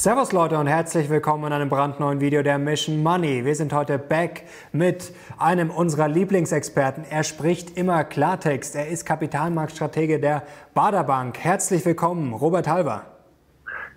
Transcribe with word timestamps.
Servus 0.00 0.32
Leute 0.32 0.58
und 0.58 0.66
herzlich 0.66 1.10
willkommen 1.10 1.44
in 1.44 1.52
einem 1.52 1.68
brandneuen 1.68 2.22
Video 2.22 2.42
der 2.42 2.56
Mission 2.56 3.02
Money. 3.02 3.44
Wir 3.44 3.54
sind 3.54 3.74
heute 3.74 3.98
back 3.98 4.44
mit 4.72 5.12
einem 5.36 5.70
unserer 5.70 6.08
Lieblingsexperten. 6.08 7.04
Er 7.04 7.22
spricht 7.22 7.76
immer 7.76 8.04
Klartext. 8.04 8.76
Er 8.76 8.88
ist 8.88 9.04
Kapitalmarktstratege 9.04 10.18
der 10.18 10.42
Baderbank. 10.72 11.38
Herzlich 11.38 11.84
willkommen, 11.84 12.32
Robert 12.32 12.66
Halver. 12.66 13.02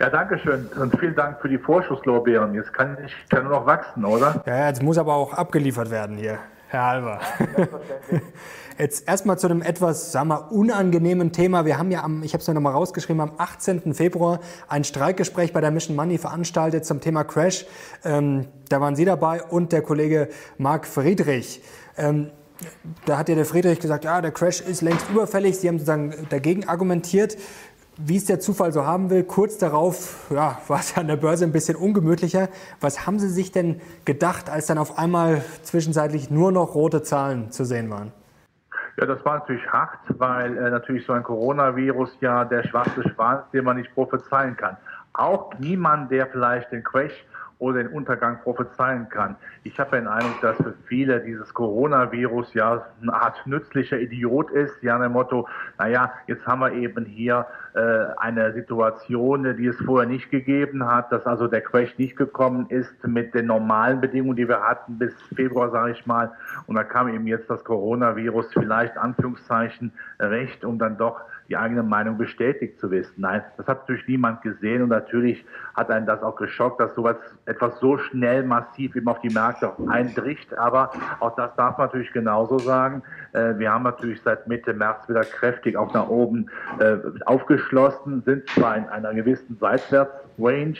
Ja, 0.01 0.09
danke 0.09 0.37
schön 0.39 0.68
und 0.77 0.93
vielen 1.00 1.15
Dank 1.15 1.39
für 1.39 1.47
die 1.47 1.57
Vorschusslorbeeren. 1.57 2.54
Jetzt 2.54 2.73
kann 2.73 2.97
ich 3.05 3.15
kann 3.29 3.43
nur 3.43 3.54
noch 3.54 3.65
wachsen, 3.65 4.04
oder? 4.04 4.43
Ja, 4.45 4.67
jetzt 4.67 4.83
muss 4.83 4.97
aber 4.97 5.13
auch 5.13 5.31
abgeliefert 5.31 5.89
werden 5.89 6.17
hier, 6.17 6.38
Herr 6.73 6.87
Halver. 6.87 7.19
Jetzt 8.79 9.07
erstmal 9.07 9.37
zu 9.37 9.45
einem 9.45 9.61
etwas, 9.61 10.11
sagen 10.11 10.29
wir, 10.29 10.51
unangenehmen 10.51 11.31
Thema. 11.31 11.65
Wir 11.65 11.77
haben 11.77 11.91
ja 11.91 12.04
am, 12.04 12.23
ich 12.23 12.33
habe 12.33 12.41
es 12.41 12.47
mir 12.47 12.55
nochmal 12.55 12.73
rausgeschrieben, 12.73 13.21
am 13.21 13.33
18. 13.37 13.93
Februar 13.93 14.39
ein 14.68 14.83
Streikgespräch 14.83 15.54
bei 15.54 15.61
der 15.61 15.69
Mission 15.69 15.95
Money 15.95 16.17
veranstaltet 16.17 16.83
zum 16.83 17.00
Thema 17.00 17.23
Crash. 17.25 17.67
Ähm, 18.04 18.47
da 18.69 18.81
waren 18.81 18.95
Sie 18.95 19.05
dabei 19.05 19.43
und 19.43 19.71
der 19.71 19.83
Kollege 19.83 20.29
Marc 20.57 20.87
Friedrich. 20.87 21.61
Ähm, 21.95 22.31
da 23.05 23.19
hat 23.19 23.29
ja 23.29 23.36
der 23.36 23.45
Friedrich 23.45 23.79
gesagt, 23.79 24.03
ja, 24.05 24.19
der 24.21 24.31
Crash 24.31 24.61
ist 24.61 24.81
längst 24.81 25.07
überfällig. 25.11 25.59
Sie 25.59 25.67
haben 25.67 25.78
sozusagen 25.78 26.28
dagegen 26.29 26.67
argumentiert. 26.67 27.37
Wie 27.97 28.18
es 28.18 28.25
der 28.25 28.39
Zufall 28.39 28.71
so 28.71 28.86
haben 28.86 29.11
will, 29.11 29.24
kurz 29.24 29.57
darauf 29.60 30.32
ja, 30.32 30.60
war 30.68 30.79
es 30.79 30.97
an 30.97 31.07
der 31.07 31.18
Börse 31.18 31.46
ein 31.46 31.51
bisschen 31.51 31.75
ungemütlicher. 31.75 32.50
Was 32.81 33.06
haben 33.06 33.20
Sie 33.20 33.30
sich 33.30 33.52
denn 33.52 33.81
gedacht, 34.06 34.50
als 34.50 34.66
dann 34.66 34.78
auf 34.78 34.97
einmal 34.97 35.44
zwischenzeitlich 35.61 36.31
nur 36.31 36.52
noch 36.52 36.75
rote 36.75 37.03
Zahlen 37.03 37.52
zu 37.52 37.66
sehen 37.66 37.89
waren? 37.89 38.11
Ja, 38.98 39.08
das 39.08 39.23
war 39.25 39.39
natürlich 39.39 39.66
hart, 39.67 40.00
weil 40.08 40.56
äh, 40.58 40.70
natürlich 40.70 41.06
so 41.06 41.14
ein 41.14 41.23
Coronavirus 41.23 42.16
ja 42.22 42.45
der 42.45 42.64
schwarze 42.64 43.08
Schwan 43.09 43.42
den 43.52 43.64
man 43.64 43.78
nicht 43.78 43.94
prophezeien 43.94 44.56
kann. 44.56 44.78
Auch 45.14 45.52
niemand, 45.60 46.12
der 46.12 46.28
vielleicht 46.28 46.72
den 46.72 46.84
Crash 46.84 47.14
oder 47.64 47.81
den 47.81 47.88
Untergang 47.88 48.42
prophezeien 48.42 49.08
kann. 49.08 49.38
Ich 49.64 49.80
habe 49.80 49.95
den 49.95 50.08
Eindruck, 50.08 50.42
dass 50.42 50.58
für 50.58 50.73
viele 50.86 51.22
dieses 51.22 51.53
Coronavirus 51.53 52.53
ja 52.53 52.86
eine 53.02 53.14
Art 53.14 53.47
nützlicher 53.47 53.97
Idiot 53.97 54.52
ist, 54.52 54.83
ja, 54.83 55.00
dem 55.00 55.14
Motto, 55.14 55.47
naja, 55.80 56.11
jetzt 56.28 56.45
haben 56.45 56.59
wir 56.59 56.73
eben 56.73 57.05
hier 57.05 57.45
äh, 57.73 57.80
eine 58.17 58.52
Situation, 58.52 59.55
die 59.55 59.67
es 59.67 59.78
vorher 59.78 60.09
nicht 60.09 60.30
gegeben 60.30 60.86
hat, 60.86 61.09
dass 61.14 61.25
also 61.25 61.47
der 61.47 61.61
Crash 61.61 61.97
nicht 61.97 62.17
gekommen 62.17 62.66
ist 62.67 63.08
mit 63.08 63.33
den 63.33 63.45
normalen 63.45 64.02
Bedingungen, 64.02 64.36
die 64.36 64.48
wir 64.48 64.61
hatten 64.61 65.00
bis 65.00 65.14
Februar, 65.33 65.72
sage 65.72 65.94
ich 65.94 66.05
mal. 66.05 66.31
Und 66.67 66.75
da 66.75 66.83
kam 66.83 67.08
eben 67.08 67.27
jetzt 67.27 67.50
das 67.50 67.64
Coronavirus 67.64 68.52
vielleicht 68.52 68.98
Anführungszeichen 68.98 69.94
recht, 70.20 70.66
um 70.66 70.77
dann 70.77 70.98
doch 70.98 71.22
die 71.49 71.58
eigene 71.58 71.83
Meinung 71.83 72.17
bestätigt 72.17 72.80
zu 72.80 72.91
wissen. 72.91 73.13
Nein, 73.17 73.41
das 73.58 73.67
hat 73.67 73.81
natürlich 73.81 74.08
niemand 74.08 74.41
gesehen 74.41 74.81
und 74.81 74.89
natürlich 74.89 75.45
hat 75.75 75.89
einen 75.89 76.05
das 76.05 76.22
auch 76.22 76.36
geschockt, 76.36 76.80
dass 76.80 76.95
sowas 76.95 77.17
etwas 77.45 77.80
so 77.80 77.97
schnell 77.97 78.44
massiv 78.44 78.95
eben 78.95 79.08
auf 79.08 79.19
die 79.22 79.30
Märkte 79.30 79.73
eindricht. 79.88 80.58
Aber 80.58 80.91
auch 81.19 81.36
das 81.36 81.55
darf 81.55 81.77
man 81.77 81.88
natürlich 81.88 82.11
genauso 82.14 82.59
sagen. 82.59 83.03
Äh, 83.33 83.58
wir 83.58 83.71
haben 83.71 83.83
natürlich 83.83 84.21
seit 84.21 84.47
Mitte 84.47 84.73
März 84.73 85.08
wieder 85.09 85.23
kräftig 85.23 85.75
auch 85.77 85.94
nach 85.94 86.08
oben 86.08 86.49
äh, 86.80 86.97
aufgeschlossen, 87.25 88.23
sind 88.25 88.47
zwar 88.49 88.77
in 88.77 88.86
einer 88.86 89.14
gewissen 89.14 89.58
Seitwärtsrange, 89.59 90.23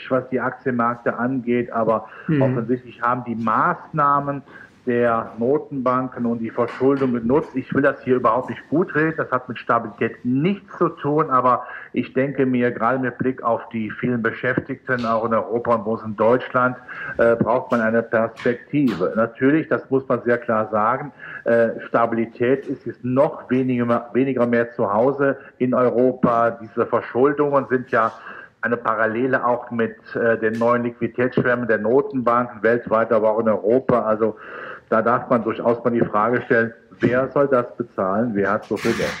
was 0.08 0.28
die 0.30 0.40
Aktienmärkte 0.40 1.16
angeht, 1.16 1.70
aber 1.72 2.08
mhm. 2.26 2.42
offensichtlich 2.42 3.00
haben 3.02 3.24
die 3.24 3.36
Maßnahmen 3.36 4.42
der 4.86 5.32
Notenbanken 5.38 6.26
und 6.26 6.38
die 6.38 6.50
Verschuldung 6.50 7.14
genutzt. 7.14 7.50
Ich 7.54 7.72
will 7.74 7.82
das 7.82 8.02
hier 8.02 8.16
überhaupt 8.16 8.50
nicht 8.50 8.68
gut 8.68 8.94
reden. 8.94 9.14
Das 9.16 9.30
hat 9.30 9.48
mit 9.48 9.58
Stabilität 9.58 10.24
nichts 10.24 10.76
zu 10.76 10.88
tun. 10.90 11.30
Aber 11.30 11.64
ich 11.92 12.12
denke 12.12 12.44
mir, 12.44 12.70
gerade 12.70 12.98
mit 12.98 13.16
Blick 13.18 13.42
auf 13.42 13.66
die 13.70 13.90
vielen 13.90 14.22
Beschäftigten, 14.22 15.06
auch 15.06 15.24
in 15.24 15.32
Europa 15.32 15.74
und 15.76 15.84
bloß 15.84 16.02
in 16.04 16.16
Deutschland, 16.16 16.76
äh, 17.18 17.34
braucht 17.36 17.70
man 17.70 17.80
eine 17.80 18.02
Perspektive. 18.02 19.14
Natürlich, 19.16 19.68
das 19.68 19.88
muss 19.90 20.06
man 20.08 20.22
sehr 20.22 20.38
klar 20.38 20.68
sagen, 20.70 21.12
äh, 21.44 21.80
Stabilität 21.88 22.66
ist 22.66 22.84
jetzt 22.84 23.04
noch 23.04 23.48
weniger, 23.50 24.10
weniger 24.12 24.46
mehr 24.46 24.70
zu 24.72 24.92
Hause 24.92 25.38
in 25.58 25.72
Europa. 25.72 26.50
Diese 26.50 26.86
Verschuldungen 26.86 27.66
sind 27.68 27.90
ja 27.90 28.12
eine 28.64 28.78
Parallele 28.78 29.44
auch 29.44 29.70
mit 29.70 29.96
äh, 30.14 30.38
den 30.38 30.58
neuen 30.58 30.84
Liquiditätsschwärmen 30.84 31.68
der 31.68 31.78
Notenbanken 31.78 32.62
weltweit, 32.62 33.12
aber 33.12 33.32
auch 33.32 33.40
in 33.40 33.48
Europa. 33.48 34.00
Also 34.00 34.36
da 34.88 35.02
darf 35.02 35.28
man 35.30 35.42
durchaus 35.42 35.82
mal 35.84 35.90
die 35.90 36.04
Frage 36.04 36.42
stellen, 36.42 36.72
wer 37.00 37.30
soll 37.32 37.48
das 37.48 37.66
bezahlen? 37.76 38.30
Wer 38.34 38.50
hat 38.50 38.64
so 38.64 38.76
viel 38.76 38.92
Geld? 38.92 39.12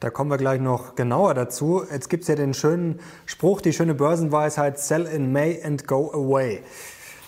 Da 0.00 0.10
kommen 0.10 0.30
wir 0.30 0.38
gleich 0.38 0.60
noch 0.60 0.94
genauer 0.94 1.34
dazu. 1.34 1.82
Jetzt 1.90 2.08
gibt 2.08 2.22
es 2.22 2.28
ja 2.28 2.36
den 2.36 2.54
schönen 2.54 3.00
Spruch, 3.26 3.60
die 3.60 3.72
schöne 3.72 3.94
Börsenweisheit, 3.94 4.78
sell 4.78 5.06
in 5.06 5.32
May 5.32 5.60
and 5.64 5.88
go 5.88 6.12
away. 6.12 6.62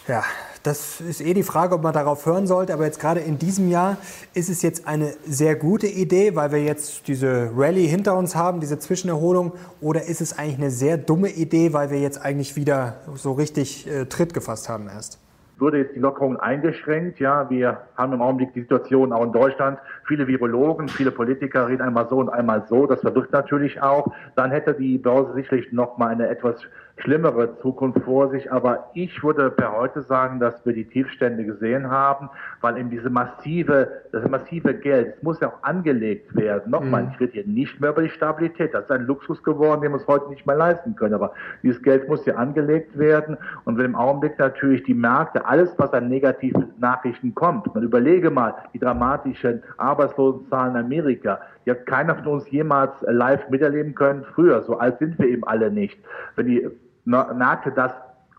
Ja, 0.06 0.22
das 0.62 1.00
ist 1.00 1.21
eh 1.21 1.34
die 1.34 1.43
Frage, 1.43 1.75
ob 1.75 1.82
man 1.82 1.93
darauf 1.93 2.26
hören 2.26 2.47
sollte. 2.47 2.72
Aber 2.72 2.84
jetzt 2.84 3.00
gerade 3.00 3.21
in 3.21 3.38
diesem 3.38 3.69
Jahr 3.69 3.97
ist 4.34 4.48
es 4.48 4.62
jetzt 4.62 4.87
eine 4.87 5.15
sehr 5.27 5.56
gute 5.56 5.87
Idee, 5.88 6.37
weil 6.37 6.53
wir 6.53 6.62
jetzt 6.62 7.09
diese 7.09 7.50
Rallye 7.56 7.87
hinter 7.87 8.16
uns 8.16 8.37
haben, 8.37 8.60
diese 8.60 8.78
Zwischenerholung. 8.78 9.53
Oder 9.81 10.04
ist 10.04 10.21
es 10.21 10.38
eigentlich 10.38 10.59
eine 10.59 10.71
sehr 10.71 10.97
dumme 10.97 11.31
Idee, 11.31 11.72
weil 11.72 11.91
wir 11.91 12.00
jetzt 12.00 12.21
eigentlich 12.22 12.54
wieder 12.54 12.97
so 13.15 13.32
richtig 13.32 13.87
äh, 13.88 14.06
Tritt 14.06 14.32
gefasst 14.32 14.69
haben 14.69 14.88
erst? 14.88 15.19
Würde 15.60 15.78
jetzt 15.78 15.94
die 15.94 16.00
Lockerung 16.00 16.38
eingeschränkt. 16.38 17.21
Ja, 17.21 17.48
wir 17.50 17.82
haben 17.97 18.12
im 18.12 18.22
Augenblick 18.22 18.53
die 18.54 18.62
Situation 18.62 19.12
auch 19.12 19.25
in 19.25 19.32
Deutschland. 19.32 19.78
Viele 20.06 20.26
Virologen, 20.26 20.88
viele 20.88 21.10
Politiker 21.10 21.69
reden 21.69 21.82
einmal 21.82 22.09
so 22.09 22.19
und 22.19 22.28
einmal 22.28 22.65
so. 22.69 22.87
Das 22.87 23.00
verwirrt 23.00 23.32
natürlich 23.32 23.81
auch. 23.82 24.12
Dann 24.37 24.50
hätte 24.50 24.75
die 24.75 24.98
Börse 24.98 25.34
sicherlich 25.34 25.72
noch 25.72 25.98
mal 25.98 26.09
eine 26.09 26.28
etwas 26.28 26.56
schlimmere 27.02 27.58
Zukunft 27.58 28.00
vor 28.04 28.30
sich. 28.30 28.50
Aber 28.52 28.90
ich 28.94 29.22
würde 29.22 29.50
per 29.50 29.72
heute 29.76 30.02
sagen, 30.02 30.40
dass 30.40 30.64
wir 30.64 30.72
die 30.72 30.84
Tiefstände 30.84 31.44
gesehen 31.44 31.90
haben, 31.90 32.30
weil 32.60 32.78
eben 32.78 32.90
diese 32.90 33.10
massive, 33.10 33.88
das 34.12 34.28
massive 34.28 34.74
Geld, 34.74 35.14
es 35.16 35.22
muss 35.22 35.40
ja 35.40 35.48
auch 35.48 35.62
angelegt 35.62 36.34
werden. 36.36 36.70
Nochmal, 36.70 37.04
mhm. 37.04 37.10
ich 37.12 37.20
rede 37.20 37.32
hier 37.32 37.46
nicht 37.46 37.80
mehr 37.80 37.90
über 37.90 38.02
die 38.02 38.10
Stabilität. 38.10 38.74
Das 38.74 38.84
ist 38.84 38.90
ein 38.90 39.06
Luxus 39.06 39.42
geworden, 39.42 39.80
den 39.82 39.92
wir 39.92 39.98
uns 39.98 40.06
heute 40.06 40.28
nicht 40.30 40.46
mehr 40.46 40.56
leisten 40.56 40.94
können. 40.96 41.14
Aber 41.14 41.32
dieses 41.62 41.82
Geld 41.82 42.08
muss 42.08 42.24
ja 42.26 42.34
angelegt 42.34 42.98
werden. 42.98 43.36
Und 43.64 43.78
wenn 43.78 43.86
im 43.86 43.96
Augenblick 43.96 44.38
natürlich 44.38 44.82
die 44.84 44.94
Märkte, 44.94 45.44
alles, 45.44 45.72
was 45.78 45.92
an 45.92 46.08
negativen 46.08 46.72
Nachrichten 46.78 47.34
kommt, 47.34 47.74
man 47.74 47.82
überlege 47.82 48.30
mal 48.30 48.54
die 48.74 48.78
dramatischen 48.78 49.62
Arbeitslosenzahlen 49.78 50.74
in 50.74 50.84
Amerika, 50.84 51.40
die 51.66 51.70
hat 51.72 51.86
keiner 51.86 52.16
von 52.16 52.26
uns 52.26 52.50
jemals 52.50 52.92
live 53.02 53.48
miterleben 53.50 53.94
können 53.94 54.24
früher. 54.34 54.62
So 54.62 54.78
alt 54.78 54.98
sind 54.98 55.18
wir 55.18 55.28
eben 55.28 55.44
alle 55.44 55.70
nicht. 55.70 55.98
Wenn 56.36 56.46
die 56.46 56.68
Märkte 57.04 57.72
das 57.72 57.92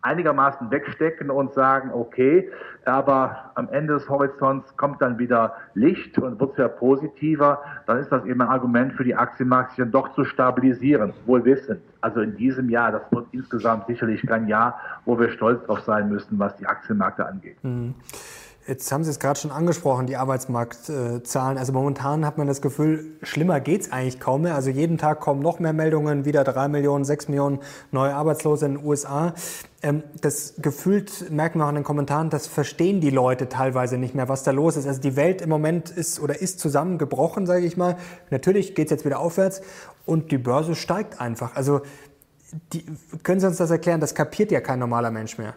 einigermaßen 0.04 0.72
wegstecken 0.72 1.30
und 1.30 1.54
sagen, 1.54 1.92
okay, 1.94 2.50
aber 2.86 3.52
am 3.56 3.70
Ende 3.70 3.94
des 3.94 4.10
Horizonts 4.10 4.76
kommt 4.76 5.02
dann 5.02 5.20
wieder 5.20 5.54
Licht 5.76 6.18
und 6.18 6.40
wird 6.40 6.58
wieder 6.58 6.70
positiver, 6.70 7.62
dann 7.86 8.00
ist 8.00 8.12
das 8.12 8.26
eben 8.26 8.42
ein 8.42 8.48
Argument 8.48 8.94
für 8.94 9.04
die 9.04 9.14
dann 9.14 9.92
doch 9.92 10.14
zu 10.14 10.24
stabilisieren, 10.26 11.14
wohl 11.26 11.46
wissend. 11.46 11.82
Also 12.02 12.22
in 12.22 12.36
diesem 12.36 12.70
Jahr, 12.70 12.92
das 12.92 13.04
wird 13.12 13.28
insgesamt 13.32 13.86
sicherlich 13.88 14.26
kein 14.26 14.48
Jahr, 14.48 14.80
wo 15.06 15.20
wir 15.20 15.30
stolz 15.30 15.64
drauf 15.66 15.82
sein 15.82 16.10
müssen, 16.10 16.40
was 16.40 16.56
die 16.58 16.66
Aktienmärkte 16.66 17.26
angeht. 17.26 17.64
Mhm. 17.64 17.94
Jetzt 18.68 18.92
haben 18.92 19.04
Sie 19.04 19.10
es 19.10 19.20
gerade 19.20 19.40
schon 19.40 19.50
angesprochen, 19.50 20.06
die 20.06 20.18
Arbeitsmarktzahlen. 20.18 21.58
Also 21.58 21.74
momentan 21.74 22.26
hat 22.26 22.38
man 22.38 22.46
das 22.46 22.62
Gefühl, 22.62 23.18
schlimmer 23.24 23.60
geht 23.60 23.82
es 23.82 23.92
eigentlich 23.92 24.20
kaum 24.20 24.44
mehr. 24.44 24.54
Also 24.54 24.70
jeden 24.70 25.00
Tag 25.00 25.20
kommen 25.20 25.42
noch 25.42 25.60
mehr 25.60 25.74
Meldungen, 25.74 26.26
wieder 26.26 26.44
drei 26.44 26.68
Millionen, 26.68 27.04
sechs 27.04 27.28
Millionen 27.28 27.60
neue 27.90 28.14
Arbeitslose 28.14 28.68
in 28.68 28.76
den 28.76 28.86
USA. 28.86 29.34
Ähm, 29.82 30.04
das 30.22 30.54
gefühlt 30.60 31.32
merken 31.32 31.58
wir 31.58 31.66
auch 31.66 31.70
in 31.70 31.76
den 31.76 31.84
Kommentaren, 31.84 32.30
das 32.30 32.46
verstehen 32.46 33.02
die 33.02 33.10
Leute 33.10 33.50
teilweise 33.50 33.98
nicht 33.98 34.14
mehr, 34.14 34.30
was 34.30 34.44
da 34.44 34.52
los 34.52 34.78
ist. 34.78 34.86
Also 34.86 35.02
die 35.02 35.16
Welt 35.16 35.42
im 35.42 35.50
Moment 35.50 35.90
ist 35.90 36.20
oder 36.20 36.40
ist 36.40 36.60
zusammengebrochen, 36.60 37.48
sage 37.48 37.66
ich 37.66 37.78
mal. 37.78 37.98
Natürlich 38.30 38.76
geht 38.76 38.88
es 38.88 38.92
jetzt 38.92 39.06
wieder 39.06 39.20
aufwärts 39.20 39.64
und 40.06 40.32
die 40.32 40.38
Börse 40.38 40.76
steigt 40.76 41.20
einfach. 41.20 41.56
Also 41.56 41.82
die, 42.74 42.86
können 43.24 43.40
Sie 43.40 43.48
uns 43.48 43.58
das 43.58 43.72
erklären? 43.72 44.02
Das 44.02 44.14
kapiert 44.14 44.52
ja 44.52 44.62
kein 44.62 44.78
normaler 44.78 45.10
Mensch 45.10 45.40
mehr. 45.40 45.56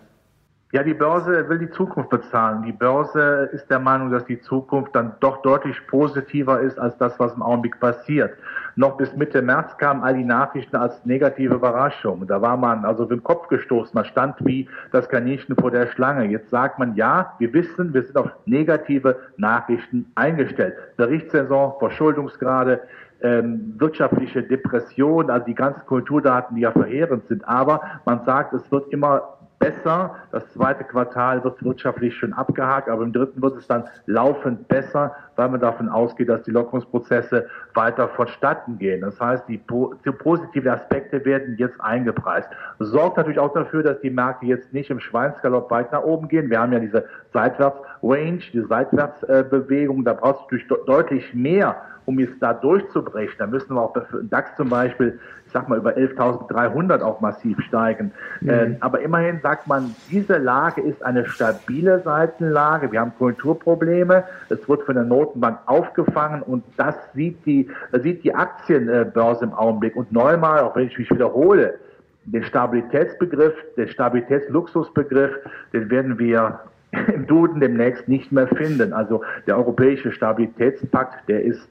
Ja, 0.74 0.82
die 0.82 0.92
Börse 0.92 1.48
will 1.48 1.60
die 1.60 1.70
Zukunft 1.70 2.10
bezahlen. 2.10 2.64
Die 2.64 2.72
Börse 2.72 3.48
ist 3.52 3.70
der 3.70 3.78
Meinung, 3.78 4.10
dass 4.10 4.24
die 4.24 4.40
Zukunft 4.40 4.96
dann 4.96 5.12
doch 5.20 5.40
deutlich 5.42 5.76
positiver 5.86 6.60
ist 6.62 6.80
als 6.80 6.98
das, 6.98 7.16
was 7.20 7.32
im 7.32 7.42
Augenblick 7.42 7.78
passiert. 7.78 8.32
Noch 8.74 8.96
bis 8.96 9.14
Mitte 9.14 9.40
März 9.40 9.78
kamen 9.78 10.02
all 10.02 10.14
die 10.14 10.24
Nachrichten 10.24 10.74
als 10.74 11.06
negative 11.06 11.54
Überraschung. 11.54 12.26
Da 12.26 12.42
war 12.42 12.56
man 12.56 12.84
also 12.84 13.04
den 13.04 13.22
Kopf 13.22 13.46
gestoßen. 13.46 13.92
Man 13.94 14.04
stand 14.04 14.34
wie 14.44 14.68
das 14.90 15.08
Kaninchen 15.08 15.54
vor 15.54 15.70
der 15.70 15.86
Schlange. 15.86 16.24
Jetzt 16.24 16.50
sagt 16.50 16.80
man, 16.80 16.96
ja, 16.96 17.34
wir 17.38 17.52
wissen, 17.52 17.94
wir 17.94 18.02
sind 18.02 18.16
auf 18.16 18.30
negative 18.44 19.16
Nachrichten 19.36 20.10
eingestellt. 20.16 20.74
Berichtssaison, 20.96 21.74
Verschuldungsgrade, 21.78 22.80
ähm, 23.22 23.76
wirtschaftliche 23.78 24.42
Depression, 24.42 25.30
also 25.30 25.46
die 25.46 25.54
ganzen 25.54 25.86
Kulturdaten, 25.86 26.56
die 26.56 26.62
ja 26.62 26.72
verheerend 26.72 27.28
sind. 27.28 27.46
Aber 27.46 27.80
man 28.06 28.24
sagt, 28.24 28.52
es 28.54 28.72
wird 28.72 28.92
immer 28.92 29.34
besser. 29.64 30.14
Das 30.30 30.46
zweite 30.52 30.84
Quartal 30.84 31.42
wird 31.42 31.64
wirtschaftlich 31.64 32.14
schon 32.14 32.32
abgehakt, 32.34 32.88
aber 32.88 33.02
im 33.02 33.12
dritten 33.12 33.40
wird 33.40 33.56
es 33.56 33.66
dann 33.66 33.84
laufend 34.06 34.68
besser, 34.68 35.14
weil 35.36 35.48
man 35.48 35.60
davon 35.60 35.88
ausgeht, 35.88 36.28
dass 36.28 36.42
die 36.42 36.50
Lockerungsprozesse 36.50 37.48
weiter 37.72 38.08
vonstatten 38.08 38.78
gehen. 38.78 39.00
Das 39.00 39.18
heißt, 39.18 39.44
die, 39.48 39.60
die 40.04 40.10
positiven 40.12 40.70
Aspekte 40.70 41.24
werden 41.24 41.56
jetzt 41.58 41.80
eingepreist. 41.80 42.48
Das 42.78 42.88
sorgt 42.88 43.16
natürlich 43.16 43.38
auch 43.38 43.54
dafür, 43.54 43.82
dass 43.82 44.00
die 44.00 44.10
Märkte 44.10 44.46
jetzt 44.46 44.72
nicht 44.72 44.90
im 44.90 45.00
Schweinsgalopp 45.00 45.70
weit 45.70 45.92
nach 45.92 46.02
oben 46.02 46.28
gehen. 46.28 46.50
Wir 46.50 46.60
haben 46.60 46.72
ja 46.72 46.78
diese 46.78 47.04
Seitwärts-Range, 48.04 48.40
die 48.52 48.60
Seitwärtsbewegung. 48.68 50.04
Da 50.04 50.14
brauchst 50.14 50.50
du 50.50 50.56
natürlich 50.56 50.68
deutlich 50.86 51.34
mehr, 51.34 51.76
um 52.06 52.18
jetzt 52.18 52.36
da 52.40 52.52
durchzubrechen. 52.52 53.36
Da 53.38 53.46
müssen 53.46 53.74
wir 53.74 53.82
auch 53.82 53.94
für 53.94 54.22
DAX 54.24 54.54
zum 54.56 54.68
Beispiel 54.68 55.18
sag 55.54 55.68
mal, 55.68 55.78
über 55.78 55.96
11.300 55.96 57.00
auch 57.00 57.20
massiv 57.20 57.58
steigen. 57.60 58.12
Mhm. 58.40 58.50
Ähm, 58.50 58.76
aber 58.80 59.00
immerhin 59.00 59.40
sagt 59.40 59.66
man, 59.66 59.94
diese 60.10 60.36
Lage 60.36 60.82
ist 60.82 61.02
eine 61.02 61.26
stabile 61.26 62.00
Seitenlage. 62.00 62.92
Wir 62.92 63.00
haben 63.00 63.12
Kulturprobleme. 63.16 64.24
Es 64.50 64.68
wird 64.68 64.82
von 64.82 64.96
der 64.96 65.04
Notenbank 65.04 65.60
aufgefangen 65.66 66.42
und 66.42 66.64
das 66.76 66.96
sieht 67.14 67.46
die, 67.46 67.70
sieht 68.02 68.24
die 68.24 68.34
Aktienbörse 68.34 69.44
im 69.44 69.54
Augenblick. 69.54 69.96
Und 69.96 70.12
neunmal, 70.12 70.60
auch 70.60 70.76
wenn 70.76 70.88
ich 70.88 70.98
mich 70.98 71.10
wiederhole, 71.10 71.78
den 72.26 72.42
Stabilitätsbegriff, 72.42 73.54
den 73.76 73.88
Stabilitätsluxusbegriff, 73.88 75.30
den 75.72 75.90
werden 75.90 76.18
wir 76.18 76.60
im 77.12 77.26
Duden 77.26 77.60
demnächst 77.60 78.08
nicht 78.08 78.32
mehr 78.32 78.48
finden. 78.48 78.92
Also 78.92 79.22
der 79.46 79.56
europäische 79.56 80.12
Stabilitätspakt, 80.12 81.28
der 81.28 81.42
ist 81.42 81.68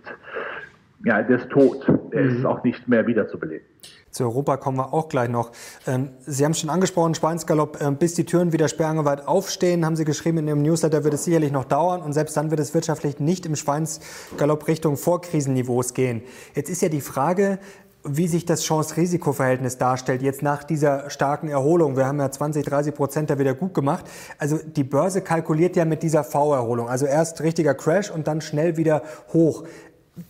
ja, 1.06 1.22
der 1.22 1.38
ist 1.38 1.50
tot. 1.50 1.86
Der 2.14 2.24
mhm. 2.24 2.38
ist 2.38 2.46
auch 2.46 2.64
nicht 2.64 2.88
mehr 2.88 3.06
wiederzubeleben. 3.08 3.66
Zu 4.10 4.25
Europa 4.25 4.58
kommen 4.58 4.78
wir 4.78 4.94
auch 4.94 5.10
gleich 5.10 5.28
noch. 5.28 5.52
Ähm, 5.88 6.12
Sie 6.20 6.46
haben 6.46 6.54
schon 6.54 6.70
angesprochen, 6.70 7.16
Schweinsgalopp, 7.16 7.81
ähm, 7.81 7.98
bis 7.98 8.14
die 8.14 8.25
Türen 8.25 8.54
wieder 8.54 8.68
sperrangeweit 8.68 9.28
aufstehen, 9.28 9.84
haben 9.84 9.96
Sie 9.96 10.06
geschrieben 10.06 10.38
in 10.38 10.48
Ihrem 10.48 10.62
Newsletter, 10.62 11.04
wird 11.04 11.16
es 11.16 11.24
sicherlich 11.24 11.52
noch 11.52 11.66
dauern 11.66 12.02
und 12.04 12.14
selbst 12.14 12.38
dann 12.38 12.52
wird 12.52 12.60
es 12.60 12.75
wirtschaftlich 12.75 13.20
nicht 13.20 13.48
im 13.48 13.56
Schweinsgalopp 13.56 14.68
Richtung 14.68 14.98
Vorkrisenniveaus 14.98 15.96
gehen. 15.96 16.22
Jetzt 16.54 16.70
ist 16.70 16.84
ja 16.84 16.90
die 16.90 17.02
Frage, 17.02 17.58
wie 18.03 18.27
sich 18.27 18.45
das 18.45 18.63
Chance-Risiko-Verhältnis 18.63 19.77
darstellt, 19.77 20.21
jetzt 20.21 20.41
nach 20.41 20.63
dieser 20.63 21.09
starken 21.09 21.47
Erholung. 21.47 21.95
Wir 21.95 22.05
haben 22.05 22.19
ja 22.19 22.29
20, 22.29 22.65
30 22.65 22.94
Prozent 22.94 23.29
da 23.29 23.39
wieder 23.39 23.53
gut 23.53 23.73
gemacht. 23.73 24.05
Also 24.38 24.57
die 24.57 24.83
Börse 24.83 25.21
kalkuliert 25.21 25.75
ja 25.75 25.85
mit 25.85 26.03
dieser 26.03 26.23
V-Erholung. 26.23 26.89
Also 26.89 27.05
erst 27.05 27.41
richtiger 27.41 27.73
Crash 27.73 28.11
und 28.11 28.27
dann 28.27 28.41
schnell 28.41 28.77
wieder 28.77 29.03
hoch. 29.31 29.63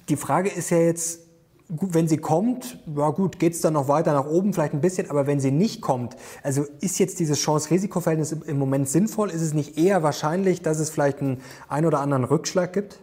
Die 0.09 0.15
Frage 0.15 0.49
ist 0.49 0.69
ja 0.69 0.77
jetzt, 0.77 1.21
wenn 1.67 2.07
sie 2.07 2.17
kommt, 2.17 2.79
ja 2.95 3.09
gut, 3.09 3.39
geht 3.39 3.53
es 3.53 3.61
dann 3.61 3.73
noch 3.73 3.87
weiter 3.87 4.13
nach 4.13 4.27
oben, 4.27 4.53
vielleicht 4.53 4.73
ein 4.73 4.81
bisschen, 4.81 5.09
aber 5.09 5.25
wenn 5.25 5.39
sie 5.39 5.51
nicht 5.51 5.81
kommt, 5.81 6.15
also 6.43 6.65
ist 6.81 6.99
jetzt 6.99 7.19
dieses 7.19 7.39
Chance-Risiko-Verhältnis 7.39 8.31
im 8.33 8.59
Moment 8.59 8.87
sinnvoll? 8.87 9.31
Ist 9.31 9.41
es 9.41 9.53
nicht 9.53 9.77
eher 9.77 10.03
wahrscheinlich, 10.03 10.61
dass 10.61 10.79
es 10.79 10.89
vielleicht 10.89 11.21
einen 11.21 11.41
ein 11.67 11.85
oder 11.85 11.99
anderen 12.01 12.23
Rückschlag 12.23 12.73
gibt? 12.73 12.99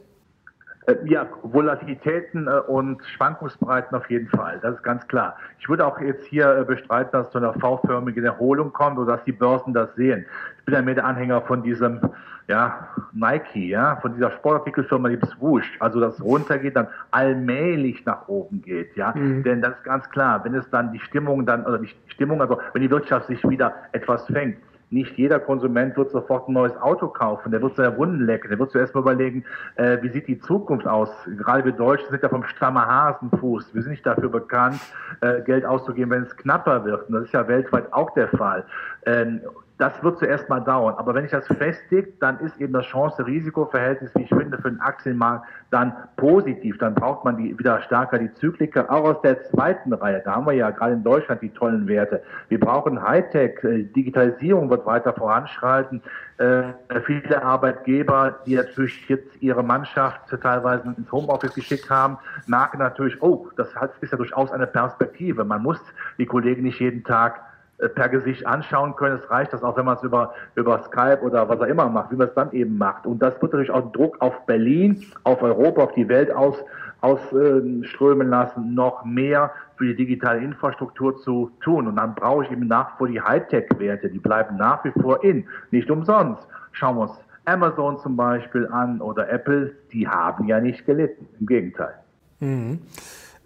Äh, 0.90 0.96
ja, 1.04 1.26
Volatilitäten 1.42 2.46
äh, 2.46 2.60
und 2.66 3.02
Schwankungsbreiten 3.04 3.96
auf 3.96 4.08
jeden 4.10 4.28
Fall, 4.28 4.58
das 4.62 4.76
ist 4.76 4.82
ganz 4.82 5.06
klar. 5.08 5.36
Ich 5.58 5.68
würde 5.68 5.86
auch 5.86 6.00
jetzt 6.00 6.26
hier 6.26 6.56
äh, 6.56 6.64
bestreiten, 6.64 7.10
dass 7.12 7.26
es 7.26 7.32
zu 7.32 7.38
einer 7.38 7.54
V-förmigen 7.54 8.24
Erholung 8.24 8.72
kommt 8.72 8.98
oder 8.98 9.16
dass 9.16 9.24
die 9.24 9.32
Börsen 9.32 9.72
das 9.74 9.94
sehen. 9.94 10.26
Ich 10.58 10.64
bin 10.64 10.74
ja 10.74 10.82
mehr 10.82 10.94
der 10.94 11.04
Anhänger 11.04 11.42
von 11.42 11.62
diesem 11.62 12.00
ja, 12.48 12.88
Nike, 13.12 13.68
ja, 13.68 13.96
von 13.96 14.14
dieser 14.14 14.32
Sportartikelfirma, 14.32 15.08
die 15.10 15.20
Swoosh, 15.26 15.70
also 15.78 16.00
das 16.00 16.20
runtergeht, 16.20 16.74
dann 16.74 16.88
allmählich 17.12 18.04
nach 18.06 18.26
oben 18.26 18.60
geht, 18.62 18.96
ja, 18.96 19.12
mhm. 19.14 19.44
denn 19.44 19.62
das 19.62 19.74
ist 19.76 19.84
ganz 19.84 20.10
klar, 20.10 20.42
wenn 20.44 20.54
es 20.54 20.68
dann 20.70 20.92
die 20.92 20.98
Stimmung 20.98 21.46
dann, 21.46 21.64
oder 21.64 21.78
die 21.78 21.90
Stimmung, 22.08 22.40
also 22.40 22.58
wenn 22.72 22.82
die 22.82 22.90
Wirtschaft 22.90 23.28
sich 23.28 23.48
wieder 23.48 23.72
etwas 23.92 24.26
fängt, 24.26 24.56
nicht 24.90 25.16
jeder 25.16 25.38
Konsument 25.38 25.96
wird 25.96 26.10
sofort 26.10 26.48
ein 26.48 26.52
neues 26.52 26.76
Auto 26.76 27.08
kaufen, 27.08 27.50
der 27.52 27.62
wird 27.62 27.76
seine 27.76 27.96
Wunden 27.96 28.26
lecken, 28.26 28.50
der 28.50 28.58
wird 28.58 28.72
zuerst 28.72 28.94
mal 28.94 29.00
überlegen, 29.00 29.44
äh, 29.76 29.98
wie 30.02 30.08
sieht 30.10 30.26
die 30.26 30.38
Zukunft 30.40 30.86
aus. 30.86 31.08
Gerade 31.38 31.64
wir 31.64 31.72
Deutschen 31.72 32.10
sind 32.10 32.22
ja 32.22 32.28
vom 32.28 32.44
Stammer 32.44 32.86
Hasenfuß. 32.86 33.74
Wir 33.74 33.82
sind 33.82 33.92
nicht 33.92 34.06
dafür 34.06 34.28
bekannt, 34.28 34.80
äh, 35.20 35.40
Geld 35.42 35.64
auszugeben, 35.64 36.10
wenn 36.10 36.22
es 36.24 36.36
knapper 36.36 36.84
wird. 36.84 37.08
Und 37.08 37.14
das 37.14 37.24
ist 37.24 37.32
ja 37.32 37.46
weltweit 37.46 37.92
auch 37.92 38.12
der 38.14 38.28
Fall. 38.28 38.64
Ähm, 39.06 39.40
das 39.80 40.02
wird 40.02 40.18
zuerst 40.18 40.46
mal 40.50 40.60
dauern. 40.60 40.94
Aber 40.98 41.14
wenn 41.14 41.24
ich 41.24 41.30
das 41.30 41.46
festige, 41.46 42.12
dann 42.20 42.38
ist 42.40 42.60
eben 42.60 42.74
das 42.74 42.84
Chance-Risiko-Verhältnis, 42.86 44.10
wie 44.14 44.22
ich 44.22 44.28
finde, 44.28 44.58
für 44.58 44.70
den 44.70 44.80
Aktienmarkt 44.80 45.46
dann 45.70 45.94
positiv. 46.16 46.76
Dann 46.76 46.94
braucht 46.94 47.24
man 47.24 47.38
die, 47.38 47.58
wieder 47.58 47.80
stärker 47.82 48.18
die 48.18 48.30
Zykliker, 48.34 48.90
auch 48.90 49.04
aus 49.04 49.22
der 49.22 49.42
zweiten 49.44 49.94
Reihe. 49.94 50.20
Da 50.22 50.36
haben 50.36 50.46
wir 50.46 50.52
ja 50.52 50.70
gerade 50.70 50.92
in 50.92 51.02
Deutschland 51.02 51.40
die 51.40 51.48
tollen 51.48 51.88
Werte. 51.88 52.22
Wir 52.48 52.60
brauchen 52.60 53.02
Hightech, 53.02 53.64
äh, 53.64 53.84
Digitalisierung 53.84 54.68
wird 54.68 54.84
weiter 54.84 55.14
voranschreiten. 55.14 56.02
Äh, 56.36 56.64
viele 57.06 57.42
Arbeitgeber, 57.42 58.40
die 58.44 58.56
natürlich 58.56 59.08
jetzt 59.08 59.40
ihre 59.40 59.62
Mannschaft 59.62 60.20
teilweise 60.42 60.94
ins 60.94 61.10
Homeoffice 61.10 61.54
geschickt 61.54 61.88
haben, 61.88 62.18
merken 62.46 62.78
natürlich, 62.78 63.22
oh, 63.22 63.48
das 63.56 63.68
ist 64.02 64.12
ja 64.12 64.18
durchaus 64.18 64.52
eine 64.52 64.66
Perspektive. 64.66 65.42
Man 65.44 65.62
muss 65.62 65.80
die 66.18 66.26
Kollegen 66.26 66.64
nicht 66.64 66.80
jeden 66.80 67.02
Tag 67.02 67.40
per 67.88 68.08
Gesicht 68.08 68.46
anschauen 68.46 68.94
können. 68.96 69.16
Es 69.16 69.30
reicht 69.30 69.52
das 69.52 69.62
auch, 69.62 69.76
wenn 69.76 69.84
man 69.84 69.96
es 69.96 70.02
über, 70.02 70.34
über 70.54 70.82
Skype 70.82 71.20
oder 71.22 71.48
was 71.48 71.60
er 71.60 71.68
immer 71.68 71.88
macht, 71.88 72.10
wie 72.10 72.16
man 72.16 72.28
es 72.28 72.34
dann 72.34 72.52
eben 72.52 72.76
macht. 72.78 73.06
Und 73.06 73.20
das 73.20 73.34
wird 73.40 73.52
natürlich 73.52 73.70
auch 73.70 73.90
Druck 73.92 74.20
auf 74.20 74.46
Berlin, 74.46 75.02
auf 75.24 75.42
Europa, 75.42 75.84
auf 75.84 75.92
die 75.92 76.08
Welt 76.08 76.30
aus, 76.32 76.56
ausströmen 77.00 78.28
lassen, 78.28 78.74
noch 78.74 79.04
mehr 79.04 79.50
für 79.76 79.86
die 79.86 79.96
digitale 79.96 80.40
Infrastruktur 80.40 81.16
zu 81.18 81.50
tun. 81.62 81.86
Und 81.86 81.96
dann 81.96 82.14
brauche 82.14 82.44
ich 82.44 82.50
eben 82.50 82.66
nach 82.66 82.94
wie 82.94 82.98
vor 82.98 83.08
die 83.08 83.20
Hightech-Werte, 83.20 84.10
die 84.10 84.18
bleiben 84.18 84.56
nach 84.56 84.84
wie 84.84 84.92
vor 85.00 85.24
in. 85.24 85.46
Nicht 85.70 85.90
umsonst. 85.90 86.46
Schauen 86.72 86.96
wir 86.96 87.02
uns 87.02 87.18
Amazon 87.46 87.98
zum 87.98 88.16
Beispiel 88.16 88.68
an 88.68 89.00
oder 89.00 89.30
Apple, 89.30 89.72
die 89.92 90.06
haben 90.06 90.46
ja 90.46 90.60
nicht 90.60 90.84
gelitten. 90.84 91.26
Im 91.40 91.46
Gegenteil. 91.46 91.94
Mhm. 92.40 92.80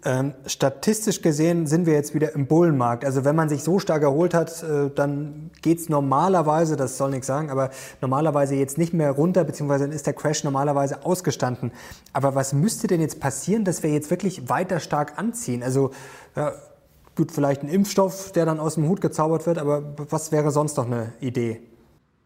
Ähm, 0.07 0.35
statistisch 0.45 1.23
gesehen 1.23 1.65
sind 1.65 1.87
wir 1.87 1.93
jetzt 1.93 2.13
wieder 2.13 2.35
im 2.35 2.45
Bullenmarkt. 2.45 3.03
Also 3.03 3.25
wenn 3.25 3.35
man 3.35 3.49
sich 3.49 3.63
so 3.63 3.79
stark 3.79 4.03
erholt 4.03 4.35
hat, 4.35 4.61
äh, 4.61 4.91
dann 4.93 5.49
geht's 5.63 5.89
normalerweise, 5.89 6.75
das 6.75 6.99
soll 6.99 7.09
nichts 7.09 7.25
sagen, 7.25 7.49
aber 7.49 7.71
normalerweise 8.01 8.53
jetzt 8.53 8.77
nicht 8.77 8.93
mehr 8.93 9.09
runter, 9.09 9.43
beziehungsweise 9.43 9.85
dann 9.85 9.93
ist 9.93 10.05
der 10.05 10.13
Crash 10.13 10.43
normalerweise 10.43 11.03
ausgestanden. 11.03 11.71
Aber 12.13 12.35
was 12.35 12.53
müsste 12.53 12.85
denn 12.85 13.01
jetzt 13.01 13.19
passieren, 13.19 13.63
dass 13.63 13.81
wir 13.81 13.89
jetzt 13.89 14.11
wirklich 14.11 14.47
weiter 14.47 14.79
stark 14.79 15.13
anziehen? 15.17 15.63
Also 15.63 15.89
ja, 16.35 16.51
gut, 17.15 17.31
vielleicht 17.31 17.63
ein 17.63 17.69
Impfstoff, 17.69 18.31
der 18.31 18.45
dann 18.45 18.59
aus 18.59 18.75
dem 18.75 18.87
Hut 18.87 19.01
gezaubert 19.01 19.47
wird, 19.47 19.57
aber 19.57 19.95
was 20.11 20.31
wäre 20.31 20.51
sonst 20.51 20.77
noch 20.77 20.85
eine 20.85 21.13
Idee? 21.19 21.61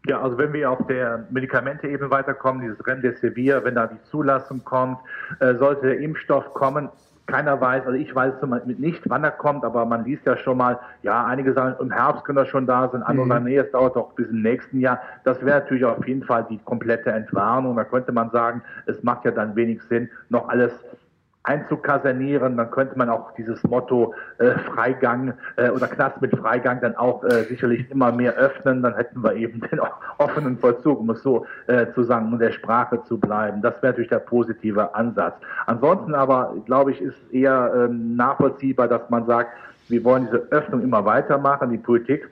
Ja, 0.06 0.20
also 0.20 0.36
wenn 0.36 0.52
wir 0.52 0.70
auf 0.70 0.86
der 0.86 1.26
Medikamente-Ebene 1.30 2.10
weiterkommen, 2.10 2.60
dieses 2.60 2.86
Remdesivir, 2.86 3.64
wenn 3.64 3.74
da 3.74 3.86
die 3.86 4.02
Zulassung 4.10 4.64
kommt, 4.64 4.98
äh, 5.40 5.54
sollte 5.56 5.86
der 5.86 5.98
Impfstoff 6.00 6.52
kommen, 6.52 6.90
keiner 7.30 7.60
weiß, 7.60 7.86
also 7.86 7.98
ich 7.98 8.14
weiß 8.14 8.34
nicht, 8.66 9.08
wann 9.08 9.24
er 9.24 9.30
kommt, 9.30 9.64
aber 9.64 9.84
man 9.84 10.04
liest 10.04 10.26
ja 10.26 10.36
schon 10.36 10.58
mal, 10.58 10.78
ja, 11.02 11.24
einige 11.24 11.52
sagen, 11.52 11.76
im 11.80 11.90
Herbst 11.90 12.24
können 12.24 12.38
er 12.38 12.46
schon 12.46 12.66
da 12.66 12.88
sein, 12.88 13.02
andere 13.02 13.26
mhm. 13.26 13.30
sagen, 13.30 13.44
nee, 13.44 13.56
es 13.56 13.70
dauert 13.70 13.96
doch 13.96 14.12
bis 14.14 14.28
im 14.28 14.42
nächsten 14.42 14.80
Jahr. 14.80 15.00
Das 15.24 15.40
wäre 15.44 15.60
natürlich 15.60 15.84
auf 15.84 16.06
jeden 16.06 16.24
Fall 16.24 16.46
die 16.50 16.58
komplette 16.58 17.10
Entwarnung. 17.10 17.76
Da 17.76 17.84
könnte 17.84 18.12
man 18.12 18.30
sagen, 18.30 18.62
es 18.86 19.02
macht 19.02 19.24
ja 19.24 19.30
dann 19.30 19.54
wenig 19.54 19.82
Sinn, 19.84 20.08
noch 20.28 20.48
alles 20.48 20.72
einzukasernieren, 21.42 22.56
dann 22.56 22.70
könnte 22.70 22.98
man 22.98 23.08
auch 23.08 23.32
dieses 23.34 23.62
Motto 23.64 24.14
äh, 24.38 24.50
Freigang 24.74 25.34
äh, 25.56 25.70
oder 25.70 25.86
Knast 25.88 26.20
mit 26.20 26.36
Freigang 26.36 26.80
dann 26.80 26.94
auch 26.96 27.24
äh, 27.24 27.44
sicherlich 27.44 27.90
immer 27.90 28.12
mehr 28.12 28.34
öffnen, 28.34 28.82
dann 28.82 28.94
hätten 28.94 29.22
wir 29.24 29.34
eben 29.34 29.60
den 29.70 29.80
offenen 30.18 30.58
Vollzug, 30.58 31.00
um 31.00 31.10
es 31.10 31.22
so 31.22 31.46
äh, 31.66 31.86
zu 31.94 32.04
sagen, 32.04 32.32
um 32.32 32.38
der 32.38 32.52
Sprache 32.52 33.02
zu 33.04 33.18
bleiben. 33.18 33.62
Das 33.62 33.74
wäre 33.76 33.92
natürlich 33.92 34.10
der 34.10 34.18
positive 34.18 34.94
Ansatz. 34.94 35.34
Ansonsten 35.66 36.14
aber, 36.14 36.54
glaube 36.66 36.92
ich, 36.92 37.00
ist 37.00 37.16
eher 37.32 37.72
ähm, 37.74 38.16
nachvollziehbar, 38.16 38.88
dass 38.88 39.08
man 39.08 39.26
sagt, 39.26 39.50
wir 39.88 40.04
wollen 40.04 40.26
diese 40.26 40.46
Öffnung 40.50 40.82
immer 40.82 41.04
weitermachen, 41.04 41.70
die 41.70 41.78
Politik 41.78 42.28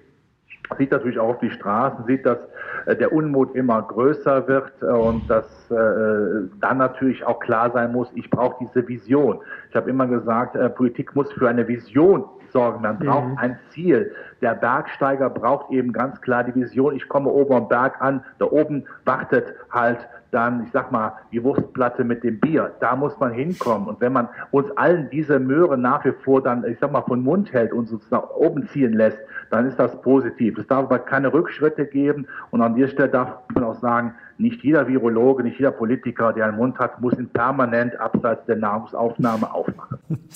sieht 0.76 0.90
natürlich 0.90 1.18
auch 1.18 1.30
auf 1.30 1.38
die 1.40 1.50
Straßen, 1.50 2.04
sieht, 2.06 2.26
dass 2.26 2.38
äh, 2.87 2.96
der 2.96 3.12
Unmut 3.12 3.54
immer 3.54 3.80
größer 3.82 4.46
wird 4.48 4.72
äh, 4.82 4.87
und 4.87 5.28
dass 5.30 5.46
äh, 5.70 6.48
dann 6.60 6.78
natürlich 6.78 7.25
auch 7.25 7.40
klar 7.40 7.70
sein 7.70 7.92
muss, 7.92 8.08
ich 8.14 8.28
brauche 8.30 8.56
diese 8.60 8.87
Vision. 8.87 9.40
Ich 9.70 9.76
habe 9.76 9.88
immer 9.88 10.06
gesagt, 10.06 10.56
äh, 10.56 10.68
Politik 10.68 11.14
muss 11.14 11.32
für 11.32 11.48
eine 11.48 11.66
Vision 11.66 12.25
sorgen. 12.52 12.83
Man 12.83 12.99
braucht 12.99 13.28
mhm. 13.28 13.38
ein 13.38 13.59
Ziel. 13.71 14.12
Der 14.40 14.55
Bergsteiger 14.55 15.31
braucht 15.31 15.71
eben 15.71 15.93
ganz 15.93 16.21
klar 16.21 16.45
die 16.45 16.55
Vision, 16.55 16.95
ich 16.95 17.09
komme 17.09 17.31
oben 17.31 17.55
am 17.55 17.69
Berg 17.69 18.00
an, 18.00 18.25
da 18.38 18.47
oben 18.47 18.85
wartet 19.05 19.55
halt 19.71 20.07
dann, 20.31 20.64
ich 20.64 20.71
sag 20.73 20.93
mal, 20.93 21.12
die 21.33 21.43
Wurstplatte 21.43 22.05
mit 22.05 22.23
dem 22.23 22.38
Bier. 22.38 22.73
Da 22.81 22.95
muss 22.95 23.19
man 23.19 23.33
hinkommen. 23.33 23.88
Und 23.88 24.00
wenn 24.00 24.12
man 24.12 24.28
uns 24.50 24.71
allen 24.76 25.09
diese 25.11 25.38
Möhre 25.38 25.78
nach 25.78 26.05
wie 26.05 26.12
vor 26.25 26.43
dann, 26.43 26.64
ich 26.64 26.78
sag 26.78 26.93
mal, 26.93 27.02
von 27.02 27.23
Mund 27.23 27.52
hält 27.52 27.73
und 27.73 27.90
uns 27.90 28.11
nach 28.11 28.28
oben 28.31 28.69
ziehen 28.69 28.93
lässt, 28.93 29.19
dann 29.50 29.67
ist 29.67 29.78
das 29.78 30.00
positiv. 30.02 30.59
Es 30.59 30.67
darf 30.67 30.85
aber 30.85 30.99
keine 30.99 31.33
Rückschritte 31.33 31.87
geben. 31.87 32.26
Und 32.50 32.61
an 32.61 32.75
dieser 32.75 32.88
Stelle 32.88 33.09
darf 33.09 33.38
man 33.55 33.64
auch 33.64 33.81
sagen, 33.81 34.14
nicht 34.37 34.62
jeder 34.62 34.87
Virologe, 34.87 35.43
nicht 35.43 35.59
jeder 35.59 35.73
Politiker, 35.73 36.33
der 36.33 36.47
einen 36.47 36.57
Mund 36.59 36.78
hat, 36.78 37.00
muss 37.00 37.19
ihn 37.19 37.28
permanent 37.28 37.99
abseits 37.99 38.45
der 38.47 38.57
Nahrungsaufnahme 38.57 39.52
aufmachen. 39.52 39.99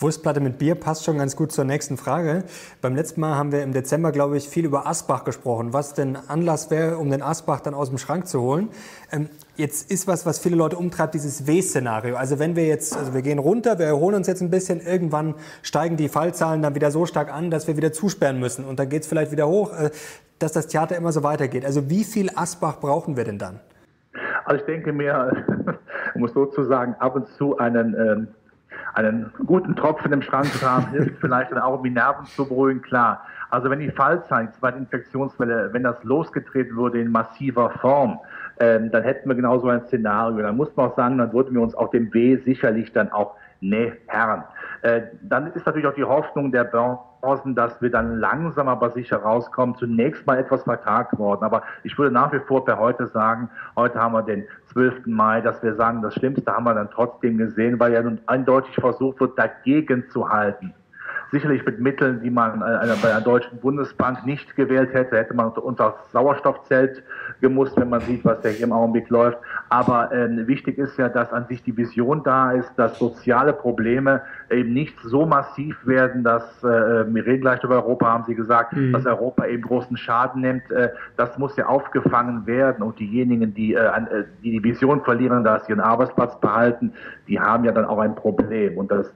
Wurstplatte 0.00 0.40
mit 0.40 0.58
Bier 0.58 0.74
passt 0.76 1.04
schon 1.04 1.18
ganz 1.18 1.36
gut 1.36 1.52
zur 1.52 1.64
nächsten 1.64 1.96
Frage. 1.96 2.44
Beim 2.80 2.96
letzten 2.96 3.20
Mal 3.20 3.34
haben 3.34 3.52
wir 3.52 3.62
im 3.62 3.72
Dezember, 3.72 4.12
glaube 4.12 4.36
ich, 4.38 4.48
viel 4.48 4.64
über 4.64 4.86
Asbach 4.86 5.24
gesprochen, 5.24 5.72
was 5.72 5.92
denn 5.92 6.16
Anlass 6.28 6.70
wäre, 6.70 6.96
um 6.96 7.10
den 7.10 7.22
Asbach 7.22 7.60
dann 7.60 7.74
aus 7.74 7.90
dem 7.90 7.98
Schrank 7.98 8.26
zu 8.26 8.40
holen. 8.40 8.68
Ähm, 9.12 9.28
jetzt 9.56 9.90
ist 9.90 10.08
was, 10.08 10.24
was 10.24 10.38
viele 10.38 10.56
Leute 10.56 10.76
umtreibt, 10.76 11.14
dieses 11.14 11.46
W-Szenario. 11.46 12.16
Also 12.16 12.38
wenn 12.38 12.56
wir 12.56 12.66
jetzt, 12.66 12.96
also 12.96 13.12
wir 13.12 13.22
gehen 13.22 13.38
runter, 13.38 13.78
wir 13.78 13.86
erholen 13.86 14.16
uns 14.16 14.26
jetzt 14.26 14.40
ein 14.40 14.50
bisschen, 14.50 14.80
irgendwann 14.80 15.34
steigen 15.62 15.96
die 15.96 16.08
Fallzahlen 16.08 16.62
dann 16.62 16.74
wieder 16.74 16.90
so 16.90 17.04
stark 17.04 17.32
an, 17.32 17.50
dass 17.50 17.66
wir 17.66 17.76
wieder 17.76 17.92
zusperren 17.92 18.40
müssen. 18.40 18.64
Und 18.64 18.78
dann 18.78 18.88
geht 18.88 19.02
es 19.02 19.08
vielleicht 19.08 19.32
wieder 19.32 19.48
hoch, 19.48 19.72
äh, 19.72 19.90
dass 20.38 20.52
das 20.52 20.68
Theater 20.68 20.96
immer 20.96 21.12
so 21.12 21.22
weitergeht. 21.22 21.66
Also 21.66 21.90
wie 21.90 22.04
viel 22.04 22.30
Asbach 22.34 22.80
brauchen 22.80 23.16
wir 23.16 23.24
denn 23.24 23.38
dann? 23.38 23.60
Also 24.46 24.60
ich 24.60 24.66
denke 24.66 24.92
mir, 24.92 25.44
es 26.24 26.32
sozusagen 26.32 26.94
ab 26.94 27.14
und 27.14 27.28
zu 27.28 27.58
einen 27.58 27.94
ähm, 27.94 28.28
einen 28.94 29.32
guten 29.46 29.76
Tropfen 29.76 30.12
im 30.12 30.22
Schrank 30.22 30.46
zu 30.46 30.68
haben, 30.68 30.88
hilft 30.90 31.20
vielleicht 31.20 31.52
auch, 31.56 31.78
um 31.78 31.84
die 31.84 31.90
Nerven 31.90 32.26
zu 32.26 32.46
beruhigen, 32.46 32.82
klar. 32.82 33.22
Also 33.50 33.68
wenn 33.68 33.80
die 33.80 33.90
Fallzeit, 33.90 34.48
die 34.48 34.58
zweite 34.58 34.78
Infektionswelle, 34.78 35.72
wenn 35.72 35.82
das 35.82 36.02
losgetreten 36.04 36.76
würde 36.76 37.00
in 37.00 37.10
massiver 37.10 37.70
Form, 37.80 38.18
ähm, 38.60 38.90
dann 38.90 39.02
hätten 39.02 39.28
wir 39.28 39.34
genauso 39.34 39.68
ein 39.68 39.82
Szenario. 39.86 40.42
Dann 40.42 40.56
muss 40.56 40.74
man 40.76 40.90
auch 40.90 40.96
sagen, 40.96 41.18
dann 41.18 41.32
würden 41.32 41.54
wir 41.54 41.62
uns 41.62 41.74
auf 41.74 41.90
dem 41.90 42.12
W 42.14 42.36
sicherlich 42.36 42.92
dann 42.92 43.10
auch 43.10 43.34
nähern. 43.60 44.44
Äh, 44.82 45.02
dann 45.22 45.52
ist 45.52 45.66
natürlich 45.66 45.86
auch 45.86 45.94
die 45.94 46.04
Hoffnung 46.04 46.52
der 46.52 46.64
Börsen, 47.20 47.54
dass 47.54 47.80
wir 47.80 47.90
dann 47.90 48.18
langsam 48.18 48.68
aber 48.68 48.90
sicher 48.90 49.18
rauskommen, 49.18 49.76
zunächst 49.76 50.26
mal 50.26 50.38
etwas 50.38 50.62
vertagt 50.64 51.18
worden. 51.18 51.44
Aber 51.44 51.62
ich 51.82 51.96
würde 51.98 52.12
nach 52.12 52.32
wie 52.32 52.40
vor 52.40 52.64
per 52.64 52.78
heute 52.78 53.06
sagen, 53.06 53.50
heute 53.76 54.00
haben 54.00 54.12
wir 54.12 54.22
den 54.22 54.44
12. 54.72 55.06
Mai, 55.06 55.40
dass 55.40 55.62
wir 55.62 55.74
sagen, 55.74 56.02
das 56.02 56.14
Schlimmste 56.14 56.52
haben 56.52 56.64
wir 56.64 56.74
dann 56.74 56.90
trotzdem 56.90 57.38
gesehen, 57.38 57.78
weil 57.78 57.92
ja 57.92 58.02
nun 58.02 58.20
eindeutig 58.26 58.74
versucht 58.74 59.20
wird, 59.20 59.38
dagegen 59.38 60.08
zu 60.10 60.28
halten 60.28 60.74
sicherlich 61.30 61.64
mit 61.64 61.80
Mitteln, 61.80 62.20
die 62.22 62.30
man 62.30 62.60
äh, 62.60 62.96
bei 63.02 63.10
einer 63.10 63.20
deutschen 63.20 63.58
Bundesbank 63.58 64.26
nicht 64.26 64.56
gewählt 64.56 64.92
hätte, 64.92 65.16
hätte 65.16 65.34
man 65.34 65.50
unter 65.50 65.96
Sauerstoffzelt 66.12 67.02
gemusst, 67.40 67.76
wenn 67.76 67.88
man 67.88 68.00
sieht, 68.00 68.24
was 68.24 68.42
ja 68.42 68.50
hier 68.50 68.64
im 68.64 68.72
Augenblick 68.72 69.08
läuft. 69.10 69.38
Aber 69.70 70.12
äh, 70.12 70.48
wichtig 70.48 70.78
ist 70.78 70.98
ja, 70.98 71.08
dass 71.08 71.32
an 71.32 71.46
sich 71.46 71.62
die 71.62 71.76
Vision 71.76 72.24
da 72.24 72.50
ist, 72.50 72.70
dass 72.76 72.98
soziale 72.98 73.52
Probleme 73.52 74.20
eben 74.50 74.72
nicht 74.72 74.98
so 75.04 75.26
massiv 75.26 75.86
werden, 75.86 76.24
dass 76.24 76.42
äh, 76.64 77.06
wir 77.06 77.24
reden 77.24 77.42
gleich 77.42 77.62
über 77.62 77.76
Europa, 77.76 78.06
haben 78.06 78.24
Sie 78.26 78.34
gesagt, 78.34 78.72
mhm. 78.72 78.92
dass 78.92 79.06
Europa 79.06 79.46
eben 79.46 79.62
großen 79.62 79.96
Schaden 79.96 80.42
nimmt. 80.42 80.68
Äh, 80.72 80.90
das 81.16 81.38
muss 81.38 81.56
ja 81.56 81.66
aufgefangen 81.66 82.46
werden 82.46 82.82
und 82.82 82.98
diejenigen, 82.98 83.54
die, 83.54 83.74
äh, 83.74 83.86
äh, 83.86 84.24
die 84.42 84.50
die 84.50 84.64
Vision 84.64 85.02
verlieren, 85.02 85.44
dass 85.44 85.64
sie 85.66 85.72
ihren 85.72 85.80
Arbeitsplatz 85.80 86.38
behalten, 86.40 86.92
die 87.28 87.38
haben 87.38 87.64
ja 87.64 87.70
dann 87.70 87.84
auch 87.84 88.00
ein 88.00 88.16
Problem. 88.16 88.76
Und 88.76 88.90
das 88.90 89.06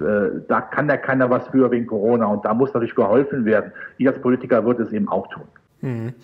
äh, 0.00 0.40
da 0.48 0.62
kann 0.62 0.88
ja 0.88 0.96
keiner 0.96 1.28
was 1.28 1.46
für 1.48 1.70
wegen 1.70 1.86
Corona 1.86 2.26
und 2.26 2.44
da 2.46 2.54
muss 2.54 2.72
natürlich 2.72 2.94
geholfen 2.94 3.44
werden. 3.44 3.72
Ich 3.98 4.08
als 4.08 4.18
Politiker 4.20 4.64
würde 4.64 4.84
es 4.84 4.92
eben 4.92 5.08
auch 5.08 5.28
tun. 5.28 5.44
Mhm. 5.82 6.14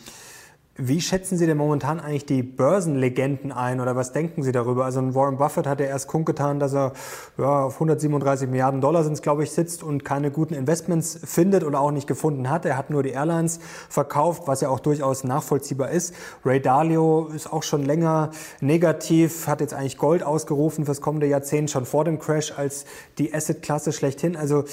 Wie 0.77 1.01
schätzen 1.01 1.39
Sie 1.39 1.47
denn 1.47 1.57
momentan 1.57 2.01
eigentlich 2.01 2.27
die 2.27 2.43
Börsenlegenden 2.43 3.53
ein 3.53 3.81
oder 3.81 3.95
was 3.95 4.13
denken 4.13 4.43
Sie 4.43 4.51
darüber? 4.51 4.85
Also 4.85 5.15
Warren 5.15 5.37
Buffett 5.37 5.69
hat 5.69 5.79
ja 5.79 5.87
erst 5.87 6.09
kundgetan, 6.09 6.59
dass 6.59 6.75
er 6.75 6.95
ja, 7.39 7.63
auf 7.63 7.75
137 7.75 8.49
Milliarden 8.49 8.81
Dollar 8.81 9.05
sind 9.05 9.23
glaube 9.23 9.45
ich, 9.45 9.53
sitzt 9.53 9.85
und 9.85 10.05
keine 10.05 10.33
guten 10.33 10.53
Investments 10.55 11.21
findet 11.23 11.63
oder 11.63 11.79
auch 11.79 11.93
nicht 11.93 12.09
gefunden 12.09 12.51
hat. 12.51 12.67
Er 12.67 12.77
hat 12.77 12.91
nur 12.91 13.05
die 13.05 13.11
Airlines 13.11 13.61
verkauft, 13.89 14.43
was 14.47 14.63
ja 14.63 14.69
auch 14.69 14.81
durchaus 14.81 15.23
nachvollziehbar 15.23 15.91
ist. 15.91 16.13
Ray 16.45 16.61
Dalio 16.61 17.29
ist 17.33 17.53
auch 17.53 17.63
schon 17.63 17.85
länger 17.85 18.33
negativ, 18.61 19.47
hat 19.47 19.61
jetzt 19.61 19.75
eigentlich 19.75 19.97
Gold 19.97 20.25
ausgerufen 20.25 20.87
fürs 20.87 21.01
kommende 21.01 21.29
Jahrzehnt, 21.29 21.71
schon 21.71 21.87
vor 21.87 22.05
dem 22.05 22.19
Crash 22.19 22.53
als 22.57 22.85
die 23.19 23.33
Asset-Klasse 23.33 23.93
schlechthin. 23.93 24.37
Also 24.37 24.65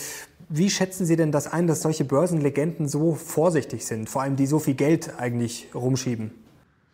wie 0.53 0.69
schätzen 0.69 1.05
Sie 1.05 1.15
denn 1.15 1.31
das 1.31 1.47
ein, 1.47 1.65
dass 1.65 1.81
solche 1.81 2.03
Börsenlegenden 2.03 2.87
so 2.89 3.15
vorsichtig 3.15 3.85
sind, 3.85 4.09
vor 4.09 4.21
allem 4.21 4.35
die 4.35 4.45
so 4.45 4.59
viel 4.59 4.73
Geld 4.73 5.17
eigentlich 5.17 5.69
rumschieben? 5.73 6.31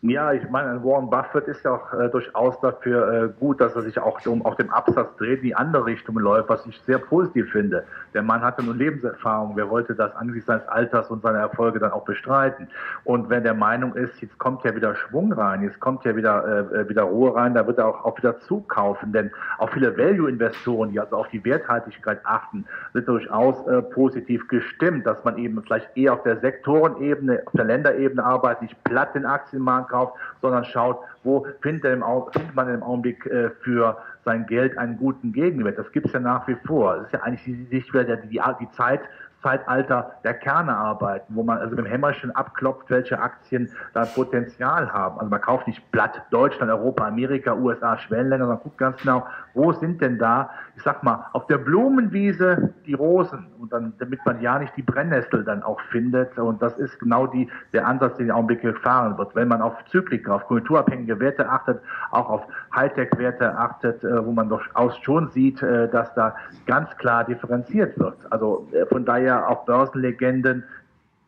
Ja, 0.01 0.31
ich 0.31 0.47
meine, 0.51 0.83
Warren 0.83 1.09
Buffett 1.09 1.47
ist 1.47 1.63
ja 1.65 1.71
auch 1.71 1.91
äh, 1.91 2.07
durchaus 2.09 2.59
dafür 2.59 3.11
äh, 3.11 3.29
gut, 3.39 3.59
dass 3.59 3.75
er 3.75 3.81
sich 3.81 3.97
auch 3.97 4.23
um, 4.27 4.45
auf 4.45 4.55
dem 4.55 4.69
Absatz 4.69 5.15
dreht, 5.17 5.39
in 5.39 5.45
die 5.45 5.55
andere 5.55 5.87
Richtung 5.87 6.19
läuft, 6.19 6.49
was 6.49 6.63
ich 6.67 6.79
sehr 6.85 6.99
positiv 6.99 7.51
finde. 7.51 7.83
Der 8.13 8.21
Mann 8.21 8.41
hatte 8.41 8.63
nun 8.63 8.77
Lebenserfahrung. 8.77 9.53
Wer 9.55 9.71
wollte 9.71 9.95
das 9.95 10.15
angesichts 10.15 10.45
seines 10.45 10.67
Alters 10.67 11.09
und 11.09 11.23
seiner 11.23 11.39
Erfolge 11.39 11.79
dann 11.79 11.91
auch 11.93 12.05
bestreiten? 12.05 12.67
Und 13.05 13.31
wenn 13.31 13.41
der 13.41 13.55
Meinung 13.55 13.95
ist, 13.95 14.21
jetzt 14.21 14.37
kommt 14.37 14.63
ja 14.63 14.75
wieder 14.75 14.95
Schwung 14.95 15.33
rein, 15.33 15.63
jetzt 15.63 15.79
kommt 15.79 16.05
ja 16.05 16.15
wieder, 16.15 16.69
äh, 16.71 16.81
äh 16.81 16.89
wieder 16.89 17.01
Ruhe 17.01 17.33
rein, 17.33 17.55
da 17.55 17.65
wird 17.65 17.79
er 17.79 17.87
auch, 17.87 18.05
auch 18.05 18.15
wieder 18.19 18.39
zukaufen. 18.41 19.11
Denn 19.13 19.31
auch 19.57 19.71
viele 19.71 19.97
Value-Investoren, 19.97 20.91
die 20.91 20.99
also 20.99 21.15
auf 21.15 21.27
die 21.29 21.43
Werthaltigkeit 21.43 22.19
achten, 22.23 22.65
sind 22.93 23.07
durchaus 23.07 23.65
äh, 23.65 23.81
positiv 23.81 24.47
gestimmt, 24.47 25.07
dass 25.07 25.23
man 25.23 25.39
eben 25.39 25.59
vielleicht 25.63 25.97
eher 25.97 26.13
auf 26.13 26.21
der 26.21 26.37
Sektorenebene, 26.37 27.41
auf 27.47 27.53
der 27.53 27.65
Länderebene 27.65 28.23
arbeitet, 28.23 28.61
nicht 28.61 28.83
platt 28.83 29.15
den 29.15 29.25
Aktienmarkt 29.25 29.87
kauft, 29.97 30.13
sondern 30.41 30.65
schaut, 30.65 30.99
wo 31.23 31.45
findet, 31.61 32.01
findet 32.31 32.55
man 32.55 32.73
im 32.73 32.83
Augenblick 32.83 33.25
äh, 33.25 33.49
für 33.61 33.97
sein 34.25 34.45
Geld 34.45 34.77
einen 34.77 34.97
guten 34.97 35.33
Gegenwert. 35.33 35.77
Das 35.77 35.91
gibt 35.91 36.07
es 36.07 36.13
ja 36.13 36.19
nach 36.19 36.47
wie 36.47 36.57
vor. 36.65 36.97
Das 36.97 37.05
ist 37.07 37.13
ja 37.13 37.21
eigentlich 37.21 37.43
die, 37.43 37.55
die, 37.65 38.27
die, 38.29 38.41
die 38.59 38.71
Zeit, 38.71 39.01
Zeitalter 39.41 40.11
der 40.23 40.33
Kerne 40.33 40.75
arbeiten, 40.75 41.35
wo 41.35 41.43
man 41.43 41.59
also 41.59 41.75
mit 41.75 41.79
dem 41.79 41.85
Hämmerchen 41.85 42.31
abklopft, 42.35 42.89
welche 42.89 43.19
Aktien 43.19 43.69
da 43.93 44.05
Potenzial 44.05 44.91
haben. 44.91 45.19
Also 45.19 45.29
man 45.29 45.41
kauft 45.41 45.67
nicht 45.67 45.91
Blatt 45.91 46.23
Deutschland, 46.31 46.71
Europa, 46.71 47.05
Amerika, 47.05 47.53
USA, 47.53 47.97
Schwellenländer, 47.97 48.45
sondern 48.47 48.63
guckt 48.63 48.77
ganz 48.77 48.97
genau, 49.01 49.25
wo 49.53 49.71
sind 49.73 50.01
denn 50.01 50.17
da, 50.17 50.49
ich 50.75 50.83
sag 50.83 51.03
mal, 51.03 51.27
auf 51.33 51.45
der 51.47 51.59
Blumenwiese 51.59 52.73
die 52.85 52.93
Rosen 52.93 53.47
und 53.59 53.71
dann, 53.71 53.93
damit 53.99 54.25
man 54.25 54.41
ja 54.41 54.57
nicht 54.57 54.75
die 54.75 54.81
Brennnessel 54.81 55.43
dann 55.43 55.61
auch 55.63 55.79
findet. 55.91 56.37
Und 56.37 56.61
das 56.61 56.77
ist 56.77 56.99
genau 56.99 57.27
die, 57.27 57.49
der 57.73 57.87
Ansatz, 57.87 58.17
den 58.17 58.29
im 58.29 58.35
Augenblick 58.35 58.61
gefahren 58.61 59.17
wird. 59.17 59.35
Wenn 59.35 59.47
man 59.47 59.61
auf 59.61 59.73
Zyklika, 59.91 60.35
auf 60.35 60.45
kulturabhängige 60.45 61.19
Werte 61.19 61.47
achtet, 61.47 61.79
auch 62.11 62.29
auf 62.29 62.41
Hightech-Werte 62.75 63.55
achtet, 63.57 64.03
äh, 64.03 64.25
wo 64.25 64.31
man 64.31 64.49
durchaus 64.49 64.97
schon 64.99 65.29
sieht, 65.29 65.61
äh, 65.61 65.87
dass 65.89 66.13
da 66.15 66.35
ganz 66.65 66.95
klar 66.97 67.23
differenziert 67.23 67.97
wird. 67.99 68.17
Also 68.31 68.67
äh, 68.71 68.85
von 68.87 69.05
daher 69.05 69.26
ja 69.27 69.47
auch 69.47 69.65
Börsenlegenden 69.65 70.63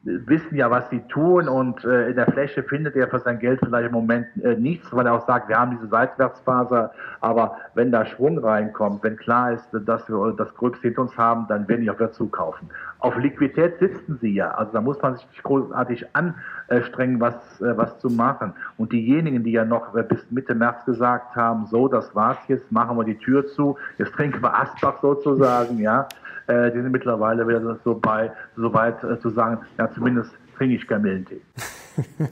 wissen 0.04 0.56
ja, 0.56 0.72
was 0.72 0.90
sie 0.90 1.02
tun 1.10 1.50
und 1.50 1.84
äh, 1.84 2.10
in 2.10 2.16
der 2.16 2.32
Fläche 2.32 2.64
findet 2.64 2.96
er 2.96 3.10
für 3.10 3.20
sein 3.20 3.38
Geld 3.38 3.60
vielleicht 3.62 3.88
im 3.88 3.92
Moment 3.92 4.28
äh, 4.44 4.56
nichts, 4.56 4.88
weil 4.94 5.06
er 5.06 5.14
auch 5.14 5.28
sagt, 5.28 5.50
wir 5.50 5.58
haben 5.58 5.72
diese 5.72 5.88
Seitwärtsphase, 5.88 6.92
aber 7.20 7.58
wenn 7.74 7.92
da 7.92 8.06
Schwung 8.06 8.38
reinkommt, 8.40 9.04
wenn 9.04 9.18
klar 9.18 9.52
ist, 9.52 9.68
dass 9.74 10.08
wir 10.08 10.34
das 10.38 10.54
Gröbste 10.56 10.88
hinter 10.88 11.02
uns 11.02 11.18
haben, 11.18 11.48
dann 11.50 11.68
werden 11.68 11.82
die 11.82 11.92
auch 11.92 11.96
wieder 11.96 12.14
zukaufen. 12.14 12.70
Auf 13.00 13.16
Liquidität 13.18 13.80
sitzen 13.80 14.18
sie 14.22 14.34
ja, 14.34 14.52
also 14.52 14.74
da 14.74 14.82
muss 14.82 15.02
man 15.02 15.16
sich 15.16 15.26
nicht 15.30 15.44
großartig 15.44 16.06
anstrengen, 16.14 17.22
was, 17.22 17.36
äh, 17.62 17.78
was 17.78 17.98
zu 18.00 18.10
machen. 18.10 18.54
Und 18.78 18.92
diejenigen, 18.92 19.44
die 19.44 19.52
ja 19.52 19.64
noch 19.64 19.94
bis 19.94 20.30
Mitte 20.30 20.54
März 20.54 20.84
gesagt 20.86 21.36
haben, 21.36 21.66
so, 21.68 21.88
das 21.88 22.14
war's 22.14 22.38
jetzt, 22.50 22.70
machen 22.72 22.98
wir 22.98 23.06
die 23.06 23.18
Tür 23.18 23.48
zu, 23.48 23.78
jetzt 23.98 24.14
trinken 24.14 24.44
wir 24.44 24.54
Asbach 24.54 25.00
sozusagen, 25.02 25.78
ja, 25.80 26.10
äh, 26.48 26.72
die 26.72 26.82
sind 26.82 26.92
mittlerweile 26.92 27.48
wieder 27.48 27.78
so, 27.86 27.96
bei, 27.96 28.32
so 28.58 28.74
weit 28.74 29.02
äh, 29.04 29.18
zu 29.20 29.30
sagen, 29.30 29.60
ja, 29.78 29.90
zumindest 29.92 30.32
trinke 30.58 30.76
ich. 30.76 30.92
Ähm, 30.92 31.26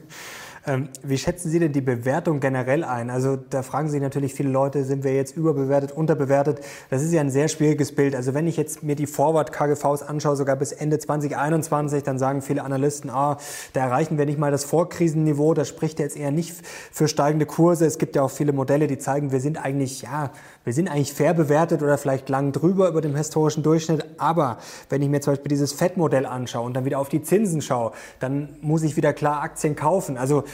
wie 1.02 1.18
schätzen 1.18 1.50
Sie 1.50 1.58
denn 1.58 1.72
die 1.72 1.80
Bewertung 1.80 2.40
generell 2.40 2.84
ein? 2.84 3.10
Also 3.10 3.36
da 3.36 3.62
fragen 3.62 3.88
sich 3.88 4.00
natürlich 4.00 4.34
viele 4.34 4.50
Leute, 4.50 4.84
sind 4.84 5.04
wir 5.04 5.14
jetzt 5.14 5.36
überbewertet, 5.36 5.92
unterbewertet? 5.92 6.60
Das 6.90 7.02
ist 7.02 7.12
ja 7.12 7.20
ein 7.20 7.30
sehr 7.30 7.48
schwieriges 7.48 7.94
Bild. 7.94 8.14
Also 8.14 8.34
wenn 8.34 8.46
ich 8.46 8.56
jetzt 8.56 8.82
mir 8.82 8.94
die 8.94 9.06
Forward-KGVs 9.06 10.02
anschaue, 10.02 10.36
sogar 10.36 10.56
bis 10.56 10.72
Ende 10.72 10.98
2021, 10.98 12.02
dann 12.02 12.18
sagen 12.18 12.42
viele 12.42 12.62
Analysten, 12.64 13.10
ah, 13.10 13.38
da 13.72 13.80
erreichen 13.80 14.18
wir 14.18 14.26
nicht 14.26 14.38
mal 14.38 14.50
das 14.50 14.64
Vorkrisenniveau. 14.64 15.54
Das 15.54 15.68
spricht 15.68 15.98
jetzt 15.98 16.16
eher 16.16 16.30
nicht 16.30 16.54
für 16.92 17.08
steigende 17.08 17.46
Kurse. 17.46 17.86
Es 17.86 17.98
gibt 17.98 18.16
ja 18.16 18.22
auch 18.22 18.30
viele 18.30 18.52
Modelle, 18.52 18.86
die 18.86 18.98
zeigen, 18.98 19.32
wir 19.32 19.40
sind 19.40 19.62
eigentlich, 19.64 20.02
ja, 20.02 20.30
wir 20.64 20.72
sind 20.72 20.88
eigentlich 20.88 21.12
fair 21.14 21.34
bewertet 21.34 21.82
oder 21.82 21.96
vielleicht 21.96 22.28
lang 22.28 22.52
drüber 22.52 22.88
über 22.88 23.00
dem 23.00 23.16
historischen 23.16 23.62
Durchschnitt. 23.62 24.04
Aber 24.18 24.58
wenn 24.90 25.00
ich 25.02 25.08
mir 25.08 25.20
zum 25.20 25.32
Beispiel 25.32 25.48
dieses 25.48 25.72
FED-Modell 25.72 26.26
anschaue 26.26 26.66
und 26.66 26.74
dann 26.74 26.84
wieder 26.84 26.98
auf 26.98 27.08
die 27.08 27.22
Zinsen 27.22 27.62
schaue, 27.62 27.92
dann 28.20 28.50
muss 28.60 28.82
ich 28.82 28.96
wieder 28.96 29.12
klar 29.12 29.42
Aktien 29.42 29.76
kaufen. 29.76 30.18
Also 30.18 30.44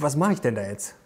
was 0.00 0.16
mache 0.16 0.32
ich 0.32 0.40
denn 0.40 0.54
da 0.54 0.62
jetzt? 0.62 0.98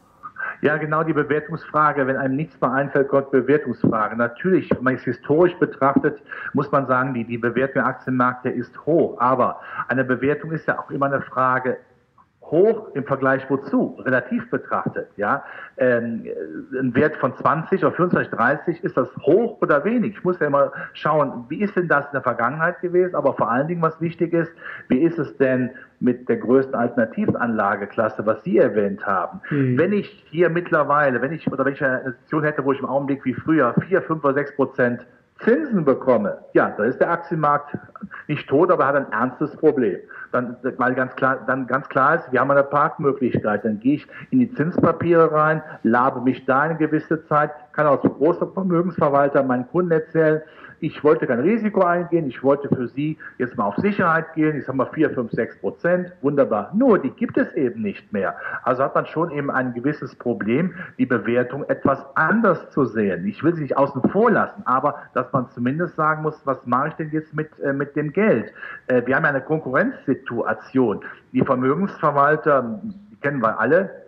Ja, 0.60 0.76
genau 0.76 1.04
die 1.04 1.12
Bewertungsfrage. 1.12 2.06
Wenn 2.06 2.16
einem 2.16 2.34
nichts 2.34 2.60
mehr 2.60 2.72
einfällt, 2.72 3.08
kommt 3.08 3.30
Bewertungsfrage. 3.30 4.16
Natürlich, 4.16 4.68
wenn 4.70 4.82
man 4.82 4.94
es 4.94 5.02
historisch 5.02 5.54
betrachtet, 5.58 6.20
muss 6.52 6.70
man 6.72 6.86
sagen, 6.86 7.14
die, 7.14 7.24
die 7.24 7.38
Bewertung 7.38 7.74
der 7.74 7.86
Aktienmärkte 7.86 8.48
ist 8.48 8.74
hoch. 8.84 9.20
Aber 9.20 9.60
eine 9.86 10.04
Bewertung 10.04 10.50
ist 10.50 10.66
ja 10.66 10.78
auch 10.78 10.90
immer 10.90 11.06
eine 11.06 11.22
Frage, 11.22 11.78
hoch 12.50 12.88
im 12.94 13.04
Vergleich 13.04 13.48
wozu? 13.48 13.98
Relativ 14.00 14.48
betrachtet, 14.50 15.08
ja. 15.16 15.44
Ähm, 15.76 16.24
ein 16.72 16.94
Wert 16.94 17.16
von 17.16 17.36
20 17.36 17.84
oder 17.84 17.94
25, 17.94 18.32
30, 18.36 18.84
ist 18.84 18.96
das 18.96 19.08
hoch 19.18 19.60
oder 19.60 19.84
wenig? 19.84 20.16
Ich 20.16 20.24
muss 20.24 20.38
ja 20.40 20.46
immer 20.46 20.72
schauen, 20.92 21.44
wie 21.48 21.60
ist 21.60 21.76
denn 21.76 21.88
das 21.88 22.06
in 22.06 22.12
der 22.12 22.22
Vergangenheit 22.22 22.80
gewesen? 22.80 23.14
Aber 23.14 23.34
vor 23.34 23.50
allen 23.50 23.68
Dingen, 23.68 23.82
was 23.82 24.00
wichtig 24.00 24.32
ist, 24.32 24.52
wie 24.88 24.98
ist 24.98 25.18
es 25.18 25.36
denn 25.36 25.70
mit 26.00 26.28
der 26.28 26.36
größten 26.36 26.74
Alternativanlageklasse, 26.74 28.24
was 28.26 28.42
Sie 28.44 28.58
erwähnt 28.58 29.06
haben? 29.06 29.40
Mhm. 29.50 29.78
Wenn 29.78 29.92
ich 29.92 30.24
hier 30.30 30.48
mittlerweile, 30.48 31.20
wenn 31.22 31.32
ich, 31.32 31.50
oder 31.50 31.64
wenn 31.64 31.74
ich 31.74 31.84
eine 31.84 32.12
Situation 32.12 32.44
hätte, 32.44 32.64
wo 32.64 32.72
ich 32.72 32.80
im 32.80 32.86
Augenblick 32.86 33.24
wie 33.24 33.34
früher 33.34 33.74
4, 33.88 34.02
5 34.02 34.24
oder 34.24 34.34
6 34.34 34.56
Prozent 34.56 35.06
Zinsen 35.44 35.84
bekomme, 35.84 36.38
ja, 36.52 36.74
da 36.76 36.84
ist 36.84 37.00
der 37.00 37.10
Aktienmarkt 37.10 37.76
nicht 38.26 38.48
tot, 38.48 38.70
aber 38.70 38.86
hat 38.86 38.96
ein 38.96 39.12
ernstes 39.12 39.56
Problem. 39.56 39.98
Dann, 40.32 40.56
weil 40.76 40.94
ganz 40.94 41.14
klar, 41.16 41.38
dann 41.46 41.66
ganz 41.66 41.88
klar 41.88 42.16
ist, 42.16 42.32
wir 42.32 42.40
haben 42.40 42.50
eine 42.50 42.62
Parkmöglichkeit. 42.62 43.64
Dann 43.64 43.80
gehe 43.80 43.96
ich 43.96 44.06
in 44.30 44.40
die 44.40 44.52
Zinspapiere 44.52 45.32
rein, 45.32 45.62
labe 45.82 46.20
mich 46.20 46.44
da 46.44 46.60
eine 46.60 46.76
gewisse 46.76 47.24
Zeit, 47.26 47.50
kann 47.72 47.86
als 47.86 48.02
großer 48.02 48.48
Vermögensverwalter 48.48 49.42
meinen 49.42 49.66
Kunden 49.68 49.92
erzählen, 49.92 50.42
ich 50.80 51.02
wollte 51.02 51.26
kein 51.26 51.40
Risiko 51.40 51.82
eingehen, 51.82 52.26
ich 52.28 52.42
wollte 52.42 52.68
für 52.68 52.88
Sie 52.88 53.18
jetzt 53.38 53.56
mal 53.56 53.64
auf 53.64 53.76
Sicherheit 53.76 54.34
gehen, 54.34 54.56
ich 54.58 54.64
sage 54.64 54.78
mal 54.78 54.86
4, 54.86 55.10
5, 55.10 55.32
6 55.32 55.58
Prozent, 55.60 56.12
wunderbar. 56.22 56.70
Nur, 56.74 56.98
die 56.98 57.10
gibt 57.10 57.36
es 57.36 57.52
eben 57.54 57.82
nicht 57.82 58.12
mehr. 58.12 58.36
Also 58.62 58.82
hat 58.82 58.94
man 58.94 59.06
schon 59.06 59.30
eben 59.30 59.50
ein 59.50 59.74
gewisses 59.74 60.14
Problem, 60.14 60.74
die 60.98 61.06
Bewertung 61.06 61.64
etwas 61.68 62.04
anders 62.14 62.70
zu 62.70 62.84
sehen. 62.84 63.26
Ich 63.26 63.42
will 63.42 63.54
sie 63.54 63.62
nicht 63.62 63.76
außen 63.76 64.02
vor 64.10 64.30
lassen, 64.30 64.62
aber 64.64 64.96
dass 65.14 65.32
man 65.32 65.48
zumindest 65.50 65.96
sagen 65.96 66.22
muss, 66.22 66.40
was 66.44 66.64
mache 66.66 66.88
ich 66.88 66.94
denn 66.94 67.10
jetzt 67.10 67.34
mit, 67.34 67.58
äh, 67.60 67.72
mit 67.72 67.96
dem 67.96 68.12
Geld? 68.12 68.52
Äh, 68.86 69.02
wir 69.06 69.16
haben 69.16 69.24
ja 69.24 69.30
eine 69.30 69.40
Konkurrenzsituation. 69.40 71.04
Die 71.32 71.42
Vermögensverwalter, 71.42 72.80
die 72.82 73.16
kennen 73.16 73.42
wir 73.42 73.58
alle, 73.58 74.07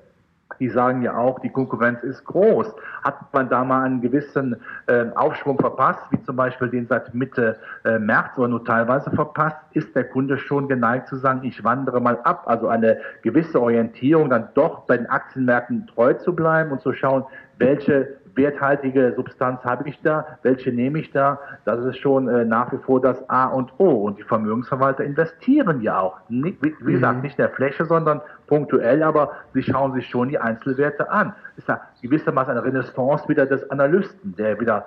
die 0.61 0.69
sagen 0.69 1.03
ja 1.03 1.17
auch, 1.17 1.41
die 1.41 1.49
Konkurrenz 1.49 2.03
ist 2.03 2.25
groß. 2.25 2.73
Hat 3.03 3.33
man 3.33 3.49
da 3.49 3.65
mal 3.65 3.83
einen 3.83 4.01
gewissen 4.01 4.57
äh, 4.87 5.07
Aufschwung 5.15 5.59
verpasst, 5.59 6.03
wie 6.11 6.23
zum 6.23 6.37
Beispiel 6.37 6.69
den 6.69 6.87
seit 6.87 7.15
Mitte 7.15 7.57
äh, 7.85 7.99
März 7.99 8.37
oder 8.37 8.49
nur 8.49 8.65
teilweise 8.65 9.11
verpasst, 9.11 9.57
ist 9.73 9.97
der 9.97 10.05
Kunde 10.05 10.39
schon 10.39 10.69
geneigt 10.69 11.09
zu 11.09 11.17
sagen, 11.17 11.41
ich 11.45 11.65
wandere 11.65 12.01
mal 12.01 12.19
ab. 12.25 12.45
Also 12.47 12.69
eine 12.69 12.99
gewisse 13.23 13.61
Orientierung, 13.61 14.31
dann 14.31 14.49
doch 14.55 14.81
bei 14.81 14.99
den 14.99 15.07
Aktienmärkten 15.07 15.87
treu 15.87 16.15
zu 16.15 16.35
bleiben 16.35 16.71
und 16.71 16.83
zu 16.83 16.93
schauen, 16.93 17.25
welche 17.59 18.20
werthaltige 18.35 19.13
Substanz 19.17 19.63
habe 19.65 19.89
ich 19.89 20.01
da, 20.03 20.27
welche 20.43 20.73
nehme 20.73 20.99
ich 21.01 21.11
da, 21.13 21.39
das 21.65 21.85
ist 21.85 21.99
schon 21.99 22.29
äh, 22.29 22.45
nach 22.45 22.73
wie 22.73 22.79
vor 22.79 23.01
das 23.01 23.29
A 23.29 23.47
und 23.47 23.73
O. 23.79 23.89
Und 23.89 24.19
die 24.19 24.23
Vermögensverwalter 24.23 25.05
investieren 25.05 25.81
ja 25.83 26.01
auch, 26.01 26.17
nicht, 26.29 26.63
wie, 26.63 26.75
wie 26.81 26.93
gesagt, 26.93 27.17
mhm. 27.17 27.23
nicht 27.23 27.39
in 27.39 27.45
der 27.45 27.51
Fläche, 27.51 27.85
sondern 27.85 28.21
punktuell, 28.47 29.03
aber 29.03 29.33
sie 29.55 29.63
schauen 29.63 29.95
sich 29.95 30.09
schon 30.09 30.29
die 30.29 30.39
Einzelwerte 30.39 31.11
an. 31.11 31.35
Ist 31.57 31.69
ja 31.69 31.81
gewissermaßen 32.03 32.53
eine 32.53 32.65
Renaissance 32.65 33.29
wieder 33.29 33.47
des 33.47 33.69
Analysten, 33.71 34.35
der 34.37 34.59
wieder 34.61 34.87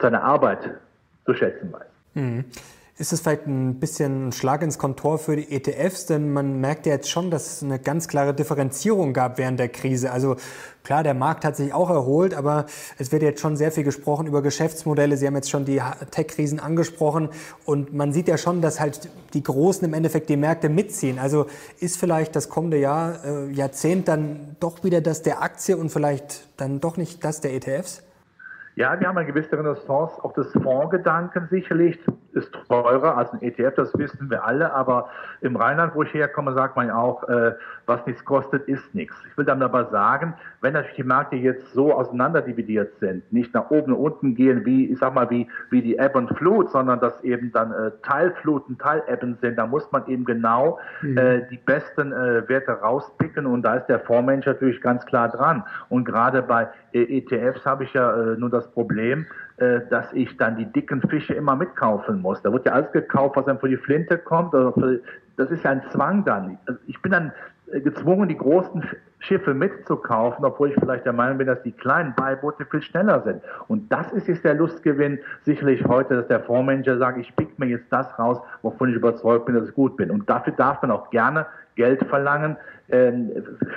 seine 0.00 0.22
Arbeit 0.22 0.70
zu 1.24 1.34
schätzen 1.34 1.72
weiß. 1.72 1.86
Mhm. 2.14 2.44
Ist 2.98 3.12
es 3.12 3.20
vielleicht 3.20 3.46
ein 3.46 3.78
bisschen 3.78 4.28
ein 4.28 4.32
Schlag 4.32 4.62
ins 4.62 4.78
Kontor 4.78 5.18
für 5.18 5.36
die 5.36 5.52
ETFs? 5.52 6.06
Denn 6.06 6.32
man 6.32 6.62
merkt 6.62 6.86
ja 6.86 6.94
jetzt 6.94 7.10
schon, 7.10 7.30
dass 7.30 7.52
es 7.52 7.62
eine 7.62 7.78
ganz 7.78 8.08
klare 8.08 8.32
Differenzierung 8.32 9.12
gab 9.12 9.36
während 9.36 9.60
der 9.60 9.68
Krise. 9.68 10.12
Also 10.12 10.36
klar, 10.82 11.02
der 11.02 11.12
Markt 11.12 11.44
hat 11.44 11.56
sich 11.56 11.74
auch 11.74 11.90
erholt, 11.90 12.32
aber 12.32 12.64
es 12.96 13.12
wird 13.12 13.20
jetzt 13.20 13.42
schon 13.42 13.54
sehr 13.54 13.70
viel 13.70 13.84
gesprochen 13.84 14.26
über 14.26 14.40
Geschäftsmodelle. 14.40 15.18
Sie 15.18 15.26
haben 15.26 15.34
jetzt 15.34 15.50
schon 15.50 15.66
die 15.66 15.82
Tech-Krisen 16.10 16.58
angesprochen 16.58 17.28
und 17.66 17.92
man 17.92 18.14
sieht 18.14 18.28
ja 18.28 18.38
schon, 18.38 18.62
dass 18.62 18.80
halt 18.80 19.10
die 19.34 19.42
Großen 19.42 19.86
im 19.86 19.92
Endeffekt 19.92 20.30
die 20.30 20.38
Märkte 20.38 20.70
mitziehen. 20.70 21.18
Also 21.18 21.48
ist 21.78 21.98
vielleicht 21.98 22.34
das 22.34 22.48
kommende 22.48 22.78
Jahr, 22.78 23.22
äh, 23.26 23.50
Jahrzehnt 23.52 24.08
dann 24.08 24.56
doch 24.58 24.84
wieder 24.84 25.02
das 25.02 25.20
der 25.20 25.42
Aktie 25.42 25.76
und 25.76 25.90
vielleicht 25.90 26.48
dann 26.56 26.80
doch 26.80 26.96
nicht 26.96 27.22
das 27.22 27.42
der 27.42 27.52
ETFs? 27.52 28.02
Ja, 28.76 29.00
wir 29.00 29.08
haben 29.08 29.16
eine 29.16 29.26
gewisse 29.26 29.52
Renaissance 29.52 30.22
auch 30.22 30.34
des 30.34 30.52
Fondsgedanken 30.52 31.48
sicherlich 31.50 31.98
ist 32.36 32.52
teurer 32.68 33.16
als 33.16 33.32
ein 33.32 33.42
ETF, 33.42 33.74
das 33.76 33.98
wissen 33.98 34.30
wir 34.30 34.44
alle, 34.44 34.72
aber 34.72 35.08
im 35.40 35.56
Rheinland, 35.56 35.94
wo 35.94 36.02
ich 36.02 36.12
herkomme, 36.14 36.52
sagt 36.52 36.76
man 36.76 36.88
ja 36.88 36.96
auch, 36.96 37.28
äh, 37.28 37.52
was 37.86 38.04
nichts 38.06 38.24
kostet, 38.24 38.68
ist 38.68 38.94
nichts. 38.94 39.16
Ich 39.28 39.36
will 39.36 39.44
dann 39.44 39.62
aber 39.62 39.86
sagen, 39.86 40.34
wenn 40.60 40.74
natürlich 40.74 40.96
die 40.96 41.04
Märkte 41.04 41.36
jetzt 41.36 41.72
so 41.72 41.92
auseinanderdividiert 41.92 42.98
sind, 43.00 43.32
nicht 43.32 43.54
nach 43.54 43.70
oben 43.70 43.92
und 43.92 43.98
unten 43.98 44.34
gehen, 44.34 44.64
wie, 44.64 44.86
ich 44.90 44.98
sag 44.98 45.14
mal, 45.14 45.30
wie, 45.30 45.48
wie 45.70 45.82
die 45.82 45.96
Ebb 45.98 46.14
und 46.14 46.36
Flut, 46.36 46.70
sondern 46.70 47.00
dass 47.00 47.22
eben 47.24 47.52
dann 47.52 47.72
äh, 47.72 47.90
Teilfluten, 48.02 48.78
Teilebben 48.78 49.36
sind, 49.40 49.56
da 49.56 49.66
muss 49.66 49.90
man 49.92 50.06
eben 50.06 50.24
genau 50.24 50.78
mhm. 51.02 51.16
äh, 51.16 51.46
die 51.48 51.58
besten 51.58 52.12
äh, 52.12 52.48
Werte 52.48 52.72
rauspicken 52.72 53.46
und 53.46 53.62
da 53.62 53.76
ist 53.76 53.86
der 53.86 54.00
Fondsmensch 54.00 54.46
natürlich 54.46 54.80
ganz 54.80 55.04
klar 55.06 55.28
dran. 55.28 55.64
Und 55.88 56.04
gerade 56.04 56.42
bei 56.42 56.68
äh, 56.92 57.18
ETFs 57.18 57.64
habe 57.64 57.84
ich 57.84 57.92
ja 57.92 58.12
äh, 58.12 58.36
nur 58.36 58.50
das 58.50 58.70
Problem, 58.72 59.26
dass 59.58 60.12
ich 60.12 60.36
dann 60.36 60.56
die 60.56 60.66
dicken 60.66 61.00
Fische 61.08 61.32
immer 61.32 61.56
mitkaufen 61.56 62.20
muss. 62.20 62.42
Da 62.42 62.52
wird 62.52 62.66
ja 62.66 62.72
alles 62.72 62.92
gekauft, 62.92 63.36
was 63.36 63.46
dann 63.46 63.58
für 63.58 63.68
die 63.68 63.78
Flinte 63.78 64.18
kommt. 64.18 64.54
Also 64.54 64.98
das 65.36 65.50
ist 65.50 65.64
ja 65.64 65.70
ein 65.70 65.82
Zwang 65.90 66.24
dann. 66.24 66.58
Also 66.66 66.80
ich 66.86 67.00
bin 67.00 67.12
dann 67.12 67.32
äh, 67.72 67.80
gezwungen, 67.80 68.28
die 68.28 68.36
großen 68.36 68.84
Schiffe 69.18 69.54
mitzukaufen, 69.54 70.44
obwohl 70.44 70.70
ich 70.70 70.76
vielleicht 70.78 71.04
der 71.04 71.12
Meinung 71.12 71.38
bin, 71.38 71.46
dass 71.46 71.62
die 71.62 71.72
kleinen 71.72 72.14
Beiboote 72.14 72.64
viel 72.66 72.82
schneller 72.82 73.22
sind. 73.22 73.42
Und 73.66 73.90
das 73.90 74.12
ist 74.12 74.28
jetzt 74.28 74.44
der 74.44 74.54
Lustgewinn 74.54 75.18
sicherlich 75.42 75.84
heute, 75.84 76.16
dass 76.16 76.28
der 76.28 76.40
Fondsmanager 76.40 76.98
sagt, 76.98 77.18
ich 77.18 77.34
pick 77.34 77.58
mir 77.58 77.66
jetzt 77.66 77.90
das 77.90 78.06
raus, 78.18 78.38
wovon 78.62 78.90
ich 78.90 78.96
überzeugt 78.96 79.46
bin, 79.46 79.54
dass 79.54 79.68
ich 79.68 79.74
gut 79.74 79.96
bin. 79.96 80.10
Und 80.10 80.28
dafür 80.28 80.52
darf 80.52 80.80
man 80.82 80.90
auch 80.90 81.10
gerne 81.10 81.46
Geld 81.74 82.04
verlangen. 82.06 82.56
Ähm, 82.88 83.30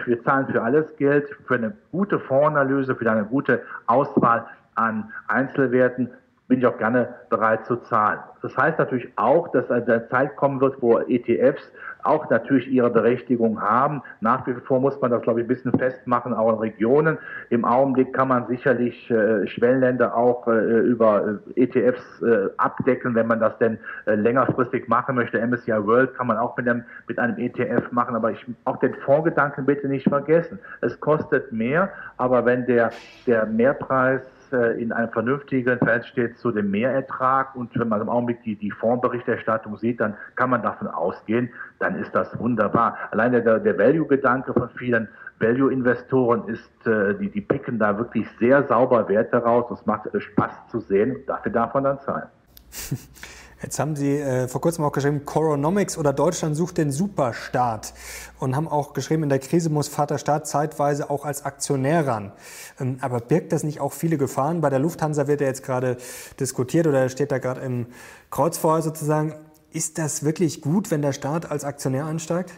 wir 0.05 0.21
zahlen 0.23 0.47
für 0.47 0.61
alles 0.61 0.95
Geld, 0.97 1.27
für 1.47 1.55
eine 1.55 1.73
gute 1.91 2.19
Fondsanalyse, 2.19 2.95
für 2.95 3.09
eine 3.09 3.25
gute 3.25 3.61
Auswahl 3.87 4.45
an 4.79 5.11
Einzelwerten 5.27 6.09
bin 6.47 6.59
ich 6.59 6.65
auch 6.65 6.77
gerne 6.79 7.13
bereit 7.29 7.65
zu 7.67 7.75
zahlen. 7.75 8.19
Das 8.41 8.57
heißt 8.57 8.79
natürlich 8.79 9.07
auch, 9.17 9.51
dass 9.51 9.69
eine 9.69 10.09
Zeit 10.09 10.35
kommen 10.35 10.59
wird, 10.59 10.81
wo 10.81 10.97
ETFs 10.97 11.61
auch 12.01 12.27
natürlich 12.31 12.67
ihre 12.67 12.89
Berechtigung 12.89 13.61
haben. 13.61 14.01
Nach 14.21 14.47
wie 14.47 14.53
vor 14.53 14.79
muss 14.79 14.99
man 14.99 15.11
das, 15.11 15.21
glaube 15.21 15.41
ich, 15.41 15.45
ein 15.45 15.47
bisschen 15.47 15.77
festmachen, 15.77 16.33
auch 16.33 16.53
in 16.53 16.59
Regionen. 16.59 17.19
Im 17.49 17.65
Augenblick 17.65 18.13
kann 18.13 18.29
man 18.29 18.47
sicherlich 18.47 19.11
äh, 19.11 19.45
Schwellenländer 19.47 20.15
auch 20.15 20.47
äh, 20.47 20.79
über 20.79 21.39
äh, 21.55 21.63
ETFs 21.63 22.21
äh, 22.21 22.49
abdecken, 22.57 23.13
wenn 23.13 23.27
man 23.27 23.39
das 23.39 23.55
denn 23.59 23.77
äh, 24.05 24.15
längerfristig 24.15 24.87
machen 24.87 25.15
möchte. 25.15 25.45
MSCI 25.45 25.85
World 25.85 26.15
kann 26.15 26.27
man 26.27 26.37
auch 26.37 26.57
mit 26.57 26.67
einem, 26.67 26.83
mit 27.07 27.19
einem 27.19 27.37
ETF 27.37 27.91
machen, 27.91 28.15
aber 28.15 28.31
ich, 28.31 28.43
auch 28.65 28.77
den 28.77 28.95
Fondsgedanken 29.05 29.65
bitte 29.65 29.87
nicht 29.87 30.07
vergessen. 30.07 30.57
Es 30.81 30.99
kostet 30.99 31.51
mehr, 31.51 31.89
aber 32.17 32.45
wenn 32.45 32.65
der, 32.65 32.91
der 33.27 33.45
Mehrpreis 33.45 34.21
in 34.53 34.91
einem 34.91 35.12
vernünftigen 35.12 35.77
Verhältnis 35.77 36.07
steht 36.07 36.38
zu 36.38 36.51
dem 36.51 36.71
Mehrertrag. 36.71 37.55
Und 37.55 37.77
wenn 37.79 37.88
man 37.88 38.01
im 38.01 38.09
Augenblick 38.09 38.43
die, 38.43 38.55
die 38.55 38.71
Fondsberichterstattung 38.71 39.77
sieht, 39.77 39.99
dann 39.99 40.15
kann 40.35 40.49
man 40.49 40.62
davon 40.62 40.88
ausgehen, 40.88 41.49
dann 41.79 41.95
ist 41.95 42.13
das 42.13 42.38
wunderbar. 42.39 42.97
Allein 43.12 43.31
der, 43.31 43.59
der 43.59 43.77
Value-Gedanke 43.77 44.53
von 44.53 44.69
vielen 44.77 45.07
Value-Investoren 45.39 46.47
ist, 46.47 46.88
äh, 46.88 47.15
die, 47.15 47.29
die 47.29 47.41
picken 47.41 47.79
da 47.79 47.97
wirklich 47.97 48.27
sehr 48.39 48.63
sauber 48.67 49.07
Werte 49.07 49.38
raus. 49.38 49.65
Das 49.69 49.85
macht 49.85 50.13
äh, 50.13 50.19
Spaß 50.19 50.67
zu 50.69 50.79
sehen. 50.79 51.17
Dafür 51.27 51.51
darf 51.51 51.73
man 51.73 51.83
dann 51.85 51.99
zahlen. 52.01 52.27
Jetzt 53.61 53.77
haben 53.77 53.97
Sie 53.97 54.17
äh, 54.17 54.47
vor 54.47 54.61
kurzem 54.61 54.85
auch 54.85 54.93
geschrieben, 54.93 55.25
Coronomics 55.25 55.97
oder 55.97 56.13
Deutschland 56.13 56.55
sucht 56.55 56.77
den 56.77 56.91
Superstaat 56.91 57.93
und 58.39 58.55
haben 58.55 58.69
auch 58.69 58.93
geschrieben, 58.93 59.23
in 59.23 59.29
der 59.29 59.39
Krise 59.39 59.69
muss 59.69 59.89
Vaterstaat 59.89 60.47
zeitweise 60.47 61.09
auch 61.09 61.25
als 61.25 61.43
Aktionär 61.43 62.07
ran. 62.07 62.31
Ähm, 62.79 62.99
aber 63.01 63.19
birgt 63.19 63.51
das 63.51 63.63
nicht 63.63 63.81
auch 63.81 63.91
viele 63.91 64.17
Gefahren? 64.17 64.61
Bei 64.61 64.69
der 64.69 64.79
Lufthansa 64.79 65.27
wird 65.27 65.41
ja 65.41 65.47
jetzt 65.47 65.65
gerade 65.65 65.97
diskutiert 66.39 66.87
oder 66.87 67.09
steht 67.09 67.33
da 67.33 67.37
gerade 67.39 67.59
im 67.59 67.87
Kreuzfeuer 68.29 68.81
sozusagen. 68.81 69.33
Ist 69.73 69.97
das 69.97 70.23
wirklich 70.23 70.61
gut, 70.61 70.89
wenn 70.89 71.01
der 71.01 71.11
Staat 71.11 71.51
als 71.51 71.65
Aktionär 71.65 72.05
ansteigt? 72.05 72.53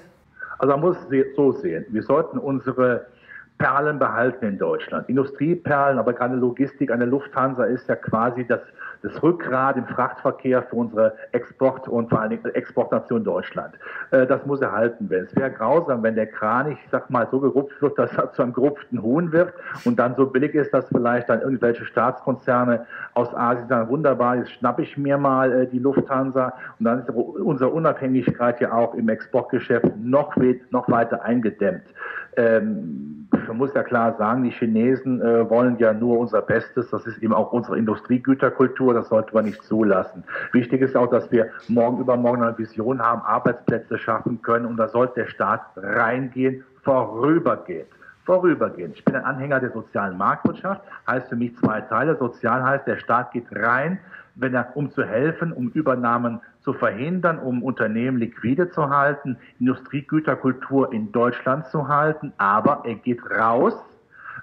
Also 0.59 0.71
man 0.73 0.81
muss 0.81 0.97
es 1.09 1.35
so 1.35 1.51
sehen. 1.53 1.83
Wir 1.89 2.03
sollten 2.03 2.37
unsere 2.37 3.07
Perlen 3.57 3.97
behalten 3.97 4.45
in 4.45 4.57
Deutschland. 4.59 5.09
Industrieperlen, 5.09 5.97
aber 5.97 6.13
gerade 6.13 6.35
Logistik, 6.35 6.91
eine 6.91 7.05
Lufthansa 7.05 7.63
ist 7.65 7.87
ja 7.87 7.95
quasi 7.95 8.45
das 8.45 8.61
das 9.01 9.21
Rückgrat 9.21 9.77
im 9.77 9.85
Frachtverkehr 9.85 10.63
für 10.63 10.75
unsere 10.75 11.13
Export- 11.31 11.87
und 11.87 12.09
vor 12.09 12.19
allen 12.19 12.31
Dingen 12.31 12.45
Exportnation 12.45 13.23
Deutschland. 13.23 13.75
Äh, 14.11 14.27
das 14.27 14.45
muss 14.45 14.61
erhalten 14.61 15.09
werden. 15.09 15.27
Es 15.29 15.35
wäre 15.35 15.51
grausam, 15.51 16.03
wenn 16.03 16.15
der 16.15 16.27
Kranich, 16.27 16.77
ich 16.83 16.91
sag 16.91 17.09
mal, 17.09 17.27
so 17.31 17.39
gerupft 17.39 17.81
wird, 17.81 17.97
dass 17.97 18.13
er 18.13 18.31
zu 18.33 18.41
einem 18.41 18.53
gerupften 18.53 19.01
Huhn 19.01 19.31
wird 19.31 19.53
und 19.85 19.97
dann 19.99 20.15
so 20.15 20.25
billig 20.27 20.53
ist, 20.53 20.73
dass 20.73 20.87
vielleicht 20.87 21.29
dann 21.29 21.41
irgendwelche 21.41 21.85
Staatskonzerne 21.85 22.85
aus 23.13 23.33
Asien 23.35 23.67
sagen, 23.67 23.89
wunderbar, 23.89 24.37
jetzt 24.37 24.51
schnappe 24.51 24.83
ich 24.83 24.97
mir 24.97 25.17
mal 25.17 25.51
äh, 25.51 25.67
die 25.67 25.79
Lufthansa 25.79 26.53
und 26.79 26.85
dann 26.85 26.99
ist 26.99 27.09
unsere 27.09 27.69
Unabhängigkeit 27.71 28.61
ja 28.61 28.73
auch 28.73 28.93
im 28.93 29.09
Exportgeschäft 29.09 29.85
noch, 29.97 30.35
noch 30.69 30.89
weiter 30.89 31.23
eingedämmt. 31.23 31.83
Ähm, 32.37 33.27
man 33.47 33.57
muss 33.57 33.73
ja 33.73 33.83
klar 33.83 34.15
sagen, 34.17 34.43
die 34.43 34.51
Chinesen 34.51 35.21
äh, 35.21 35.49
wollen 35.49 35.77
ja 35.77 35.93
nur 35.93 36.19
unser 36.19 36.41
Bestes. 36.41 36.89
Das 36.89 37.05
ist 37.05 37.17
eben 37.19 37.33
auch 37.33 37.51
unsere 37.51 37.77
Industriegüterkultur. 37.77 38.90
Das 38.93 39.09
sollte 39.09 39.33
man 39.33 39.45
nicht 39.45 39.61
zulassen. 39.63 40.23
Wichtig 40.51 40.81
ist 40.81 40.95
auch, 40.95 41.09
dass 41.09 41.31
wir 41.31 41.49
morgen 41.67 41.99
übermorgen 41.99 42.43
eine 42.43 42.57
Vision 42.57 43.01
haben, 43.01 43.21
Arbeitsplätze 43.21 43.97
schaffen 43.97 44.41
können. 44.41 44.65
Und 44.65 44.77
da 44.77 44.87
sollte 44.87 45.21
der 45.21 45.27
Staat 45.27 45.61
reingehen, 45.75 46.63
vorübergehend 46.83 47.87
vorübergehend. 48.23 48.95
Ich 48.95 49.03
bin 49.03 49.15
ein 49.15 49.25
Anhänger 49.25 49.59
der 49.59 49.71
sozialen 49.71 50.17
Marktwirtschaft, 50.17 50.81
heißt 51.07 51.29
für 51.29 51.35
mich 51.35 51.55
zwei 51.57 51.81
Teile. 51.81 52.15
Sozial 52.17 52.63
heißt, 52.63 52.87
der 52.87 52.97
Staat 52.97 53.31
geht 53.31 53.47
rein, 53.51 53.99
wenn 54.35 54.53
er, 54.53 54.71
um 54.75 54.91
zu 54.91 55.03
helfen, 55.03 55.51
um 55.51 55.69
Übernahmen 55.69 56.39
zu 56.61 56.73
verhindern, 56.73 57.39
um 57.39 57.63
Unternehmen 57.63 58.17
liquide 58.17 58.69
zu 58.69 58.89
halten, 58.89 59.37
Industriegüterkultur 59.59 60.93
in 60.93 61.11
Deutschland 61.11 61.67
zu 61.67 61.87
halten, 61.87 62.31
aber 62.37 62.83
er 62.85 62.95
geht 62.95 63.19
raus, 63.29 63.73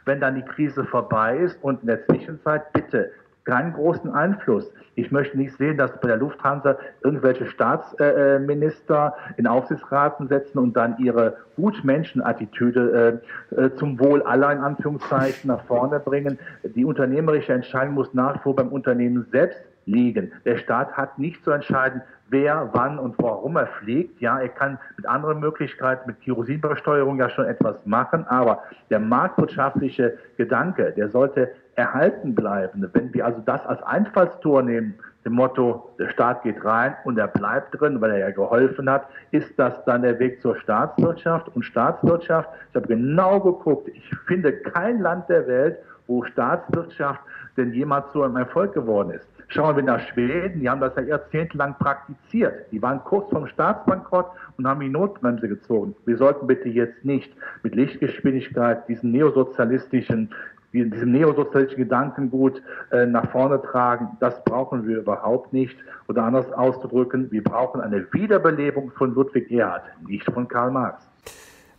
wenn 0.04 0.20
dann 0.20 0.34
die 0.34 0.42
Krise 0.42 0.84
vorbei 0.84 1.38
ist 1.38 1.62
und 1.62 1.80
in 1.82 1.87
der 1.87 2.04
Zwischenzeit 2.06 2.72
bitte 2.72 3.12
keinen 3.48 3.72
großen 3.72 4.12
Einfluss. 4.12 4.70
Ich 4.94 5.11
möchte 5.11 5.38
nicht 5.38 5.56
sehen, 5.56 5.78
dass 5.78 5.98
bei 6.00 6.08
der 6.08 6.18
Lufthansa 6.18 6.76
irgendwelche 7.02 7.46
Staatsminister 7.46 9.14
in 9.38 9.46
Aufsichtsraten 9.46 10.28
setzen 10.28 10.58
und 10.58 10.76
dann 10.76 10.98
ihre 10.98 11.38
Gutmenschenattitüde 11.56 13.22
äh, 13.54 13.64
äh, 13.64 13.74
zum 13.76 13.98
Wohl 14.00 14.22
aller 14.22 14.52
in 14.52 14.58
Anführungszeichen 14.58 15.48
nach 15.48 15.64
vorne 15.64 15.98
bringen. 15.98 16.38
Die 16.62 16.84
unternehmerische 16.84 17.54
Entscheidung 17.54 17.94
muss 17.94 18.12
nach 18.12 18.34
wie 18.34 18.40
vor 18.40 18.54
beim 18.54 18.68
Unternehmen 18.68 19.26
selbst 19.32 19.58
liegen. 19.88 20.33
Der 20.44 20.59
Staat 20.59 20.92
hat 20.92 21.18
nicht 21.18 21.42
zu 21.44 21.51
entscheiden, 21.51 22.03
wer, 22.31 22.70
wann 22.72 22.98
und 22.98 23.16
warum 23.18 23.57
er 23.57 23.66
fliegt. 23.66 24.20
Ja, 24.20 24.38
er 24.38 24.48
kann 24.48 24.79
mit 24.96 25.07
anderen 25.07 25.40
Möglichkeiten, 25.40 26.07
mit 26.07 26.20
Kerosinbesteuerung 26.20 27.18
ja 27.18 27.31
schon 27.31 27.46
etwas 27.46 27.85
machen, 27.87 28.27
aber 28.29 28.62
der 28.90 29.01
marktwirtschaftliche 29.01 30.18
Gedanke, 30.37 30.92
der 30.96 31.09
sollte 31.09 31.51
erhalten 31.74 32.35
bleiben. 32.35 32.88
Wenn 32.92 33.14
wir 33.14 33.24
also 33.24 33.40
das 33.44 33.64
als 33.64 33.83
Einfallstor 33.83 34.62
nehmen, 34.62 34.94
dem 35.24 35.35
Motto, 35.35 35.90
der 35.98 36.09
Staat 36.11 36.42
geht 36.42 36.64
rein 36.64 36.94
und 37.05 37.18
er 37.18 37.29
bleibt 37.29 37.79
drin, 37.79 38.01
weil 38.01 38.12
er 38.12 38.18
ja 38.18 38.31
geholfen 38.31 38.88
hat, 38.90 39.07
ist 39.31 39.59
das 39.59 39.85
dann 39.85 40.03
der 40.03 40.18
Weg 40.18 40.40
zur 40.40 40.57
Staatswirtschaft? 40.57 41.55
Und 41.55 41.64
Staatswirtschaft, 41.64 42.48
ich 42.70 42.77
habe 42.77 42.87
genau 42.88 43.40
geguckt, 43.40 43.88
ich 43.88 44.11
finde 44.27 44.53
kein 44.53 45.01
Land 45.01 45.29
der 45.29 45.46
Welt, 45.46 45.79
wo 46.07 46.24
Staatswirtschaft 46.24 47.20
denn 47.57 47.72
jemals 47.72 48.12
so 48.12 48.22
ein 48.22 48.37
Erfolg 48.37 48.72
geworden 48.72 49.11
ist. 49.11 49.29
Schauen 49.50 49.76
wir 49.76 49.82
nach 49.82 50.00
Schweden, 50.08 50.61
die 50.61 50.68
haben 50.68 50.80
das 50.80 50.94
ja 50.96 51.02
jahrzehntelang 51.02 51.74
praktiziert. 51.78 52.70
Die 52.70 52.82
waren 52.82 53.02
kurz 53.04 53.30
vom 53.30 53.46
Staatsbankrott 53.46 54.26
und 54.58 54.66
haben 54.66 54.80
die 54.80 54.90
Notbremse 54.90 55.48
gezogen. 55.48 55.94
Wir 56.04 56.18
sollten 56.18 56.46
bitte 56.46 56.68
jetzt 56.68 57.02
nicht 57.02 57.32
mit 57.62 57.74
Lichtgeschwindigkeit 57.74 58.87
diesen 58.88 59.11
neosozialistischen 59.12 60.30
diesem 60.74 61.12
neosozialistischen 61.12 61.84
Gedankengut 61.84 62.62
äh, 62.90 63.06
nach 63.06 63.30
vorne 63.30 63.61
tragen, 63.62 64.08
das 64.20 64.44
brauchen 64.44 64.87
wir 64.87 64.98
überhaupt 64.98 65.52
nicht. 65.52 65.76
Oder 66.08 66.24
anders 66.24 66.52
auszudrücken, 66.52 67.30
wir 67.30 67.42
brauchen 67.42 67.80
eine 67.80 68.06
Wiederbelebung 68.12 68.90
von 68.92 69.14
Ludwig 69.14 69.50
Erhard, 69.50 69.84
nicht 70.06 70.30
von 70.30 70.46
Karl 70.46 70.70
Marx. 70.70 71.08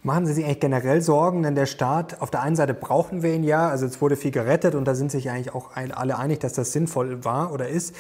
Machen 0.02 0.26
Sie 0.26 0.32
sich 0.32 0.46
eigentlich 0.46 0.62
generell 0.62 1.02
Sorgen, 1.02 1.44
denn 1.44 1.56
der 1.56 1.66
Staat, 1.66 2.22
auf 2.22 2.32
der 2.32 2.42
einen 2.42 2.56
Seite 2.56 2.74
brauchen 2.74 3.22
wir 3.22 3.34
ihn 3.34 3.44
ja, 3.44 3.68
also 3.68 3.86
es 3.86 4.00
wurde 4.02 4.16
viel 4.16 4.32
gerettet 4.32 4.74
und 4.74 4.86
da 4.86 4.96
sind 4.96 5.12
sich 5.12 5.30
eigentlich 5.30 5.54
auch 5.54 5.72
alle 5.76 6.18
einig, 6.18 6.40
dass 6.40 6.54
das 6.54 6.72
sinnvoll 6.72 7.26
war 7.26 7.52
oder 7.52 7.68
ist. 7.68 7.94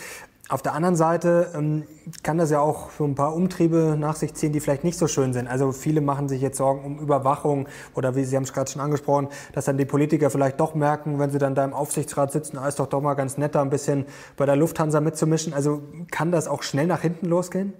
Auf 0.47 0.61
der 0.61 0.73
anderen 0.73 0.95
Seite 0.95 1.51
ähm, 1.53 1.83
kann 2.23 2.37
das 2.37 2.51
ja 2.51 2.61
auch 2.61 2.89
so 2.97 3.03
ein 3.03 3.15
paar 3.15 3.35
Umtriebe 3.35 3.97
nach 3.99 4.15
sich 4.15 4.33
ziehen, 4.33 4.53
die 4.53 4.61
vielleicht 4.61 4.85
nicht 4.85 4.97
so 4.97 5.07
schön 5.07 5.33
sind. 5.33 5.47
Also 5.47 5.73
viele 5.73 5.99
machen 5.99 6.29
sich 6.29 6.41
jetzt 6.41 6.57
Sorgen 6.57 6.85
um 6.85 6.99
Überwachung 6.99 7.67
oder 7.93 8.15
wie 8.15 8.23
Sie 8.23 8.35
haben 8.35 8.43
es 8.43 8.53
gerade 8.53 8.71
schon 8.71 8.81
angesprochen, 8.81 9.27
dass 9.53 9.65
dann 9.65 9.77
die 9.77 9.85
Politiker 9.85 10.29
vielleicht 10.29 10.59
doch 10.59 10.73
merken, 10.75 11.19
wenn 11.19 11.29
sie 11.29 11.37
dann 11.37 11.53
da 11.53 11.65
im 11.65 11.73
Aufsichtsrat 11.73 12.31
sitzen, 12.31 12.57
ah, 12.57 12.67
ist 12.67 12.79
doch 12.79 12.87
doch 12.87 13.01
mal 13.01 13.13
ganz 13.13 13.37
nett, 13.37 13.55
da 13.55 13.61
ein 13.61 13.69
bisschen 13.69 14.05
bei 14.37 14.45
der 14.45 14.55
Lufthansa 14.55 15.01
mitzumischen. 15.01 15.53
Also 15.53 15.83
kann 16.09 16.31
das 16.31 16.47
auch 16.47 16.63
schnell 16.63 16.87
nach 16.87 17.01
hinten 17.01 17.27
losgehen? 17.27 17.73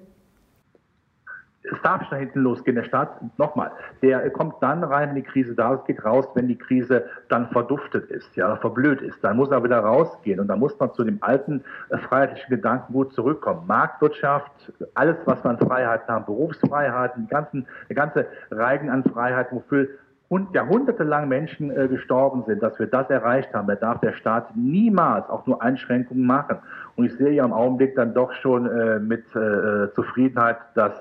Es 1.63 1.81
darf 1.81 2.01
nach 2.09 2.17
hinten 2.17 2.41
losgehen. 2.41 2.75
Der 2.75 2.83
Staat, 2.83 3.19
nochmal, 3.37 3.71
der 4.01 4.29
kommt 4.29 4.55
dann 4.61 4.83
rein, 4.83 5.09
wenn 5.09 5.15
die 5.15 5.23
Krise 5.23 5.55
da 5.55 5.73
ist, 5.73 5.85
geht 5.85 6.03
raus, 6.03 6.25
wenn 6.33 6.47
die 6.47 6.57
Krise 6.57 7.05
dann 7.27 7.49
verduftet 7.49 8.09
ist, 8.09 8.35
ja, 8.35 8.55
verblöd 8.57 9.01
ist. 9.01 9.23
Dann 9.23 9.37
muss 9.37 9.51
er 9.51 9.63
wieder 9.63 9.79
rausgehen 9.79 10.39
und 10.39 10.47
dann 10.47 10.59
muss 10.59 10.79
man 10.79 10.93
zu 10.93 11.03
dem 11.03 11.17
alten 11.21 11.63
äh, 11.89 11.97
freiheitlichen 11.97 12.49
Gedankengut 12.49 13.13
zurückkommen. 13.13 13.67
Marktwirtschaft, 13.67 14.51
alles, 14.93 15.17
was 15.25 15.43
man 15.43 15.57
Freiheiten 15.57 16.07
haben, 16.07 16.25
Berufsfreiheiten, 16.25 17.23
die 17.23 17.29
ganzen, 17.29 17.67
der 17.89 17.95
ganze 17.95 18.25
Reigen 18.51 18.89
an 18.89 19.03
Freiheiten, 19.03 19.57
wofür 19.57 19.87
und 20.29 20.53
jahrhundertelang 20.53 21.27
Menschen 21.27 21.75
äh, 21.75 21.87
gestorben 21.87 22.43
sind, 22.45 22.61
dass 22.61 22.77
wir 22.77 22.85
das 22.85 23.09
erreicht 23.09 23.51
haben, 23.53 23.67
da 23.67 23.75
darf 23.75 23.99
der 23.99 24.13
Staat 24.13 24.55
niemals 24.55 25.27
auch 25.27 25.47
nur 25.47 25.61
Einschränkungen 25.61 26.25
machen. 26.25 26.59
Und 26.95 27.05
ich 27.05 27.17
sehe 27.17 27.31
ja 27.31 27.43
im 27.43 27.51
Augenblick 27.51 27.95
dann 27.95 28.13
doch 28.13 28.31
schon 28.33 28.67
äh, 28.67 28.99
mit 28.99 29.25
äh, 29.35 29.91
Zufriedenheit, 29.95 30.57
dass 30.75 30.93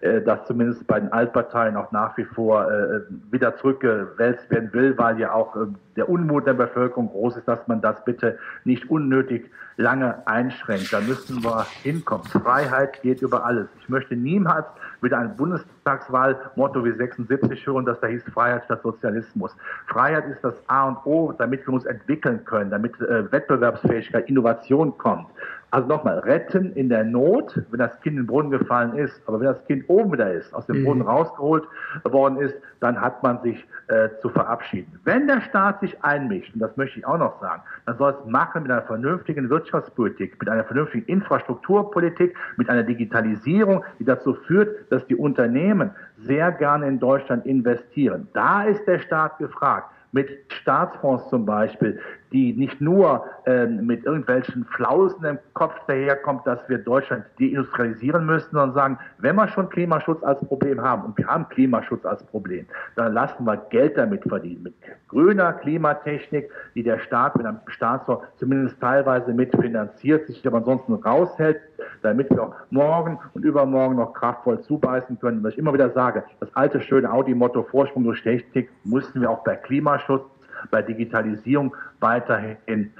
äh, 0.00 0.20
das 0.22 0.46
zumindest 0.46 0.86
bei 0.86 1.00
den 1.00 1.12
Altparteien 1.12 1.76
auch 1.76 1.92
nach 1.92 2.16
wie 2.16 2.24
vor 2.24 2.70
äh, 2.70 3.00
wieder 3.30 3.56
zurückgewälzt 3.56 4.50
werden 4.50 4.72
will, 4.72 4.96
weil 4.98 5.18
ja 5.18 5.32
auch 5.32 5.56
äh, 5.56 5.66
der 5.96 6.08
Unmut 6.08 6.46
der 6.46 6.54
Bevölkerung 6.54 7.08
groß 7.08 7.36
ist, 7.36 7.48
dass 7.48 7.66
man 7.66 7.80
das 7.80 8.04
bitte 8.04 8.38
nicht 8.64 8.90
unnötig 8.90 9.50
lange 9.76 10.26
einschränkt. 10.26 10.92
Da 10.92 11.00
müssen 11.00 11.42
wir 11.42 11.66
hinkommen. 11.82 12.26
Freiheit 12.26 13.02
geht 13.02 13.22
über 13.22 13.44
alles. 13.44 13.68
Ich 13.80 13.88
möchte 13.88 14.16
niemals 14.16 14.66
wieder 15.02 15.18
ein 15.18 15.36
Bundestagswahl-Motto 15.36 16.84
wie 16.84 16.92
76 16.92 17.66
hören, 17.66 17.84
dass 17.84 18.00
da 18.00 18.06
hieß 18.06 18.22
Freiheit 18.32 18.64
statt 18.64 18.82
Sozialismus. 18.82 19.54
Freiheit 19.86 20.26
ist 20.26 20.42
das 20.42 20.54
A 20.68 20.88
und 20.88 20.98
O, 21.04 21.32
damit 21.32 21.66
wir 21.66 21.74
uns 21.74 21.84
entwickeln 21.84 22.44
können, 22.44 22.70
damit 22.70 22.98
äh, 23.00 23.30
Wettbewerbsfähigkeit, 23.30 24.28
Innovation 24.28 24.96
kommt. 24.96 25.26
Also 25.72 25.88
nochmal, 25.88 26.20
retten 26.20 26.72
in 26.74 26.88
der 26.88 27.02
Not, 27.02 27.60
wenn 27.70 27.78
das 27.80 28.00
Kind 28.00 28.16
in 28.16 28.22
den 28.22 28.26
Brunnen 28.26 28.50
gefallen 28.50 28.94
ist, 28.96 29.20
aber 29.26 29.40
wenn 29.40 29.46
das 29.46 29.64
Kind 29.66 29.84
oben 29.88 30.12
wieder 30.12 30.32
ist, 30.32 30.54
aus 30.54 30.64
dem 30.66 30.80
mhm. 30.80 30.84
Brunnen 30.84 31.02
rausgeholt 31.02 31.64
worden 32.04 32.38
ist, 32.38 32.54
dann 32.80 33.00
hat 33.00 33.22
man 33.22 33.42
sich 33.42 33.66
äh, 33.88 34.08
zu 34.22 34.28
verabschieden. 34.28 35.00
Wenn 35.04 35.26
der 35.26 35.40
Staat 35.40 35.80
sich 35.80 36.02
einmischt, 36.04 36.54
und 36.54 36.60
das 36.60 36.76
möchte 36.76 37.00
ich 37.00 37.06
auch 37.06 37.18
noch 37.18 37.40
sagen, 37.40 37.62
dann 37.84 37.98
soll 37.98 38.14
es 38.18 38.30
machen 38.30 38.62
mit 38.62 38.70
einer 38.70 38.82
vernünftigen 38.82 39.50
Wirtschaftspolitik, 39.50 40.38
mit 40.38 40.48
einer 40.48 40.64
vernünftigen 40.64 41.04
Infrastrukturpolitik, 41.06 42.36
mit 42.56 42.70
einer 42.70 42.84
Digitalisierung, 42.84 43.84
die 43.98 44.04
dazu 44.04 44.34
führt, 44.34 44.90
dass 44.92 45.04
die 45.06 45.16
Unternehmen 45.16 45.90
sehr 46.18 46.52
gerne 46.52 46.86
in 46.86 47.00
Deutschland 47.00 47.44
investieren. 47.44 48.28
Da 48.34 48.64
ist 48.64 48.86
der 48.86 49.00
Staat 49.00 49.38
gefragt 49.38 49.90
mit 50.12 50.30
Staatsfonds 50.48 51.28
zum 51.28 51.44
Beispiel, 51.44 52.00
die 52.32 52.52
nicht 52.52 52.80
nur 52.80 53.24
äh, 53.46 53.66
mit 53.66 54.04
irgendwelchen 54.04 54.64
Flausen 54.64 55.24
im 55.24 55.38
Kopf 55.54 55.74
daherkommt, 55.86 56.46
dass 56.46 56.58
wir 56.68 56.78
Deutschland 56.78 57.24
deindustrialisieren 57.38 58.26
müssen, 58.26 58.50
sondern 58.50 58.74
sagen, 58.74 58.98
wenn 59.18 59.36
wir 59.36 59.48
schon 59.48 59.68
Klimaschutz 59.68 60.22
als 60.22 60.44
Problem 60.46 60.80
haben, 60.80 61.04
und 61.04 61.18
wir 61.18 61.26
haben 61.26 61.48
Klimaschutz 61.48 62.04
als 62.04 62.22
Problem, 62.24 62.66
dann 62.96 63.12
lassen 63.12 63.44
wir 63.44 63.56
Geld 63.70 63.96
damit 63.96 64.22
verdienen, 64.24 64.64
mit 64.64 64.74
grüner 65.08 65.52
Klimatechnik, 65.52 66.50
die 66.74 66.82
der 66.82 66.98
Staat 66.98 67.36
mit 67.36 67.46
einem 67.46 67.60
Staatsfonds 67.68 68.24
zumindest 68.36 68.80
teilweise 68.80 69.32
mitfinanziert, 69.32 70.26
sich 70.26 70.46
aber 70.46 70.58
ansonsten 70.58 70.94
raushält, 70.94 71.60
damit 72.02 72.30
wir 72.30 72.42
auch 72.42 72.54
morgen 72.70 73.18
und 73.34 73.44
übermorgen 73.44 73.96
noch 73.96 74.12
kraftvoll 74.12 74.60
zubeißen 74.60 75.18
können. 75.20 75.42
Was 75.42 75.52
ich 75.52 75.58
immer 75.58 75.72
wieder 75.72 75.90
sage, 75.90 76.24
das 76.40 76.54
alte 76.54 76.80
schöne 76.80 77.12
Audi-Motto 77.12 77.62
Vorsprung 77.64 78.04
durch 78.04 78.22
Technik 78.22 78.70
müssen 78.84 79.20
wir 79.20 79.30
auch 79.30 79.44
bei 79.44 79.56
Klimaschutz 79.56 80.24
bei 80.70 80.82
Digitalisierung 80.82 81.74
weiterhin 82.00 82.92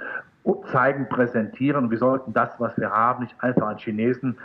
zeigen, 0.71 1.09
präsentieren. 1.09 1.91
Wir 1.91 1.97
sollten 1.97 2.33
das, 2.33 2.49
was 2.57 2.77
wir 2.77 2.89
haben, 2.89 3.23
nicht 3.23 3.35
einfach 3.41 3.67
an 3.67 3.77
Chinesen 3.77 4.37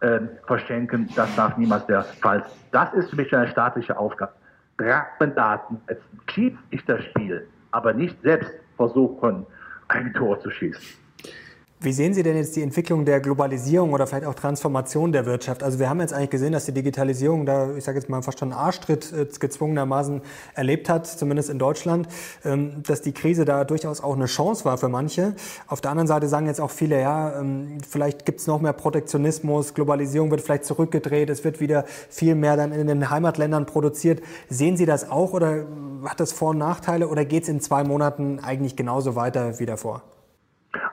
äh, 0.00 0.20
verschenken. 0.46 1.08
Das 1.14 1.34
darf 1.36 1.56
niemals 1.56 1.86
der 1.86 2.02
Fall 2.02 2.42
sein. 2.42 2.52
Das 2.72 2.92
ist 2.94 3.10
für 3.10 3.16
mich 3.16 3.34
eine 3.34 3.48
staatliche 3.48 3.96
Aufgabe. 3.96 4.32
Daten, 5.34 5.80
jetzt 5.88 6.04
schießt 6.26 6.58
ich 6.70 6.84
das 6.84 7.02
Spiel, 7.04 7.48
aber 7.70 7.94
nicht 7.94 8.20
selbst 8.22 8.52
versuchen, 8.76 9.46
ein 9.88 10.12
Tor 10.12 10.38
zu 10.40 10.50
schießen. 10.50 11.05
Wie 11.78 11.92
sehen 11.92 12.14
Sie 12.14 12.22
denn 12.22 12.36
jetzt 12.36 12.56
die 12.56 12.62
Entwicklung 12.62 13.04
der 13.04 13.20
Globalisierung 13.20 13.92
oder 13.92 14.06
vielleicht 14.06 14.24
auch 14.24 14.34
Transformation 14.34 15.12
der 15.12 15.26
Wirtschaft? 15.26 15.62
Also 15.62 15.78
wir 15.78 15.90
haben 15.90 16.00
jetzt 16.00 16.14
eigentlich 16.14 16.30
gesehen, 16.30 16.52
dass 16.52 16.64
die 16.64 16.72
Digitalisierung 16.72 17.44
da, 17.44 17.76
ich 17.76 17.84
sage 17.84 17.98
jetzt 17.98 18.08
mal 18.08 18.22
fast 18.22 18.38
schon 18.38 18.50
einen 18.50 18.58
Arschtritt 18.58 19.12
äh, 19.12 19.26
gezwungenermaßen 19.38 20.22
erlebt 20.54 20.88
hat, 20.88 21.06
zumindest 21.06 21.50
in 21.50 21.58
Deutschland, 21.58 22.08
ähm, 22.46 22.82
dass 22.82 23.02
die 23.02 23.12
Krise 23.12 23.44
da 23.44 23.64
durchaus 23.64 24.02
auch 24.02 24.16
eine 24.16 24.24
Chance 24.24 24.64
war 24.64 24.78
für 24.78 24.88
manche. 24.88 25.34
Auf 25.66 25.82
der 25.82 25.90
anderen 25.90 26.06
Seite 26.06 26.28
sagen 26.28 26.46
jetzt 26.46 26.62
auch 26.62 26.70
viele, 26.70 26.98
ja, 26.98 27.38
ähm, 27.38 27.76
vielleicht 27.86 28.24
gibt 28.24 28.40
es 28.40 28.46
noch 28.46 28.62
mehr 28.62 28.72
Protektionismus, 28.72 29.74
Globalisierung 29.74 30.30
wird 30.30 30.40
vielleicht 30.40 30.64
zurückgedreht, 30.64 31.28
es 31.28 31.44
wird 31.44 31.60
wieder 31.60 31.84
viel 32.08 32.36
mehr 32.36 32.56
dann 32.56 32.72
in 32.72 32.86
den 32.86 33.10
Heimatländern 33.10 33.66
produziert. 33.66 34.22
Sehen 34.48 34.78
Sie 34.78 34.86
das 34.86 35.10
auch 35.10 35.34
oder 35.34 35.66
hat 36.06 36.20
das 36.20 36.32
Vor- 36.32 36.50
und 36.50 36.58
Nachteile 36.58 37.08
oder 37.08 37.26
geht 37.26 37.42
es 37.42 37.50
in 37.50 37.60
zwei 37.60 37.84
Monaten 37.84 38.40
eigentlich 38.40 38.76
genauso 38.76 39.14
weiter 39.14 39.58
wie 39.58 39.66
davor? 39.66 40.02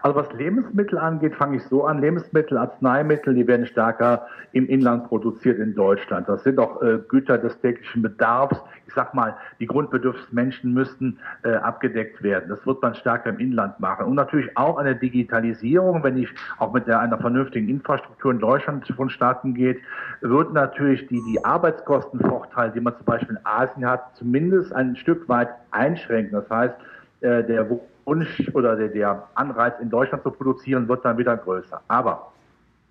Also 0.02 0.16
was 0.16 0.32
Lebensmittel 0.34 0.98
angeht, 0.98 1.36
fange 1.36 1.58
ich 1.58 1.64
so 1.64 1.86
an. 1.86 2.00
Lebensmittel, 2.00 2.58
Arzneimittel, 2.58 3.34
die 3.34 3.48
werden 3.48 3.66
stärker 3.66 4.28
im 4.52 4.68
Inland 4.68 5.08
produziert 5.08 5.60
in 5.60 5.76
Deutschland. 5.76 6.30
Das 6.30 6.44
sind 6.44 6.60
auch 6.60 6.82
äh, 6.82 7.00
Güter 7.08 7.38
des 7.38 7.60
täglichen 7.62 8.02
Bedarfs. 8.02 8.60
Ich 8.88 8.94
sag 8.94 9.14
mal, 9.14 9.36
die 9.60 9.66
Grundbedürfnisse 9.66 10.34
Menschen 10.34 10.74
müssten 10.74 11.20
äh, 11.44 11.54
abgedeckt 11.54 12.22
werden. 12.22 12.50
Das 12.50 12.66
wird 12.66 12.82
man 12.82 12.96
stärker 12.96 13.30
im 13.30 13.40
Inland 13.40 13.80
machen. 13.80 14.06
Und 14.06 14.16
natürlich 14.16 14.56
auch 14.58 14.78
eine 14.78 14.96
Digitalisierung, 14.96 16.04
wenn 16.04 16.18
ich 16.18 16.30
auch 16.60 16.74
mit 16.74 16.88
der, 16.88 17.00
einer 17.00 17.18
vernünftigen 17.18 17.70
Infrastruktur 17.70 18.32
in 18.32 18.40
Deutschland 18.40 18.88
vonstatten 18.96 19.54
geht, 19.54 19.80
wird 20.22 20.54
natürlich 20.54 21.08
die, 21.08 21.22
die 21.24 21.44
Arbeitskostenvorteile, 21.44 22.72
die 22.72 22.82
man 22.82 22.96
zum 22.98 23.06
Beispiel 23.06 23.38
in 23.38 23.46
Asien 23.46 23.86
hat, 23.86 24.16
zumindest 24.16 24.74
ein 24.74 24.96
Stück 24.96 25.28
weit 25.30 25.50
einschränken. 25.72 26.34
Das 26.34 26.50
heißt, 26.50 26.76
äh, 27.22 27.44
der 27.44 27.70
Wunsch 28.06 28.52
oder 28.54 28.76
der, 28.76 28.90
der 28.90 29.28
Anreiz 29.36 29.80
in 29.80 29.90
Deutschland 29.90 30.24
zu 30.24 30.32
produzieren 30.32 30.88
wird 30.88 31.06
dann 31.06 31.18
wieder 31.18 31.38
größer. 31.38 31.82
Aber 31.88 32.34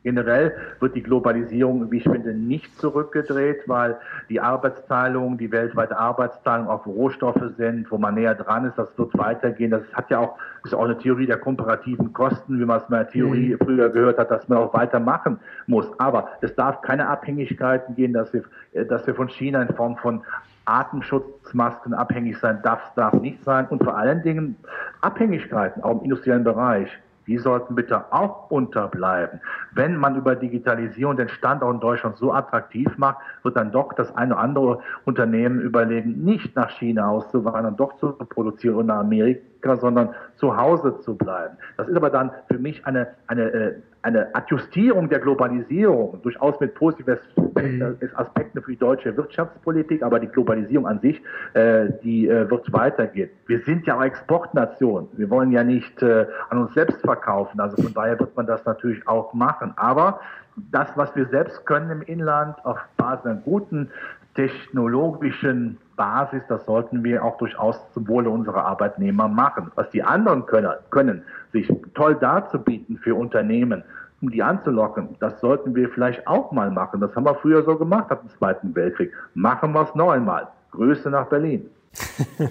Generell 0.02 0.56
wird 0.80 0.96
die 0.96 1.02
Globalisierung, 1.02 1.90
wie 1.92 1.98
ich 1.98 2.02
finde, 2.02 2.34
nicht 2.34 2.76
zurückgedreht, 2.80 3.68
weil 3.68 3.96
die 4.28 4.40
Arbeitsteilung, 4.40 5.38
die 5.38 5.52
weltweite 5.52 5.96
Arbeitsteilung 5.96 6.66
auf 6.66 6.86
Rohstoffe 6.86 7.42
sind, 7.56 7.88
wo 7.90 7.98
man 7.98 8.16
näher 8.16 8.34
dran 8.34 8.64
ist, 8.64 8.76
das 8.76 8.98
wird 8.98 9.16
weitergehen. 9.16 9.70
Das 9.70 9.82
hat 9.92 10.10
ja 10.10 10.18
auch, 10.18 10.36
ist 10.64 10.74
auch 10.74 10.84
eine 10.84 10.98
Theorie 10.98 11.26
der 11.26 11.38
komparativen 11.38 12.12
Kosten, 12.12 12.58
wie 12.58 12.64
man 12.64 12.78
es 12.78 12.84
in 12.88 12.94
der 12.94 13.08
Theorie 13.08 13.52
mhm. 13.52 13.58
früher 13.64 13.90
gehört 13.90 14.18
hat, 14.18 14.30
dass 14.32 14.48
man 14.48 14.58
auch 14.58 14.74
weitermachen 14.74 15.38
muss. 15.68 15.86
Aber 15.98 16.30
es 16.40 16.52
darf 16.56 16.82
keine 16.82 17.06
Abhängigkeiten 17.08 17.94
gehen, 17.94 18.12
dass 18.12 18.32
wir, 18.32 18.42
dass 18.86 19.06
wir 19.06 19.14
von 19.14 19.28
China 19.28 19.62
in 19.62 19.72
Form 19.76 19.96
von 19.98 20.22
Atemschutzmasken 20.64 21.94
abhängig 21.94 22.38
sein, 22.38 22.60
das 22.62 22.80
darf 22.94 23.14
nicht 23.14 23.42
sein. 23.44 23.66
Und 23.68 23.82
vor 23.82 23.96
allen 23.96 24.22
Dingen 24.22 24.56
Abhängigkeiten, 25.00 25.82
auch 25.82 25.98
im 25.98 26.04
industriellen 26.04 26.44
Bereich 26.44 26.88
die 27.26 27.38
sollten 27.38 27.74
bitte 27.74 28.12
auch 28.12 28.50
unterbleiben. 28.50 29.40
Wenn 29.72 29.96
man 29.96 30.16
über 30.16 30.34
Digitalisierung 30.34 31.16
den 31.16 31.28
Standort 31.28 31.74
in 31.74 31.80
Deutschland 31.80 32.16
so 32.16 32.32
attraktiv 32.32 32.88
macht, 32.96 33.18
wird 33.42 33.56
dann 33.56 33.72
doch 33.72 33.92
das 33.92 34.14
eine 34.16 34.34
oder 34.34 34.42
andere 34.42 34.78
Unternehmen 35.04 35.60
überlegen, 35.60 36.24
nicht 36.24 36.56
nach 36.56 36.70
China 36.70 37.08
auszuwandern, 37.08 37.76
doch 37.76 37.96
zu 37.98 38.12
produzieren 38.12 38.76
oder 38.76 38.86
nach 38.86 39.00
Amerika, 39.00 39.40
sondern 39.62 40.14
zu 40.36 40.56
Hause 40.56 40.98
zu 41.00 41.16
bleiben. 41.16 41.56
Das 41.76 41.88
ist 41.88 41.96
aber 41.96 42.10
dann 42.10 42.30
für 42.48 42.58
mich 42.58 42.84
eine, 42.86 43.08
eine, 43.26 43.42
äh, 43.42 43.74
eine 44.02 44.34
Adjustierung 44.34 45.08
der 45.08 45.20
Globalisierung, 45.20 46.20
durchaus 46.22 46.58
mit 46.58 46.74
positiven 46.74 47.18
mhm. 47.54 47.96
Aspekten 48.14 48.60
für 48.60 48.72
die 48.72 48.78
deutsche 48.78 49.16
Wirtschaftspolitik, 49.16 50.02
aber 50.02 50.18
die 50.18 50.26
Globalisierung 50.26 50.86
an 50.86 51.00
sich, 51.00 51.22
äh, 51.54 51.86
die 52.02 52.28
äh, 52.28 52.50
wird 52.50 52.72
weitergehen. 52.72 53.30
Wir 53.46 53.60
sind 53.60 53.86
ja 53.86 53.96
auch 53.96 54.02
Exportnation. 54.02 55.08
Wir 55.12 55.30
wollen 55.30 55.52
ja 55.52 55.62
nicht 55.62 56.02
äh, 56.02 56.26
an 56.50 56.58
uns 56.58 56.74
selbst 56.74 57.00
verkaufen. 57.00 57.60
Also 57.60 57.80
von 57.80 57.94
daher 57.94 58.18
wird 58.18 58.36
man 58.36 58.46
das 58.46 58.64
natürlich 58.64 59.06
auch 59.06 59.32
machen. 59.32 59.72
Aber 59.76 60.20
das, 60.70 60.88
was 60.96 61.14
wir 61.16 61.26
selbst 61.26 61.64
können 61.64 61.90
im 61.90 62.02
Inland, 62.02 62.56
auf 62.64 62.78
Basis 62.96 63.24
einer 63.26 63.36
guten 63.36 63.90
technologischen 64.34 65.78
Basis, 65.96 66.42
das 66.48 66.64
sollten 66.64 67.04
wir 67.04 67.22
auch 67.24 67.36
durchaus 67.38 67.78
zum 67.92 68.08
Wohle 68.08 68.30
unserer 68.30 68.64
Arbeitnehmer 68.64 69.28
machen. 69.28 69.70
Was 69.74 69.90
die 69.90 70.02
anderen 70.02 70.46
können, 70.46 70.72
können 70.90 71.22
sich 71.52 71.70
toll 71.94 72.14
darzubieten 72.14 72.98
für 72.98 73.14
Unternehmen, 73.14 73.84
um 74.22 74.30
die 74.30 74.42
anzulocken, 74.42 75.16
das 75.18 75.40
sollten 75.40 75.74
wir 75.74 75.88
vielleicht 75.90 76.26
auch 76.26 76.52
mal 76.52 76.70
machen. 76.70 77.00
Das 77.00 77.14
haben 77.16 77.24
wir 77.24 77.34
früher 77.34 77.64
so 77.64 77.76
gemacht 77.76 78.10
ab 78.10 78.20
dem 78.22 78.30
Zweiten 78.30 78.74
Weltkrieg. 78.74 79.12
Machen 79.34 79.72
wir 79.72 79.82
es 79.82 79.94
noch 79.94 80.10
einmal. 80.10 80.48
Grüße 80.70 81.10
nach 81.10 81.26
Berlin. 81.26 81.68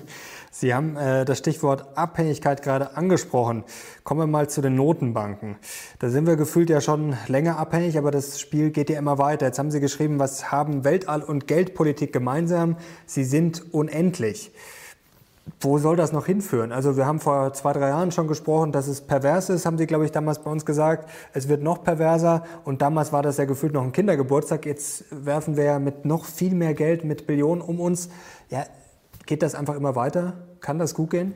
Sie 0.54 0.74
haben 0.74 0.98
äh, 0.98 1.24
das 1.24 1.38
Stichwort 1.38 1.98
Abhängigkeit 1.98 2.62
gerade 2.62 2.98
angesprochen. 2.98 3.64
Kommen 4.04 4.20
wir 4.20 4.28
mal 4.28 4.50
zu 4.50 4.62
den 4.62 4.76
Notenbanken. 4.76 5.56
Da 6.00 6.10
sind 6.10 6.28
wir 6.28 6.36
gefühlt 6.36 6.70
ja 6.70 6.82
schon 6.82 7.16
länger 7.28 7.58
abhängig, 7.58 7.98
aber 7.98 8.12
das 8.12 8.40
Spiel 8.40 8.70
geht 8.72 8.90
ja 8.90 9.00
immer 9.00 9.18
weiter. 9.18 9.46
Jetzt 9.46 9.60
haben 9.60 9.72
Sie 9.72 9.80
geschrieben, 9.80 10.20
was 10.20 10.52
haben 10.52 10.84
Weltall- 10.84 11.24
und 11.24 11.48
Geldpolitik 11.48 12.12
gemeinsam? 12.12 12.76
Sie 13.06 13.24
sind 13.24 13.74
unendlich. 13.74 14.52
Wo 15.62 15.78
soll 15.78 15.96
das 15.96 16.12
noch 16.12 16.26
hinführen? 16.26 16.74
Also 16.74 16.98
wir 16.98 17.06
haben 17.06 17.22
vor 17.22 17.54
zwei, 17.54 17.72
drei 17.72 17.88
Jahren 17.88 18.12
schon 18.12 18.28
gesprochen, 18.28 18.74
dass 18.74 18.88
es 18.88 19.00
pervers 19.02 19.50
ist, 19.50 19.66
haben 19.66 19.78
Sie, 19.78 19.88
glaube 19.88 20.04
ich, 20.04 20.12
damals 20.12 20.40
bei 20.40 20.52
uns 20.52 20.66
gesagt. 20.66 21.10
Es 21.34 21.48
wird 21.48 21.64
noch 21.64 21.84
perverser 21.84 22.44
und 22.66 22.82
damals 22.82 23.14
war 23.14 23.24
das 23.24 23.38
ja 23.38 23.46
gefühlt 23.46 23.74
noch 23.74 23.84
ein 23.84 23.94
Kindergeburtstag. 23.94 24.66
Jetzt 24.66 25.06
werfen 25.12 25.56
wir 25.56 25.64
ja 25.64 25.80
mit 25.80 26.04
noch 26.04 26.26
viel 26.26 26.56
mehr 26.56 26.74
Geld, 26.74 27.06
mit 27.06 27.26
Billionen 27.26 27.62
um 27.62 27.80
uns. 27.80 28.10
Ja, 28.50 28.66
Geht 29.32 29.44
das 29.44 29.56
einfach 29.56 29.78
immer 29.78 29.96
weiter? 29.96 30.34
Kann 30.60 30.78
das 30.78 30.94
gut 30.94 31.12
gehen? 31.12 31.34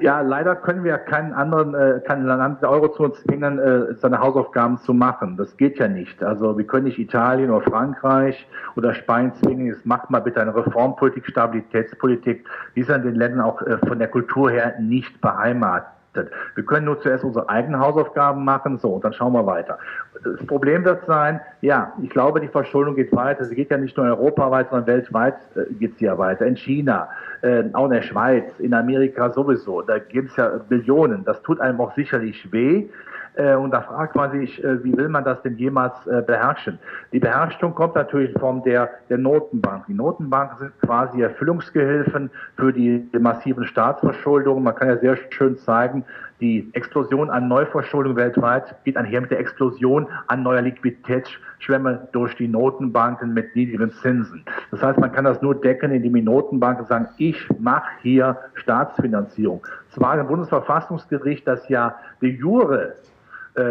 Ja, 0.00 0.20
leider 0.20 0.54
können 0.54 0.84
wir 0.84 0.98
keinen 0.98 1.32
anderen, 1.32 1.74
äh, 1.74 2.02
kein 2.06 2.26
Land 2.26 2.60
der 2.60 2.68
Eurozone 2.68 3.14
zwingen, 3.14 3.58
äh, 3.58 3.94
seine 3.94 4.20
Hausaufgaben 4.20 4.76
zu 4.76 4.92
machen. 4.92 5.38
Das 5.38 5.56
geht 5.56 5.78
ja 5.78 5.88
nicht. 5.88 6.22
Also 6.22 6.58
wir 6.58 6.66
können 6.66 6.84
nicht 6.84 6.98
Italien 6.98 7.48
oder 7.48 7.64
Frankreich 7.64 8.46
oder 8.76 8.92
Spanien 8.92 9.32
zwingen, 9.36 9.68
jetzt 9.68 9.86
macht 9.86 10.10
mal 10.10 10.20
bitte 10.20 10.42
eine 10.42 10.54
Reformpolitik, 10.54 11.24
Stabilitätspolitik. 11.26 12.46
Die 12.76 12.82
sind 12.82 12.96
in 12.96 13.12
den 13.12 13.14
Ländern 13.14 13.40
auch 13.40 13.62
äh, 13.62 13.78
von 13.88 13.98
der 13.98 14.08
Kultur 14.08 14.50
her 14.50 14.74
nicht 14.78 15.18
beheimatet. 15.22 15.88
Wir 16.14 16.64
können 16.64 16.86
nur 16.86 17.00
zuerst 17.00 17.24
unsere 17.24 17.48
eigenen 17.48 17.80
Hausaufgaben 17.80 18.44
machen, 18.44 18.78
so, 18.78 18.90
und 18.90 19.04
dann 19.04 19.12
schauen 19.12 19.32
wir 19.32 19.46
weiter. 19.46 19.78
Das 20.22 20.46
Problem 20.46 20.84
wird 20.84 21.04
sein, 21.06 21.40
ja, 21.62 21.92
ich 22.02 22.10
glaube, 22.10 22.40
die 22.40 22.48
Verschuldung 22.48 22.94
geht 22.94 23.14
weiter. 23.14 23.44
Sie 23.44 23.54
geht 23.54 23.70
ja 23.70 23.78
nicht 23.78 23.96
nur 23.96 24.06
in 24.06 24.12
Europa 24.12 24.50
weiter, 24.50 24.70
sondern 24.70 24.86
weltweit 24.86 25.34
äh, 25.54 25.72
geht 25.74 25.98
sie 25.98 26.04
ja 26.04 26.18
weiter. 26.18 26.46
In 26.46 26.56
China, 26.56 27.08
äh, 27.40 27.64
auch 27.72 27.86
in 27.86 27.92
der 27.92 28.02
Schweiz, 28.02 28.44
in 28.58 28.74
Amerika 28.74 29.30
sowieso. 29.30 29.82
Da 29.82 29.98
gibt 29.98 30.30
es 30.30 30.36
ja 30.36 30.48
Billionen. 30.68 31.24
Das 31.24 31.40
tut 31.42 31.60
einem 31.60 31.80
auch 31.80 31.94
sicherlich 31.94 32.52
weh. 32.52 32.88
Äh, 33.34 33.54
und 33.54 33.70
da 33.70 33.80
fragt 33.80 34.14
man 34.14 34.30
sich, 34.30 34.62
äh, 34.62 34.84
wie 34.84 34.96
will 34.96 35.08
man 35.08 35.24
das 35.24 35.40
denn 35.42 35.56
jemals 35.56 35.94
äh, 36.06 36.22
beherrschen? 36.22 36.78
Die 37.12 37.18
Beherrschung 37.18 37.74
kommt 37.74 37.94
natürlich 37.94 38.34
in 38.34 38.40
Form 38.40 38.62
der, 38.62 38.90
der 39.08 39.18
Notenbank. 39.18 39.86
Die 39.86 39.94
Notenbanken 39.94 40.58
sind 40.58 40.80
quasi 40.80 41.22
Erfüllungsgehilfen 41.22 42.30
für 42.56 42.72
die, 42.72 43.08
die 43.12 43.18
massiven 43.18 43.64
Staatsverschuldungen. 43.64 44.62
Man 44.62 44.74
kann 44.74 44.88
ja 44.88 44.98
sehr 44.98 45.16
schön 45.30 45.56
zeigen, 45.56 46.04
die 46.42 46.68
Explosion 46.72 47.30
an 47.30 47.46
Neuverschuldung 47.46 48.16
weltweit 48.16 48.74
geht 48.82 48.96
einher 48.96 49.20
mit 49.20 49.30
der 49.30 49.38
Explosion 49.38 50.08
an 50.26 50.42
neuer 50.42 50.62
Liquiditätsschwämme 50.62 52.08
durch 52.10 52.34
die 52.34 52.48
Notenbanken 52.48 53.32
mit 53.32 53.54
niedrigen 53.54 53.92
Zinsen. 53.92 54.44
Das 54.72 54.82
heißt, 54.82 54.98
man 54.98 55.12
kann 55.12 55.24
das 55.24 55.40
nur 55.40 55.54
decken, 55.54 55.92
indem 55.92 56.14
die 56.14 56.22
Notenbanken 56.22 56.84
sagen, 56.86 57.08
ich 57.16 57.48
mache 57.60 57.88
hier 58.02 58.36
Staatsfinanzierung. 58.54 59.64
Zwar 59.90 60.18
im 60.18 60.26
Bundesverfassungsgericht 60.26 61.46
das 61.46 61.68
ja 61.68 61.94
de 62.20 62.30
jure 62.30 62.96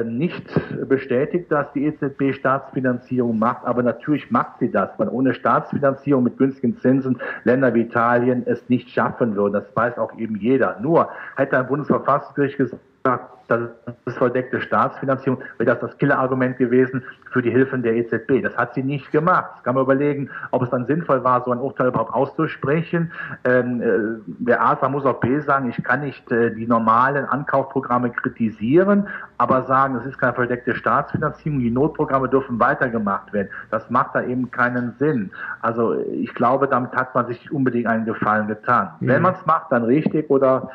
nicht 0.05 0.45
bestätigt, 0.87 1.51
dass 1.51 1.71
die 1.73 1.85
EZB 1.85 2.33
Staatsfinanzierung 2.33 3.39
macht, 3.39 3.65
aber 3.65 3.81
natürlich 3.81 4.29
macht 4.29 4.59
sie 4.59 4.69
das, 4.71 4.91
weil 4.97 5.09
ohne 5.09 5.33
Staatsfinanzierung 5.33 6.23
mit 6.23 6.37
günstigen 6.37 6.77
Zinsen 6.77 7.19
Länder 7.45 7.73
wie 7.73 7.81
Italien 7.81 8.43
es 8.45 8.69
nicht 8.69 8.89
schaffen 8.89 9.35
würden. 9.35 9.53
Das 9.53 9.75
weiß 9.75 9.97
auch 9.97 10.17
eben 10.19 10.35
jeder. 10.37 10.79
Nur 10.81 11.09
hätte 11.35 11.57
ein 11.57 11.67
Bundesverfassungsgericht 11.67 12.57
gesagt, 12.57 12.81
das 13.03 13.69
ist 14.05 14.17
verdeckte 14.17 14.61
Staatsfinanzierung, 14.61 15.41
wäre 15.57 15.71
das 15.71 15.79
das 15.79 15.97
Killerargument 15.97 16.57
gewesen 16.57 17.03
für 17.31 17.41
die 17.41 17.49
Hilfen 17.49 17.83
der 17.83 17.95
EZB. 17.95 18.41
Das 18.41 18.55
hat 18.55 18.73
sie 18.75 18.83
nicht 18.83 19.11
gemacht. 19.11 19.51
Das 19.55 19.63
kann 19.63 19.75
man 19.75 19.83
überlegen, 19.83 20.29
ob 20.51 20.63
es 20.63 20.69
dann 20.69 20.85
sinnvoll 20.85 21.23
war, 21.23 21.43
so 21.43 21.51
ein 21.51 21.59
Urteil 21.59 21.87
überhaupt 21.87 22.13
auszusprechen. 22.13 23.11
Ähm, 23.43 23.81
äh, 23.81 24.45
der 24.45 24.63
ASA 24.63 24.87
muss 24.87 25.05
auch 25.05 25.19
B 25.19 25.39
sagen, 25.39 25.69
ich 25.69 25.83
kann 25.83 26.01
nicht 26.01 26.31
äh, 26.31 26.53
die 26.53 26.65
normalen 26.65 27.25
Ankaufprogramme 27.25 28.11
kritisieren, 28.11 29.07
aber 29.37 29.63
sagen, 29.63 29.95
es 29.95 30.05
ist 30.05 30.17
keine 30.17 30.33
verdeckte 30.33 30.73
Staatsfinanzierung, 30.75 31.59
die 31.59 31.71
Notprogramme 31.71 32.29
dürfen 32.29 32.59
weitergemacht 32.59 33.33
werden. 33.33 33.49
Das 33.69 33.89
macht 33.89 34.15
da 34.15 34.23
eben 34.23 34.51
keinen 34.51 34.93
Sinn. 34.97 35.31
Also 35.61 35.99
ich 35.99 36.33
glaube, 36.35 36.67
damit 36.67 36.93
hat 36.93 37.13
man 37.15 37.27
sich 37.27 37.51
unbedingt 37.51 37.87
einen 37.87 38.05
Gefallen 38.05 38.47
getan. 38.47 38.91
Mhm. 38.99 39.07
Wenn 39.07 39.21
man 39.23 39.33
es 39.33 39.45
macht, 39.45 39.71
dann 39.71 39.83
richtig 39.83 40.29
oder 40.29 40.69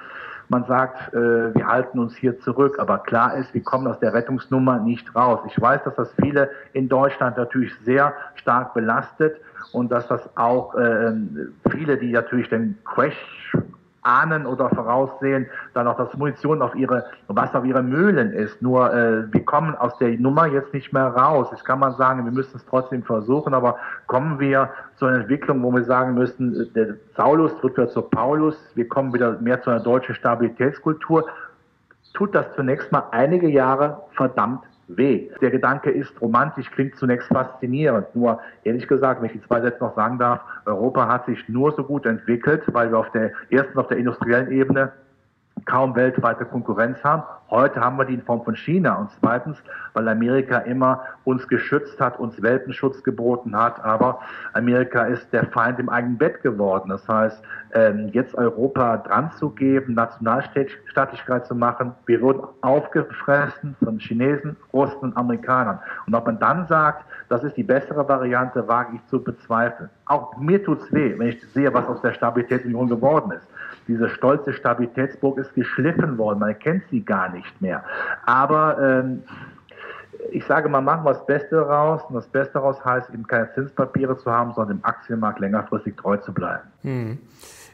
man 0.49 0.65
sagt, 0.65 1.13
äh, 1.15 1.55
wir 1.55 1.67
halten 1.67 1.99
uns 1.99 2.15
hier 2.17 2.39
zurück. 2.41 2.79
Aber 2.79 2.99
klar 2.99 3.37
ist, 3.37 3.53
wir 3.55 3.63
kommen 3.63 3.87
aus 3.87 3.99
der 3.99 4.15
Rettungsnummer 4.15 4.79
nicht 4.79 5.15
raus. 5.15 5.41
Ich 5.47 5.61
weiß, 5.61 5.83
dass 5.85 5.95
das 5.97 6.13
viele 6.21 6.51
in 6.73 6.89
Deutschland 6.89 7.37
natürlich 7.37 7.73
sehr 7.85 8.15
stark 8.37 8.75
belastet 8.75 9.41
und 9.73 9.91
dass 9.91 10.07
das 10.09 10.37
auch 10.37 10.75
äh, 10.75 11.13
viele, 11.71 11.97
die 11.99 12.13
natürlich 12.13 12.49
den 12.49 12.79
Crash 12.85 13.17
ahnen 14.07 14.47
oder 14.47 14.71
voraussehen, 14.71 15.47
dann 15.75 15.87
auch 15.87 15.97
das 15.97 16.15
Munition 16.17 16.63
auf 16.63 16.75
ihre, 16.75 17.05
was 17.29 17.55
auf 17.55 17.65
ihre 17.65 17.83
Mühlen 17.83 18.33
ist. 18.33 18.63
Nur 18.63 18.93
äh, 18.93 19.33
wir 19.33 19.45
kommen 19.45 19.75
aus 19.75 19.97
der 19.99 20.19
Nummer 20.19 20.47
jetzt 20.47 20.73
nicht 20.73 20.93
mehr 20.93 21.09
raus. 21.09 21.49
Jetzt 21.51 21.65
kann 21.65 21.81
man 21.81 21.95
sagen, 21.97 22.25
wir 22.25 22.33
müssen 22.33 22.57
es 22.57 22.65
trotzdem 22.67 23.03
versuchen, 23.03 23.53
aber 23.55 23.77
kommen 24.07 24.39
wir 24.39 24.71
zu 24.97 25.07
einer 25.07 25.19
Entwicklung, 25.21 25.63
wo 25.63 25.73
wir 25.73 25.85
sagen 25.85 26.15
müssen, 26.15 26.73
der 26.75 26.95
Saulus 27.17 27.53
wird 27.63 27.77
wieder 27.77 27.89
zu 27.89 28.03
Paulus, 28.03 28.57
wir 28.75 28.89
kommen 28.89 29.13
wieder 29.13 29.39
mehr 29.41 29.61
zu 29.63 29.71
einer 29.71 29.81
deutschen 29.81 30.15
Stabilitätskultur, 30.15 31.27
tut 32.15 32.35
das 32.35 32.47
zunächst 32.55 32.93
mal 32.93 33.05
einige 33.11 33.49
Jahre 33.49 34.03
verdammt 34.13 34.63
weh. 34.89 35.29
Der 35.41 35.51
Gedanke 35.51 35.91
ist 35.91 36.21
romantisch, 36.21 36.71
klingt 36.71 36.97
zunächst 36.97 37.29
faszinierend. 37.29 38.15
Nur 38.15 38.41
ehrlich 38.65 38.87
gesagt, 38.87 39.21
wenn 39.21 39.27
ich 39.27 39.41
die 39.41 39.47
zwei 39.47 39.61
Sätze 39.61 39.83
noch 39.83 39.97
sagen 39.97 40.19
darf, 40.19 40.41
Europa 40.65 41.09
hat 41.09 41.27
sich 41.27 41.49
nur 41.49 41.73
so 41.73 41.83
gut 41.83 42.07
entwickelt, 42.07 42.63
weil 42.73 42.91
wir 42.91 42.99
auf 42.99 43.11
der 43.13 43.33
ersten 43.51 43.79
auf 43.79 43.89
der 43.89 43.99
industriellen 43.99 44.51
Ebene 44.51 44.93
kaum 45.65 45.97
weltweite 45.97 46.45
Konkurrenz 46.45 47.03
haben. 47.03 47.23
Heute 47.49 47.81
haben 47.81 47.97
wir 47.97 48.05
die 48.05 48.15
in 48.15 48.23
Form 48.23 48.45
von 48.45 48.55
China. 48.57 48.97
Und 48.97 49.11
zweitens, 49.21 49.57
weil 49.95 50.09
Amerika 50.09 50.59
immer 50.59 51.03
uns 51.25 51.47
geschützt 51.49 51.99
hat, 52.01 52.19
uns 52.19 52.41
Welpenschutz 52.43 53.03
geboten 53.03 53.57
hat. 53.57 53.83
Aber 53.85 54.21
Amerika 54.53 55.05
ist 55.05 55.33
der 55.33 55.47
Feind 55.47 55.79
im 55.79 55.89
eigenen 55.89 56.19
Bett 56.19 56.43
geworden. 56.43 56.91
Das 56.91 57.07
heißt, 57.09 57.43
ähm, 57.73 58.11
jetzt 58.13 58.35
Europa 58.35 58.99
dran 58.99 59.31
zu 59.33 59.51
geben, 59.51 59.95
Nationalstaatlichkeit 59.95 61.47
zu 61.47 61.55
machen, 61.55 61.95
wir 62.07 62.21
wurden 62.21 62.43
aufgefressen 62.61 63.77
von 63.83 63.99
Chinesen, 63.99 64.57
Russen 64.73 64.99
und 64.99 65.17
Amerikanern. 65.17 65.79
Und 66.07 66.15
ob 66.15 66.27
man 66.27 66.39
dann 66.39 66.67
sagt, 66.67 67.05
das 67.29 67.43
ist 67.45 67.57
die 67.57 67.65
bessere 67.65 68.09
Variante, 68.09 68.67
wage 68.69 68.97
ich 68.97 69.07
zu 69.07 69.23
bezweifeln. 69.23 69.89
Auch 70.07 70.37
mir 70.37 70.63
tut's 70.63 70.93
weh, 70.93 71.19
wenn 71.19 71.29
ich 71.29 71.43
sehe, 71.53 71.73
was 71.73 71.87
aus 71.87 72.01
der 72.03 72.13
Stabilitätsunion 72.13 72.89
geworden 72.89 73.33
ist. 73.33 73.47
Diese 73.89 74.09
stolze 74.09 74.53
Stabilitätsburg 74.53 75.39
ist 75.39 75.55
geschliffen 75.55 76.19
worden, 76.19 76.41
man 76.41 76.59
kennt 76.59 76.83
sie 76.91 77.05
gar 77.05 77.29
nicht 77.31 77.61
mehr. 77.61 77.85
Aber 78.25 78.79
ähm, 78.81 79.23
ich 80.31 80.45
sage 80.45 80.69
mal, 80.69 80.81
machen 80.81 81.05
wir 81.05 81.13
das 81.13 81.27
Beste 81.27 81.57
daraus. 81.57 82.03
Und 82.05 82.15
das 82.15 82.27
Beste 82.27 82.55
daraus 82.55 82.85
heißt 82.85 83.11
eben 83.11 83.27
keine 83.27 83.53
Zinspapiere 83.55 84.17
zu 84.19 84.31
haben, 84.31 84.53
sondern 84.55 84.79
dem 84.79 84.85
Aktienmarkt 84.85 85.41
längerfristig 85.41 85.97
treu 85.97 86.17
zu 86.17 86.33
bleiben. 86.33 86.65
Hm. 86.83 87.19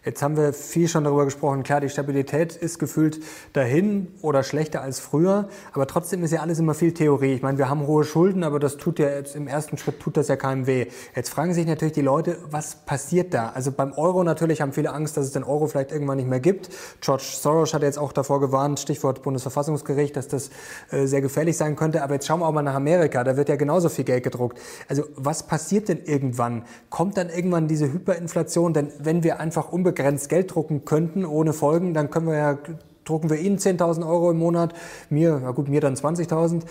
Jetzt 0.05 0.21
haben 0.21 0.37
wir 0.37 0.53
viel 0.53 0.89
schon 0.89 1.05
darüber 1.05 1.25
gesprochen. 1.25 1.63
Klar, 1.63 1.81
die 1.81 1.89
Stabilität 1.89 2.57
ist 2.57 2.81
gefühlt 2.81 3.21
dahin 3.53 4.09
oder 4.21 4.43
schlechter 4.43 4.83
als 4.83 4.99
früher. 4.99 5.49
Aber 5.73 5.87
trotzdem 5.87 6.25
ist 6.25 6.33
ja 6.33 6.41
alles 6.41 6.59
immer 6.59 6.75
viel 6.75 6.93
Theorie. 6.93 7.35
Ich 7.35 7.43
meine, 7.43 7.57
wir 7.57 7.69
haben 7.69 7.87
hohe 7.87 8.03
Schulden, 8.03 8.43
aber 8.43 8.59
das 8.59 8.79
tut 8.79 8.99
ja 8.99 9.09
jetzt 9.09 9.37
im 9.37 9.47
ersten 9.47 9.79
Schritt 9.79 10.01
tut 10.01 10.17
das 10.17 10.27
ja 10.27 10.35
keinem 10.35 10.67
weh. 10.67 10.87
Jetzt 11.15 11.29
fragen 11.29 11.55
sich 11.55 11.67
natürlich 11.67 11.93
die 11.93 12.01
Leute, 12.01 12.39
was 12.51 12.75
passiert 12.75 13.33
da? 13.33 13.51
Also 13.51 13.71
beim 13.71 13.93
Euro 13.93 14.25
natürlich 14.25 14.61
haben 14.61 14.73
viele 14.73 14.93
Angst, 14.93 15.17
dass 15.17 15.27
es 15.27 15.33
den 15.33 15.45
Euro 15.45 15.69
vielleicht 15.69 15.93
irgendwann 15.93 16.17
nicht 16.17 16.29
mehr 16.29 16.41
gibt. 16.41 16.71
George 17.01 17.23
Soros 17.25 17.73
hat 17.73 17.83
jetzt 17.83 17.99
auch 17.99 18.13
davor 18.13 18.41
gewarnt, 18.41 18.81
Stichwort 18.81 19.23
Bundesverfassungsgericht, 19.23 20.17
dass 20.17 20.27
das 20.27 20.51
äh, 20.91 21.07
sehr 21.07 21.21
gefährlich 21.21 21.57
sein 21.57 21.77
könnte. 21.77 22.03
Aber 22.03 22.15
jetzt 22.15 22.27
schauen 22.27 22.41
wir 22.41 22.49
auch 22.49 22.53
mal 22.53 22.63
nach 22.63 22.75
Amerika. 22.75 23.23
Da 23.23 23.37
wird 23.37 23.49
ja 23.49 23.55
genauso 23.55 23.89
viel 23.89 24.05
Geld 24.05 24.25
gedruckt. 24.25 24.59
Also 24.89 25.05
was 25.15 25.45
passiert 25.45 25.89
denn 25.89 26.01
irgendwann? 26.05 26.65
Kommt 26.91 27.17
dann 27.17 27.29
irgendwann 27.29 27.69
diese 27.69 27.93
Hyperinflation? 27.93 28.75
Denn 28.75 28.89
wenn 28.99 29.23
wir 29.23 29.39
einfach 29.39 29.71
unbegrenzt 29.71 29.92
unbegrenzt 29.93 30.29
Geld 30.29 30.55
drucken 30.55 30.85
könnten 30.85 31.25
ohne 31.25 31.53
Folgen, 31.53 31.95
dann 31.95 32.11
können 32.11 32.27
wir 32.27 32.37
ja 32.37 32.59
drucken 33.05 33.31
wir 33.31 33.39
Ihnen 33.39 33.59
10.000 33.59 34.09
Euro 34.09 34.31
im 34.31 34.39
Monat, 34.39 34.75
mir, 35.11 35.41
na 35.43 35.51
gut, 35.51 35.69
mir 35.69 35.81
dann 35.81 35.95
20.000 35.95 36.65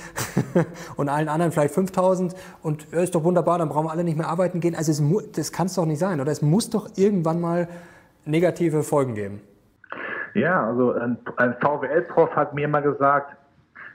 und 0.95 1.09
allen 1.09 1.27
anderen 1.27 1.51
vielleicht 1.51 1.75
5.000 1.75 2.33
und 2.63 2.87
ja, 2.93 3.01
ist 3.01 3.13
doch 3.15 3.25
wunderbar, 3.25 3.59
dann 3.59 3.67
brauchen 3.67 3.87
wir 3.87 3.91
alle 3.91 4.05
nicht 4.05 4.17
mehr 4.17 4.29
arbeiten 4.29 4.61
gehen. 4.61 4.73
Also 4.73 4.91
es, 4.91 5.03
das 5.35 5.51
kann 5.51 5.67
es 5.67 5.75
doch 5.75 5.85
nicht 5.85 5.99
sein, 5.99 6.21
oder? 6.21 6.31
Es 6.31 6.41
muss 6.41 6.69
doch 6.69 6.87
irgendwann 6.95 7.41
mal 7.41 7.67
negative 8.23 8.83
Folgen 8.83 9.13
geben. 9.13 9.41
Ja, 10.33 10.65
also 10.65 10.93
ein, 10.93 11.17
ein 11.35 11.53
VWL-Prof 11.59 12.33
hat 12.33 12.53
mir 12.53 12.69
mal 12.69 12.81
gesagt, 12.81 13.35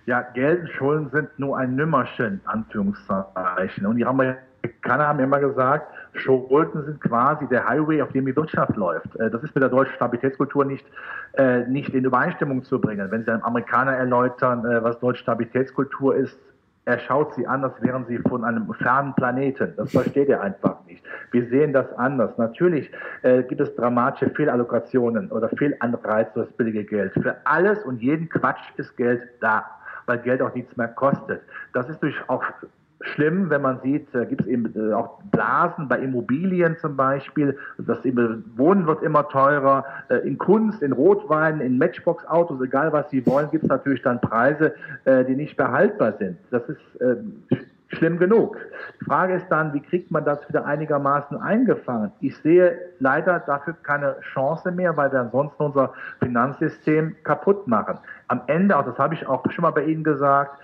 ja, 0.04 0.20
Geld 0.20 0.60
und 0.60 0.70
Schulden 0.72 1.10
sind 1.10 1.38
nur 1.38 1.56
ein 1.56 1.74
Nümmerchen, 1.74 2.42
Anführungszeichen. 2.44 3.86
Und 3.86 3.96
die 3.96 4.04
Amerikaner 4.04 5.08
haben 5.08 5.20
immer 5.20 5.40
gesagt, 5.40 5.90
Schulden 6.18 6.84
sind 6.84 7.00
quasi 7.00 7.46
der 7.48 7.68
Highway, 7.68 8.02
auf 8.02 8.12
dem 8.12 8.26
die 8.26 8.36
Wirtschaft 8.36 8.76
läuft. 8.76 9.14
Äh, 9.16 9.30
das 9.30 9.42
ist 9.42 9.54
mit 9.54 9.62
der 9.62 9.70
deutschen 9.70 9.94
Stabilitätskultur 9.94 10.64
nicht, 10.64 10.86
äh, 11.34 11.60
nicht 11.66 11.94
in 11.94 12.04
Übereinstimmung 12.04 12.64
zu 12.64 12.80
bringen. 12.80 13.10
Wenn 13.10 13.24
Sie 13.24 13.30
einem 13.30 13.42
Amerikaner 13.42 13.92
erläutern, 13.92 14.64
äh, 14.64 14.82
was 14.82 14.98
deutsche 15.00 15.22
Stabilitätskultur 15.22 16.16
ist, 16.16 16.38
er 16.86 17.00
schaut 17.00 17.34
sie 17.34 17.44
an, 17.46 17.64
als 17.64 17.82
wären 17.82 18.06
sie 18.06 18.18
von 18.18 18.44
einem 18.44 18.72
fernen 18.74 19.12
Planeten. 19.14 19.74
Das 19.76 19.90
versteht 19.90 20.28
er 20.28 20.40
einfach 20.40 20.84
nicht. 20.86 21.04
Wir 21.32 21.44
sehen 21.48 21.72
das 21.72 21.92
anders. 21.94 22.38
Natürlich 22.38 22.88
äh, 23.22 23.42
gibt 23.42 23.60
es 23.60 23.74
dramatische 23.74 24.30
Fehlallokationen 24.30 25.32
oder 25.32 25.48
Fehlanreize 25.48 26.30
für 26.32 26.40
das 26.44 26.52
billige 26.52 26.84
Geld. 26.84 27.12
Für 27.14 27.36
alles 27.44 27.82
und 27.84 28.00
jeden 28.00 28.28
Quatsch 28.28 28.62
ist 28.76 28.96
Geld 28.96 29.20
da, 29.40 29.64
weil 30.06 30.18
Geld 30.18 30.40
auch 30.40 30.54
nichts 30.54 30.76
mehr 30.76 30.86
kostet. 30.86 31.42
Das 31.72 31.88
ist 31.88 32.00
durch 32.04 32.14
auch 32.28 32.44
schlimm, 33.00 33.50
wenn 33.50 33.62
man 33.62 33.80
sieht, 33.80 34.08
da 34.12 34.24
gibt 34.24 34.42
es 34.42 34.46
eben 34.46 34.72
äh, 34.74 34.92
auch 34.92 35.20
Blasen 35.30 35.88
bei 35.88 35.98
Immobilien 35.98 36.76
zum 36.78 36.96
Beispiel. 36.96 37.56
Das 37.78 37.98
Wohnen 38.04 38.86
wird 38.86 39.02
immer 39.02 39.28
teurer. 39.28 39.84
Äh, 40.08 40.26
in 40.26 40.38
Kunst, 40.38 40.82
in 40.82 40.92
Rotwein, 40.92 41.60
in 41.60 41.78
Matchbox-Autos, 41.78 42.60
egal 42.62 42.92
was 42.92 43.10
Sie 43.10 43.26
wollen, 43.26 43.50
gibt 43.50 43.64
es 43.64 43.70
natürlich 43.70 44.02
dann 44.02 44.20
Preise, 44.20 44.74
äh, 45.04 45.24
die 45.24 45.36
nicht 45.36 45.56
behaltbar 45.56 46.14
sind. 46.18 46.38
Das 46.50 46.62
ist 46.68 46.80
schlimm 47.88 48.18
genug. 48.18 48.56
Die 49.00 49.04
Frage 49.04 49.34
ist 49.34 49.48
dann, 49.48 49.72
wie 49.72 49.80
kriegt 49.80 50.10
man 50.10 50.24
das 50.24 50.46
wieder 50.48 50.64
einigermaßen 50.64 51.40
eingefangen? 51.40 52.12
Ich 52.20 52.36
sehe 52.38 52.78
leider 52.98 53.40
dafür 53.40 53.74
keine 53.82 54.16
Chance 54.32 54.72
mehr, 54.72 54.96
weil 54.96 55.12
wir 55.12 55.20
ansonsten 55.20 55.62
unser 55.62 55.92
Finanzsystem 56.20 57.16
kaputt 57.22 57.66
machen. 57.66 57.98
Am 58.28 58.42
Ende, 58.46 58.76
auch 58.76 58.84
das 58.84 58.98
habe 58.98 59.14
ich 59.14 59.26
auch 59.26 59.44
schon 59.50 59.62
mal 59.62 59.70
bei 59.70 59.84
Ihnen 59.84 60.02
gesagt, 60.02 60.58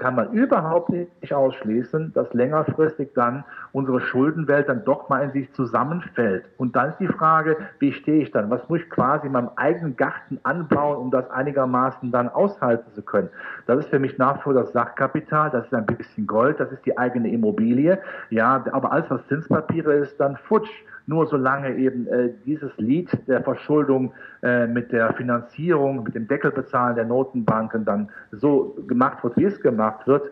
kann 0.00 0.14
man 0.14 0.32
überhaupt 0.32 0.90
nicht 0.90 1.32
ausschließen, 1.32 2.12
dass 2.12 2.32
längerfristig 2.34 3.10
dann 3.14 3.44
unsere 3.72 4.00
Schuldenwelt 4.00 4.68
dann 4.68 4.84
doch 4.84 5.08
mal 5.08 5.24
in 5.24 5.32
sich 5.32 5.52
zusammenfällt. 5.54 6.44
Und 6.58 6.76
dann 6.76 6.90
ist 6.90 7.00
die 7.00 7.08
Frage, 7.08 7.56
wie 7.78 7.92
stehe 7.92 8.22
ich 8.22 8.30
dann? 8.30 8.50
Was 8.50 8.68
muss 8.68 8.80
ich 8.80 8.90
quasi 8.90 9.26
in 9.26 9.32
meinem 9.32 9.50
eigenen 9.56 9.96
Garten 9.96 10.38
anbauen, 10.42 10.98
um 10.98 11.10
das 11.10 11.30
einigermaßen 11.30 12.12
dann 12.12 12.28
aushalten 12.28 12.92
zu 12.92 13.02
können? 13.02 13.30
Das 13.66 13.78
ist 13.78 13.88
für 13.88 13.98
mich 13.98 14.18
nach 14.18 14.38
wie 14.38 14.42
vor 14.42 14.54
das 14.54 14.72
Sachkapital, 14.72 15.50
das 15.50 15.64
ist 15.64 15.74
ein 15.74 15.86
bisschen 15.86 16.26
Gold, 16.26 16.60
das 16.60 16.70
ist 16.70 16.84
die 16.84 16.98
eigene 16.98 17.30
Immobilie. 17.30 17.98
Ja, 18.30 18.64
aber 18.72 18.92
alles, 18.92 19.10
was 19.10 19.26
Zinspapiere 19.28 19.94
ist, 19.94 20.20
dann 20.20 20.36
futsch. 20.36 20.70
Nur 21.06 21.26
solange 21.26 21.74
eben 21.76 22.06
äh, 22.06 22.30
dieses 22.44 22.70
Lied 22.76 23.10
der 23.26 23.42
Verschuldung 23.42 24.12
äh, 24.42 24.66
mit 24.66 24.92
der 24.92 25.12
Finanzierung, 25.14 26.04
mit 26.04 26.14
dem 26.14 26.28
Deckelbezahlen 26.28 26.94
der 26.94 27.04
Notenbanken 27.04 27.84
dann 27.84 28.08
so 28.30 28.76
gemacht 28.86 29.22
wird, 29.24 29.36
wie 29.36 29.44
es 29.44 29.60
gemacht 29.60 30.06
wird, 30.06 30.30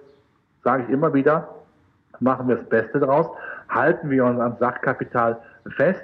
sage 0.62 0.84
ich 0.84 0.90
immer 0.90 1.12
wieder, 1.12 1.48
machen 2.20 2.48
wir 2.48 2.56
das 2.56 2.68
Beste 2.68 3.00
daraus, 3.00 3.26
halten 3.68 4.10
wir 4.10 4.24
uns 4.24 4.38
am 4.38 4.56
Sachkapital 4.58 5.38
fest, 5.76 6.02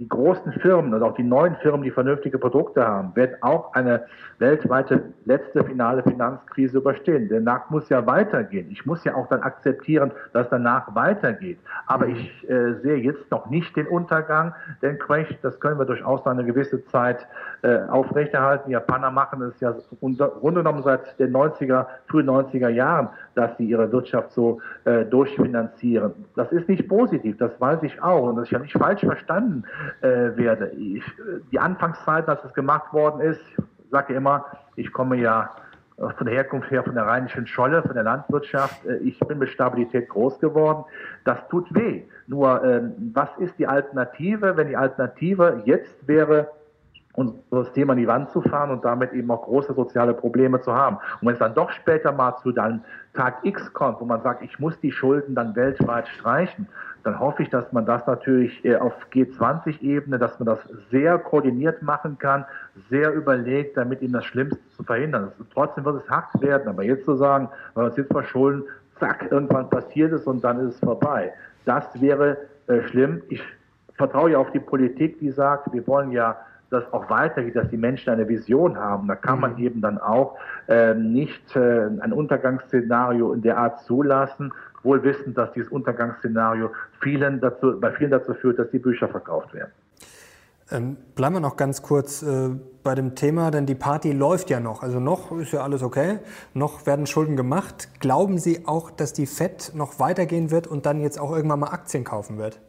die 0.00 0.08
großen 0.08 0.52
Firmen 0.54 0.94
und 0.94 1.02
auch 1.02 1.14
die 1.14 1.22
neuen 1.22 1.54
Firmen, 1.56 1.82
die 1.82 1.90
vernünftige 1.90 2.38
Produkte 2.38 2.86
haben, 2.86 3.14
werden 3.14 3.36
auch 3.42 3.74
eine 3.74 4.06
weltweite 4.38 5.12
letzte 5.26 5.62
finale 5.62 6.02
Finanzkrise 6.02 6.78
überstehen. 6.78 7.28
Der 7.28 7.42
Markt 7.42 7.70
muss 7.70 7.86
ja 7.90 8.06
weitergehen. 8.06 8.68
Ich 8.70 8.86
muss 8.86 9.04
ja 9.04 9.14
auch 9.14 9.28
dann 9.28 9.42
akzeptieren, 9.42 10.10
dass 10.32 10.48
danach 10.48 10.94
weitergeht. 10.94 11.58
Aber 11.86 12.06
mhm. 12.06 12.16
ich 12.16 12.48
äh, 12.48 12.72
sehe 12.80 12.96
jetzt 12.96 13.30
noch 13.30 13.50
nicht 13.50 13.76
den 13.76 13.86
Untergang, 13.86 14.54
den 14.80 14.98
Crash, 14.98 15.36
das 15.42 15.60
können 15.60 15.78
wir 15.78 15.84
durchaus 15.84 16.24
noch 16.24 16.32
eine 16.32 16.46
gewisse 16.46 16.82
Zeit 16.86 17.26
äh, 17.60 17.80
aufrechterhalten. 17.88 18.70
Die 18.70 18.72
Japaner 18.72 19.10
machen 19.10 19.42
es 19.42 19.60
ja 19.60 19.74
unter, 20.00 20.28
rund 20.28 20.56
genommen 20.56 20.82
seit 20.82 21.18
den 21.18 21.36
90er, 21.36 21.84
frühen 22.06 22.30
90er 22.30 22.70
Jahren, 22.70 23.10
dass 23.34 23.54
sie 23.58 23.66
ihre 23.66 23.92
Wirtschaft 23.92 24.32
so 24.32 24.62
äh, 24.86 25.04
durchfinanzieren. 25.04 26.14
Das 26.36 26.50
ist 26.52 26.70
nicht 26.70 26.88
positiv, 26.88 27.36
das 27.36 27.60
weiß 27.60 27.82
ich 27.82 28.02
auch 28.02 28.30
und 28.30 28.36
das 28.36 28.44
ist 28.44 28.52
ja 28.52 28.60
nicht 28.60 28.72
falsch 28.72 29.00
verstanden 29.00 29.64
äh, 30.00 30.36
werde. 30.36 30.70
Ich, 30.70 31.04
die 31.52 31.58
Anfangszeit, 31.58 32.28
als 32.28 32.44
es 32.44 32.52
gemacht 32.54 32.92
worden 32.92 33.20
ist, 33.20 33.40
ich 33.56 33.90
sage 33.90 34.14
immer, 34.14 34.46
ich 34.76 34.92
komme 34.92 35.16
ja 35.16 35.50
von 36.16 36.26
der 36.26 36.34
Herkunft 36.34 36.70
her 36.70 36.82
von 36.82 36.94
der 36.94 37.04
rheinischen 37.04 37.46
Scholle, 37.46 37.82
von 37.82 37.94
der 37.94 38.04
Landwirtschaft. 38.04 38.84
Äh, 38.86 38.96
ich 38.98 39.18
bin 39.20 39.38
mit 39.38 39.50
Stabilität 39.50 40.08
groß 40.08 40.38
geworden. 40.40 40.84
Das 41.24 41.38
tut 41.48 41.72
weh. 41.74 42.02
Nur, 42.26 42.64
ähm, 42.64 42.92
was 43.12 43.28
ist 43.38 43.58
die 43.58 43.66
Alternative, 43.66 44.56
wenn 44.56 44.68
die 44.68 44.76
Alternative 44.76 45.62
jetzt 45.64 46.06
wäre, 46.06 46.48
unser 47.14 47.64
System 47.64 47.90
an 47.90 47.98
die 47.98 48.06
Wand 48.06 48.30
zu 48.30 48.40
fahren 48.40 48.70
und 48.70 48.84
damit 48.84 49.12
eben 49.12 49.30
auch 49.30 49.42
große 49.42 49.74
soziale 49.74 50.14
Probleme 50.14 50.60
zu 50.60 50.72
haben. 50.72 50.96
Und 51.20 51.26
wenn 51.26 51.32
es 51.32 51.40
dann 51.40 51.54
doch 51.54 51.70
später 51.70 52.12
mal 52.12 52.36
zu 52.36 52.52
dann 52.52 52.84
Tag 53.14 53.38
X 53.42 53.72
kommt, 53.72 54.00
wo 54.00 54.04
man 54.04 54.22
sagt, 54.22 54.42
ich 54.42 54.58
muss 54.60 54.78
die 54.80 54.92
Schulden 54.92 55.34
dann 55.34 55.56
weltweit 55.56 56.06
streichen, 56.08 56.68
dann 57.02 57.18
hoffe 57.18 57.42
ich, 57.42 57.50
dass 57.50 57.72
man 57.72 57.86
das 57.86 58.06
natürlich 58.06 58.64
äh, 58.64 58.76
auf 58.76 58.92
G20-Ebene, 59.12 60.18
dass 60.18 60.38
man 60.38 60.46
das 60.46 60.58
sehr 60.90 61.18
koordiniert 61.18 61.82
machen 61.82 62.18
kann, 62.18 62.44
sehr 62.90 63.12
überlegt, 63.14 63.76
damit 63.76 64.02
eben 64.02 64.12
das 64.12 64.26
Schlimmste 64.26 64.60
zu 64.76 64.82
verhindern. 64.82 65.32
Trotzdem 65.52 65.84
wird 65.84 66.04
es 66.04 66.10
hart 66.10 66.40
werden, 66.40 66.68
aber 66.68 66.84
jetzt 66.84 67.04
zu 67.06 67.16
sagen, 67.16 67.48
wenn 67.74 67.84
wir 67.84 67.88
uns 67.88 67.96
jetzt 67.96 68.12
verschulden, 68.12 68.64
zack, 68.98 69.26
irgendwann 69.30 69.68
passiert 69.70 70.12
es 70.12 70.24
und 70.24 70.44
dann 70.44 70.60
ist 70.60 70.74
es 70.74 70.80
vorbei. 70.80 71.32
Das 71.64 72.00
wäre 72.00 72.36
äh, 72.66 72.82
schlimm. 72.82 73.22
Ich 73.28 73.42
vertraue 73.94 74.32
ja 74.32 74.38
auf 74.38 74.52
die 74.52 74.60
Politik, 74.60 75.18
die 75.18 75.30
sagt, 75.30 75.72
wir 75.72 75.86
wollen 75.86 76.12
ja 76.12 76.36
das 76.70 76.84
auch 76.92 77.10
weitergeht, 77.10 77.56
dass 77.56 77.68
die 77.68 77.76
Menschen 77.76 78.10
eine 78.10 78.28
Vision 78.28 78.78
haben. 78.78 79.08
Da 79.08 79.16
kann 79.16 79.40
man 79.40 79.54
mhm. 79.54 79.58
eben 79.58 79.80
dann 79.80 79.98
auch 79.98 80.38
äh, 80.68 80.94
nicht 80.94 81.54
äh, 81.56 81.86
ein 82.00 82.12
Untergangsszenario 82.12 83.32
in 83.32 83.42
der 83.42 83.58
Art 83.58 83.80
zulassen, 83.80 84.52
wohl 84.82 85.02
wissend, 85.02 85.36
dass 85.36 85.52
dieses 85.52 85.70
Untergangsszenario 85.70 86.70
vielen 87.00 87.40
dazu, 87.40 87.78
bei 87.78 87.92
vielen 87.92 88.10
dazu 88.10 88.34
führt, 88.34 88.58
dass 88.58 88.70
die 88.70 88.78
Bücher 88.78 89.08
verkauft 89.08 89.52
werden. 89.52 89.72
Ähm, 90.72 90.96
bleiben 91.16 91.34
wir 91.34 91.40
noch 91.40 91.56
ganz 91.56 91.82
kurz 91.82 92.22
äh, 92.22 92.50
bei 92.84 92.94
dem 92.94 93.16
Thema, 93.16 93.50
denn 93.50 93.66
die 93.66 93.74
Party 93.74 94.12
läuft 94.12 94.50
ja 94.50 94.60
noch. 94.60 94.82
Also 94.82 95.00
noch 95.00 95.36
ist 95.38 95.52
ja 95.52 95.62
alles 95.62 95.82
okay, 95.82 96.20
noch 96.54 96.86
werden 96.86 97.06
Schulden 97.06 97.36
gemacht. 97.36 97.88
Glauben 97.98 98.38
Sie 98.38 98.66
auch, 98.66 98.90
dass 98.90 99.12
die 99.12 99.26
FED 99.26 99.72
noch 99.74 99.98
weitergehen 99.98 100.52
wird 100.52 100.68
und 100.68 100.86
dann 100.86 101.00
jetzt 101.00 101.18
auch 101.18 101.34
irgendwann 101.34 101.60
mal 101.60 101.70
Aktien 101.70 102.04
kaufen 102.04 102.38
wird? 102.38 102.60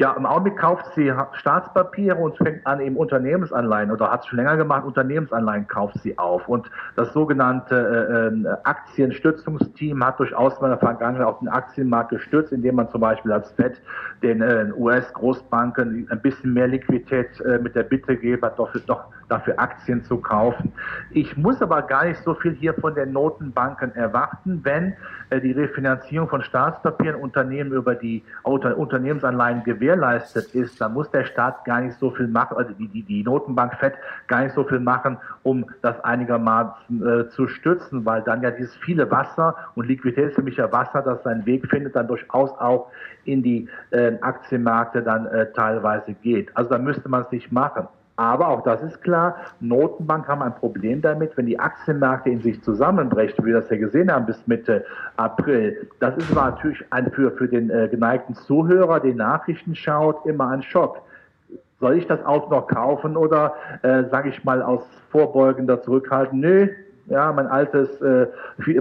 Ja, 0.00 0.14
im 0.14 0.24
Augenblick 0.24 0.56
kauft 0.56 0.86
sie 0.94 1.12
Staatspapiere 1.34 2.16
und 2.16 2.34
fängt 2.38 2.66
an, 2.66 2.80
eben 2.80 2.96
Unternehmensanleihen 2.96 3.90
oder 3.90 4.10
hat 4.10 4.22
es 4.22 4.28
schon 4.28 4.38
länger 4.38 4.56
gemacht, 4.56 4.82
Unternehmensanleihen 4.86 5.68
kauft 5.68 5.98
sie 6.02 6.16
auf. 6.16 6.48
Und 6.48 6.70
das 6.96 7.12
sogenannte 7.12 8.32
äh, 8.32 8.48
äh 8.48 8.56
Aktienstützungsteam 8.64 10.02
hat 10.02 10.18
durchaus 10.18 10.58
in 10.58 10.68
der 10.68 10.78
Vergangenheit 10.78 11.26
auch 11.26 11.40
den 11.40 11.48
Aktienmarkt 11.48 12.12
gestützt, 12.12 12.50
indem 12.50 12.76
man 12.76 12.88
zum 12.88 13.02
Beispiel 13.02 13.30
als 13.30 13.52
FED 13.52 13.78
den 14.22 14.40
äh, 14.40 14.72
US-Großbanken 14.74 16.08
ein 16.10 16.22
bisschen 16.22 16.54
mehr 16.54 16.68
Liquidität 16.68 17.38
äh, 17.42 17.58
mit 17.58 17.74
der 17.74 17.82
Bitte 17.82 18.16
geben, 18.16 18.48
doch, 18.56 18.72
doch 18.86 19.04
dafür 19.28 19.58
Aktien 19.58 20.02
zu 20.02 20.16
kaufen. 20.16 20.72
Ich 21.10 21.36
muss 21.36 21.60
aber 21.60 21.82
gar 21.82 22.06
nicht 22.06 22.22
so 22.24 22.32
viel 22.32 22.54
hier 22.54 22.72
von 22.72 22.94
den 22.94 23.12
Notenbanken 23.12 23.94
erwarten, 23.94 24.60
wenn 24.62 24.94
äh, 25.28 25.42
die 25.42 25.52
Refinanzierung 25.52 26.26
von 26.26 26.42
Staatspapieren 26.42 27.20
Unternehmen 27.20 27.72
über 27.72 27.94
die 27.94 28.24
Unternehmensanleihen 28.44 29.62
gewährt 29.62 29.89
gewährleistet 29.90 30.54
ist, 30.54 30.80
dann 30.80 30.94
muss 30.94 31.10
der 31.10 31.24
Staat 31.24 31.64
gar 31.64 31.80
nicht 31.80 31.98
so 31.98 32.10
viel 32.10 32.28
machen, 32.28 32.56
also 32.56 32.72
die, 32.72 32.88
die, 32.88 33.02
die 33.02 33.22
Notenbank 33.22 33.74
FED 33.74 33.94
gar 34.28 34.44
nicht 34.44 34.54
so 34.54 34.64
viel 34.64 34.80
machen, 34.80 35.18
um 35.42 35.66
das 35.82 35.98
einigermaßen 36.04 37.06
äh, 37.06 37.28
zu 37.30 37.48
stützen, 37.48 38.04
weil 38.04 38.22
dann 38.22 38.42
ja 38.42 38.50
dieses 38.50 38.74
viele 38.76 39.10
Wasser 39.10 39.54
und 39.74 39.86
Liquidität 39.86 40.28
ist 40.28 40.34
für 40.34 40.42
mich 40.42 40.56
ja 40.56 40.70
Wasser, 40.72 41.02
das 41.02 41.22
seinen 41.22 41.44
Weg 41.46 41.66
findet, 41.68 41.96
dann 41.96 42.08
durchaus 42.08 42.50
auch 42.58 42.90
in 43.24 43.42
die 43.42 43.68
äh, 43.90 44.12
Aktienmärkte 44.20 45.02
dann 45.02 45.26
äh, 45.26 45.50
teilweise 45.52 46.12
geht. 46.14 46.56
Also 46.56 46.70
da 46.70 46.78
müsste 46.78 47.08
man 47.08 47.22
es 47.22 47.30
nicht 47.32 47.52
machen. 47.52 47.88
Aber 48.20 48.48
auch 48.48 48.62
das 48.62 48.82
ist 48.82 49.00
klar, 49.00 49.34
Notenbank 49.60 50.28
haben 50.28 50.42
ein 50.42 50.54
Problem 50.54 51.00
damit, 51.00 51.34
wenn 51.38 51.46
die 51.46 51.58
Aktienmärkte 51.58 52.28
in 52.28 52.42
sich 52.42 52.62
zusammenbrechen, 52.62 53.42
wie 53.42 53.48
wir 53.48 53.62
das 53.62 53.70
ja 53.70 53.78
gesehen 53.78 54.12
haben 54.12 54.26
bis 54.26 54.46
Mitte 54.46 54.84
April. 55.16 55.88
Das 56.00 56.18
ist 56.18 56.34
natürlich 56.34 56.84
ein, 56.90 57.10
für, 57.12 57.30
für 57.30 57.48
den 57.48 57.70
äh, 57.70 57.88
geneigten 57.90 58.34
Zuhörer, 58.34 59.00
der 59.00 59.14
Nachrichten 59.14 59.74
schaut, 59.74 60.26
immer 60.26 60.50
ein 60.50 60.62
Schock. 60.62 61.00
Soll 61.80 61.96
ich 61.96 62.06
das 62.08 62.22
auch 62.26 62.50
noch 62.50 62.66
kaufen 62.66 63.16
oder, 63.16 63.54
äh, 63.80 64.04
sage 64.10 64.28
ich 64.28 64.44
mal, 64.44 64.60
aus 64.60 64.82
vorbeugender 65.08 65.80
Zurückhalten? 65.80 66.40
Nö, 66.40 66.68
ja, 67.10 67.32
mein 67.32 67.48
altes, 67.48 68.00
äh, 68.00 68.28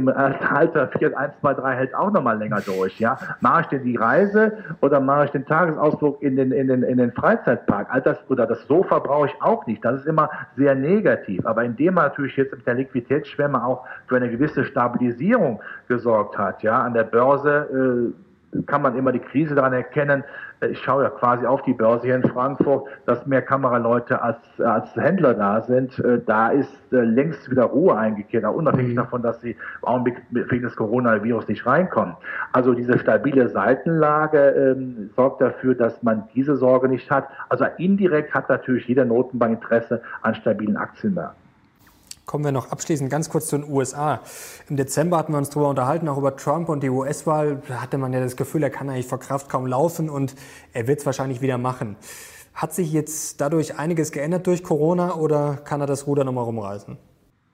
alter 0.05 0.87
Fiat 0.89 1.15
123 1.15 1.63
hält 1.65 1.95
auch 1.95 2.11
noch 2.11 2.21
mal 2.21 2.37
länger 2.37 2.61
durch. 2.61 2.99
Ja, 2.99 3.17
mache 3.41 3.61
ich 3.61 3.67
denn 3.67 3.83
die 3.83 3.95
Reise 3.95 4.53
oder 4.81 4.99
mache 4.99 5.25
ich 5.25 5.31
den 5.31 5.45
Tagesausflug 5.45 6.21
in 6.21 6.35
den 6.35 6.51
in 6.51 6.67
den 6.67 6.83
in 6.83 6.99
den 6.99 7.11
Freizeitpark? 7.11 7.87
All 7.89 8.01
das 8.01 8.17
oder 8.29 8.45
das 8.45 8.65
Sofa 8.67 8.99
brauche 8.99 9.27
ich 9.27 9.41
auch 9.41 9.65
nicht. 9.65 9.83
Das 9.83 10.01
ist 10.01 10.05
immer 10.05 10.29
sehr 10.55 10.75
negativ. 10.75 11.43
Aber 11.45 11.63
indem 11.63 11.95
man 11.95 12.05
natürlich 12.05 12.37
jetzt 12.37 12.55
mit 12.55 12.67
der 12.67 12.75
Liquiditätsschwemme 12.75 13.65
auch 13.65 13.83
für 14.07 14.17
eine 14.17 14.29
gewisse 14.29 14.63
Stabilisierung 14.63 15.59
gesorgt 15.87 16.37
hat, 16.37 16.61
ja, 16.61 16.83
an 16.83 16.93
der 16.93 17.05
Börse 17.05 18.13
äh, 18.53 18.61
kann 18.67 18.83
man 18.83 18.95
immer 18.95 19.11
die 19.11 19.19
Krise 19.19 19.55
daran 19.55 19.73
erkennen. 19.73 20.23
Ich 20.61 20.79
schaue 20.79 21.03
ja 21.03 21.09
quasi 21.09 21.45
auf 21.45 21.61
die 21.61 21.73
Börse 21.73 22.05
hier 22.05 22.15
in 22.15 22.23
Frankfurt, 22.23 22.87
dass 23.05 23.25
mehr 23.25 23.41
Kameraleute 23.41 24.21
als, 24.21 24.37
als 24.59 24.93
Händler 24.95 25.33
da 25.33 25.61
sind. 25.61 25.97
Äh, 25.99 26.19
da 26.25 26.49
ist 26.49 26.73
äh, 26.91 26.97
längst 26.97 27.49
wieder 27.49 27.63
Ruhe 27.63 27.97
eingekehrt, 27.97 28.43
auch 28.43 28.55
unabhängig 28.55 28.91
mhm. 28.91 28.97
davon, 28.97 29.21
dass 29.21 29.39
sie 29.41 29.51
im 29.51 29.87
Augenblick 29.87 30.17
wegen 30.31 30.63
des 30.63 30.75
Coronavirus 30.75 31.47
nicht 31.47 31.65
reinkommen. 31.65 32.15
Also 32.51 32.73
diese 32.73 32.99
stabile 32.99 33.47
Seitenlage 33.49 34.37
ähm, 34.37 35.09
sorgt 35.15 35.41
dafür, 35.41 35.75
dass 35.75 36.03
man 36.03 36.23
diese 36.35 36.57
Sorge 36.57 36.89
nicht 36.89 37.09
hat. 37.09 37.27
Also 37.47 37.65
indirekt 37.77 38.33
hat 38.33 38.49
natürlich 38.49 38.87
jeder 38.87 39.05
Notenbank 39.05 39.53
Interesse 39.53 40.01
an 40.21 40.35
stabilen 40.35 40.77
Aktienmärkten. 40.77 41.48
Kommen 42.29 42.43
wir 42.43 42.51
noch 42.51 42.71
abschließend 42.71 43.09
ganz 43.09 43.27
kurz 43.31 43.47
zu 43.47 43.57
den 43.57 43.67
USA. 43.67 44.19
Im 44.69 44.75
Dezember 44.75 45.17
hatten 45.17 45.33
wir 45.33 45.39
uns 45.39 45.49
darüber 45.49 45.67
unterhalten, 45.67 46.07
auch 46.07 46.19
über 46.19 46.35
Trump 46.35 46.69
und 46.69 46.83
die 46.83 46.91
US-Wahl. 46.91 47.59
Da 47.67 47.81
hatte 47.81 47.97
man 47.97 48.13
ja 48.13 48.19
das 48.19 48.35
Gefühl, 48.35 48.61
er 48.61 48.69
kann 48.69 48.87
eigentlich 48.87 49.07
vor 49.07 49.19
Kraft 49.19 49.49
kaum 49.49 49.65
laufen 49.65 50.11
und 50.11 50.35
er 50.71 50.85
wird 50.85 50.99
es 50.99 51.07
wahrscheinlich 51.07 51.41
wieder 51.41 51.57
machen. 51.57 51.95
Hat 52.53 52.71
sich 52.71 52.93
jetzt 52.93 53.41
dadurch 53.41 53.79
einiges 53.79 54.11
geändert 54.11 54.45
durch 54.45 54.63
Corona 54.63 55.15
oder 55.15 55.57
kann 55.65 55.81
er 55.81 55.87
das 55.87 56.05
Ruder 56.05 56.23
nochmal 56.23 56.43
rumreißen? 56.43 56.99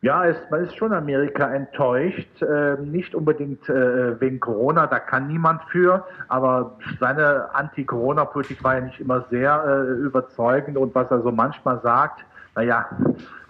Ja, 0.01 0.25
es, 0.25 0.35
man 0.51 0.65
ist 0.65 0.75
schon 0.75 0.91
Amerika 0.91 1.53
enttäuscht. 1.53 2.41
Äh, 2.41 2.75
nicht 2.81 3.15
unbedingt 3.15 3.69
äh, 3.69 4.19
wegen 4.19 4.41
Corona, 4.41 4.87
da 4.87 4.99
kann 4.99 5.29
niemand 5.29 5.61
für, 5.71 6.05
aber 6.27 6.77
seine 6.99 7.55
Anti-Corona-Politik 7.55 8.61
war 8.61 8.75
ja 8.75 8.81
nicht 8.81 8.99
immer 8.99 9.23
sehr 9.29 9.63
äh, 9.65 9.93
überzeugend 10.01 10.77
und 10.77 10.93
was 10.93 11.09
er 11.11 11.21
so 11.21 11.31
manchmal 11.31 11.79
sagt, 11.81 12.25
naja, 12.55 12.87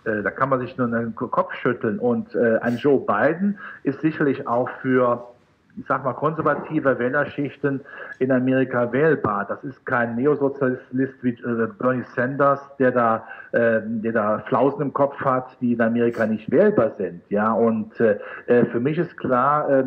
äh, 0.06 0.22
da 0.22 0.32
kann 0.32 0.49
man 0.49 0.60
sich 0.60 0.78
nur 0.78 0.88
den 0.88 1.16
Kopf 1.16 1.53
schütteln. 1.56 1.99
Und 1.99 2.36
äh, 2.36 2.58
ein 2.60 2.78
Joe 2.78 2.99
Biden 2.99 3.58
ist 3.84 4.01
sicherlich 4.01 4.47
auch 4.47 4.70
für 4.82 5.28
ich 5.78 5.86
sag 5.88 6.03
mal, 6.03 6.14
konservative 6.14 6.97
Wählerschichten 6.99 7.82
in 8.20 8.32
Amerika 8.32 8.91
wählbar. 8.91 9.45
Das 9.45 9.64
ist 9.64 9.86
kein 9.86 10.16
Neosozialist 10.16 11.22
wie 11.22 11.32
äh, 11.32 11.68
Bernie 11.78 12.03
Sanders, 12.16 12.62
der 12.80 12.91
da, 12.91 13.28
äh, 13.51 13.82
der 13.84 14.14
da 14.14 14.39
Flausen 14.47 14.82
im 14.82 14.93
Kopf 14.93 15.20
hat, 15.20 15.58
die 15.60 15.74
in 15.74 15.82
Amerika 15.82 16.26
nicht 16.26 16.49
wählbar 16.49 16.91
sind. 16.97 17.22
Ja, 17.30 17.51
und 17.51 17.99
äh, 17.99 18.20
äh 18.47 18.66
für 18.66 18.80
mich 18.80 18.97
ist 18.97 19.18
klar, 19.18 19.70
äh, 19.70 19.84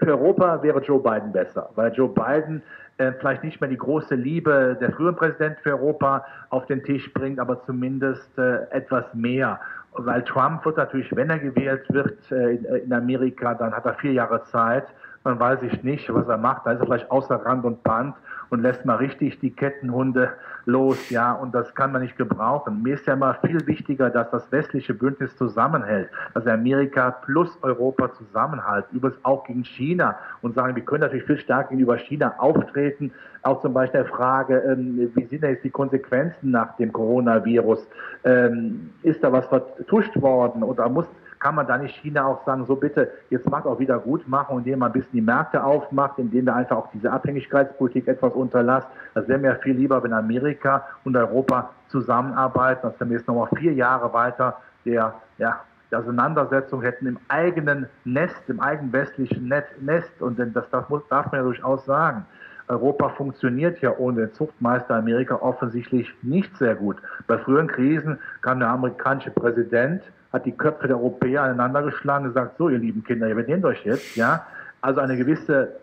für 0.00 0.18
Europa 0.18 0.62
wäre 0.62 0.80
Joe 0.80 1.00
Biden 1.00 1.30
besser, 1.30 1.70
weil 1.76 1.92
Joe 1.92 2.08
Biden 2.08 2.62
äh, 3.02 3.12
vielleicht 3.18 3.44
nicht 3.44 3.60
mehr 3.60 3.70
die 3.70 3.78
große 3.78 4.14
Liebe 4.14 4.76
der 4.80 4.92
früheren 4.92 5.16
Präsident 5.16 5.58
für 5.62 5.70
Europa 5.70 6.24
auf 6.50 6.66
den 6.66 6.82
Tisch 6.84 7.12
bringt, 7.12 7.38
aber 7.38 7.64
zumindest 7.64 8.38
äh, 8.38 8.64
etwas 8.70 9.04
mehr. 9.12 9.60
Weil 9.94 10.22
Trump 10.24 10.64
wird 10.64 10.76
natürlich, 10.76 11.14
wenn 11.14 11.28
er 11.30 11.38
gewählt 11.38 11.84
wird 11.88 12.18
äh, 12.30 12.54
in 12.78 12.92
Amerika, 12.92 13.54
dann 13.54 13.72
hat 13.72 13.84
er 13.84 13.94
vier 13.94 14.12
Jahre 14.12 14.42
Zeit. 14.44 14.86
Man 15.24 15.38
weiß 15.38 15.60
ich 15.62 15.82
nicht, 15.82 16.12
was 16.12 16.26
er 16.28 16.38
macht. 16.38 16.66
Da 16.66 16.72
ist 16.72 16.80
er 16.80 16.86
vielleicht 16.86 17.10
außer 17.10 17.36
Rand 17.44 17.64
und 17.64 17.82
Band 17.82 18.14
und 18.52 18.60
lässt 18.60 18.84
mal 18.84 18.96
richtig 18.96 19.40
die 19.40 19.50
Kettenhunde 19.50 20.34
los, 20.66 21.08
ja, 21.08 21.32
und 21.32 21.54
das 21.54 21.74
kann 21.74 21.90
man 21.90 22.02
nicht 22.02 22.18
gebrauchen. 22.18 22.82
Mir 22.82 22.94
ist 22.94 23.06
ja 23.06 23.14
immer 23.14 23.34
viel 23.44 23.66
wichtiger, 23.66 24.10
dass 24.10 24.30
das 24.30 24.52
westliche 24.52 24.92
Bündnis 24.92 25.34
zusammenhält, 25.38 26.10
dass 26.34 26.46
Amerika 26.46 27.12
plus 27.12 27.50
Europa 27.62 28.12
zusammenhalten, 28.12 28.94
übrigens 28.94 29.18
auch 29.22 29.44
gegen 29.44 29.64
China 29.64 30.18
und 30.42 30.54
sagen, 30.54 30.76
wir 30.76 30.84
können 30.84 31.00
natürlich 31.00 31.24
viel 31.24 31.38
stärker 31.38 31.70
gegenüber 31.70 31.96
China 31.96 32.34
auftreten, 32.36 33.10
auch 33.40 33.62
zum 33.62 33.72
Beispiel 33.72 34.02
der 34.02 34.10
Frage, 34.10 34.58
ähm, 34.58 35.10
wie 35.14 35.24
sind 35.24 35.42
jetzt 35.42 35.64
die 35.64 35.70
Konsequenzen 35.70 36.50
nach 36.50 36.76
dem 36.76 36.92
Coronavirus? 36.92 37.88
Ähm, 38.24 38.90
ist 39.02 39.24
da 39.24 39.32
was 39.32 39.46
vertuscht 39.46 40.20
worden 40.20 40.62
oder 40.62 40.90
muss 40.90 41.06
kann 41.42 41.56
man 41.56 41.66
da 41.66 41.76
nicht 41.76 41.96
China 41.96 42.26
auch 42.26 42.46
sagen, 42.46 42.64
so 42.66 42.76
bitte, 42.76 43.10
jetzt 43.28 43.50
macht 43.50 43.66
auch 43.66 43.80
wieder 43.80 43.98
gut 43.98 44.28
machen, 44.28 44.58
indem 44.58 44.78
man 44.78 44.90
ein 44.90 44.92
bisschen 44.92 45.12
die 45.12 45.20
Märkte 45.20 45.64
aufmacht, 45.64 46.18
indem 46.18 46.46
wir 46.46 46.54
einfach 46.54 46.76
auch 46.76 46.90
diese 46.92 47.10
Abhängigkeitspolitik 47.10 48.06
etwas 48.06 48.32
unterlasst. 48.32 48.86
Das 49.14 49.26
wäre 49.26 49.40
mir 49.40 49.56
viel 49.56 49.74
lieber, 49.74 50.00
wenn 50.04 50.12
Amerika 50.12 50.86
und 51.02 51.16
Europa 51.16 51.70
zusammenarbeiten, 51.88 52.82
dass 52.82 53.00
wir 53.00 53.16
jetzt 53.16 53.26
nochmal 53.26 53.48
vier 53.58 53.72
Jahre 53.72 54.12
weiter 54.14 54.56
der, 54.84 55.14
ja, 55.38 55.60
der 55.90 55.98
Auseinandersetzung 55.98 56.80
hätten 56.80 57.08
im 57.08 57.18
eigenen 57.26 57.88
Nest, 58.04 58.48
im 58.48 58.60
eigenen 58.60 58.92
westlichen 58.92 59.48
Nest. 59.48 60.22
Und 60.22 60.38
das, 60.38 60.88
muss, 60.88 61.02
darf 61.08 61.26
man 61.32 61.40
ja 61.40 61.42
durchaus 61.42 61.84
sagen. 61.84 62.24
Europa 62.68 63.08
funktioniert 63.08 63.80
ja 63.80 63.92
ohne 63.98 64.26
den 64.26 64.34
Zuchtmeister 64.34 64.94
Amerika 64.94 65.34
offensichtlich 65.34 66.08
nicht 66.22 66.56
sehr 66.56 66.76
gut. 66.76 66.98
Bei 67.26 67.36
früheren 67.36 67.66
Krisen 67.66 68.20
kam 68.42 68.60
der 68.60 68.68
amerikanische 68.68 69.32
Präsident 69.32 70.04
hat 70.32 70.46
die 70.46 70.52
Köpfe 70.52 70.88
der 70.88 70.96
Europäer 70.96 71.42
aneinandergeschlagen 71.42 72.26
und 72.26 72.34
gesagt, 72.34 72.56
so 72.58 72.68
ihr 72.68 72.78
lieben 72.78 73.04
Kinder, 73.04 73.28
ihr 73.28 73.34
benehmt 73.34 73.64
euch 73.64 73.84
jetzt, 73.84 74.16
ja. 74.16 74.46
Also 74.80 75.00
eine 75.00 75.16
gewisse 75.16 75.76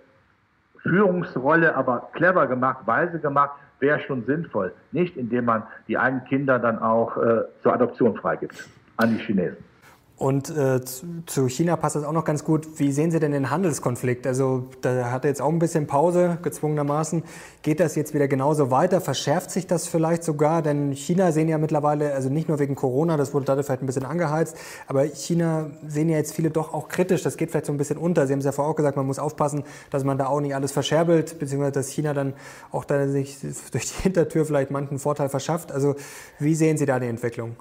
Führungsrolle, 0.82 1.76
aber 1.76 2.10
clever 2.14 2.47
gemacht, 2.47 2.80
weise 2.86 3.20
gemacht, 3.20 3.52
wäre 3.80 4.00
schon 4.02 4.26
sinnvoll. 4.26 4.74
Nicht 4.91 5.16
indem 5.18 5.45
man 5.45 5.64
die 5.88 5.97
eigenen 5.97 6.26
Kinder 6.26 6.60
dann 6.60 6.80
auch 6.80 7.18
äh, 7.18 7.43
zur 7.62 7.74
Adoption 7.74 8.16
freigibt 8.16 8.68
an 8.97 9.18
die 9.18 9.24
Chinesen. 9.24 9.68
Und 10.20 10.49
äh, 10.49 10.82
zu 11.28 11.47
China 11.47 11.78
passt 11.78 11.95
das 11.95 12.03
auch 12.03 12.11
noch 12.11 12.26
ganz 12.26 12.43
gut. 12.43 12.78
Wie 12.78 12.91
sehen 12.91 13.09
Sie 13.09 13.22
denn 13.22 13.32
den 13.32 13.49
Handelskonflikt? 13.49 14.28
Also 14.28 14.65
da 14.82 15.11
hat 15.11 15.24
er 15.24 15.30
jetzt 15.30 15.41
auch 15.41 15.47
ein 15.47 15.59
bisschen 15.59 15.88
Pause, 15.88 16.38
gezwungenermaßen. 16.41 17.24
Geht 17.61 17.80
das 17.80 17.95
jetzt 17.95 18.13
wieder 18.13 18.28
genauso 18.28 18.70
weiter? 18.70 18.99
Verschärft 18.99 19.49
sich 19.49 19.65
das 19.65 19.88
vielleicht 19.88 20.26
sogar? 20.26 20.61
Denn 20.61 20.91
China 20.91 21.32
sehen 21.32 21.47
ja 21.47 21.57
mittlerweile, 21.57 22.13
also 22.13 22.28
nicht 22.28 22.49
nur 22.49 22.59
wegen 22.59 22.76
Corona, 22.76 23.15
das 23.15 23.34
wurde 23.34 23.45
dadurch 23.45 23.67
vielleicht 23.67 23.82
ein 23.82 23.86
bisschen 23.86 24.03
angeheizt, 24.03 24.57
aber 24.88 25.05
China 25.05 25.67
sehen 25.88 26.09
ja 26.09 26.17
jetzt 26.17 26.34
viele 26.34 26.49
doch 26.49 26.74
auch 26.74 26.89
kritisch. 26.89 27.24
Das 27.24 27.38
geht 27.38 27.51
vielleicht 27.51 27.67
so 27.67 27.72
ein 27.72 27.78
bisschen 27.78 27.97
unter. 27.97 28.28
Sie 28.28 28.34
haben 28.34 28.39
es 28.39 28.45
ja 28.45 28.51
vorher 28.51 28.74
auch 28.74 28.76
gesagt, 28.76 28.97
man 28.97 29.07
muss 29.07 29.20
aufpassen, 29.20 29.63
dass 29.89 30.03
man 30.03 30.17
da 30.17 30.28
auch 30.28 30.41
nicht 30.41 30.53
alles 30.53 30.74
verscherbelt, 30.74 31.39
beziehungsweise 31.39 31.72
dass 31.72 31.88
China 31.88 32.13
dann 32.13 32.34
auch 32.74 32.84
da 32.84 33.07
sich 33.07 33.38
durch 33.72 33.86
die 33.86 34.03
Hintertür 34.03 34.43
vielleicht 34.43 34.70
manchen 34.70 34.99
Vorteil 34.99 35.30
verschafft. 35.30 35.72
Also 35.72 35.95
wie 36.39 36.55
sehen 36.55 36.78
Sie 36.78 36.86
da 36.86 36.99
die 36.99 37.07
Entwicklung? 37.07 37.55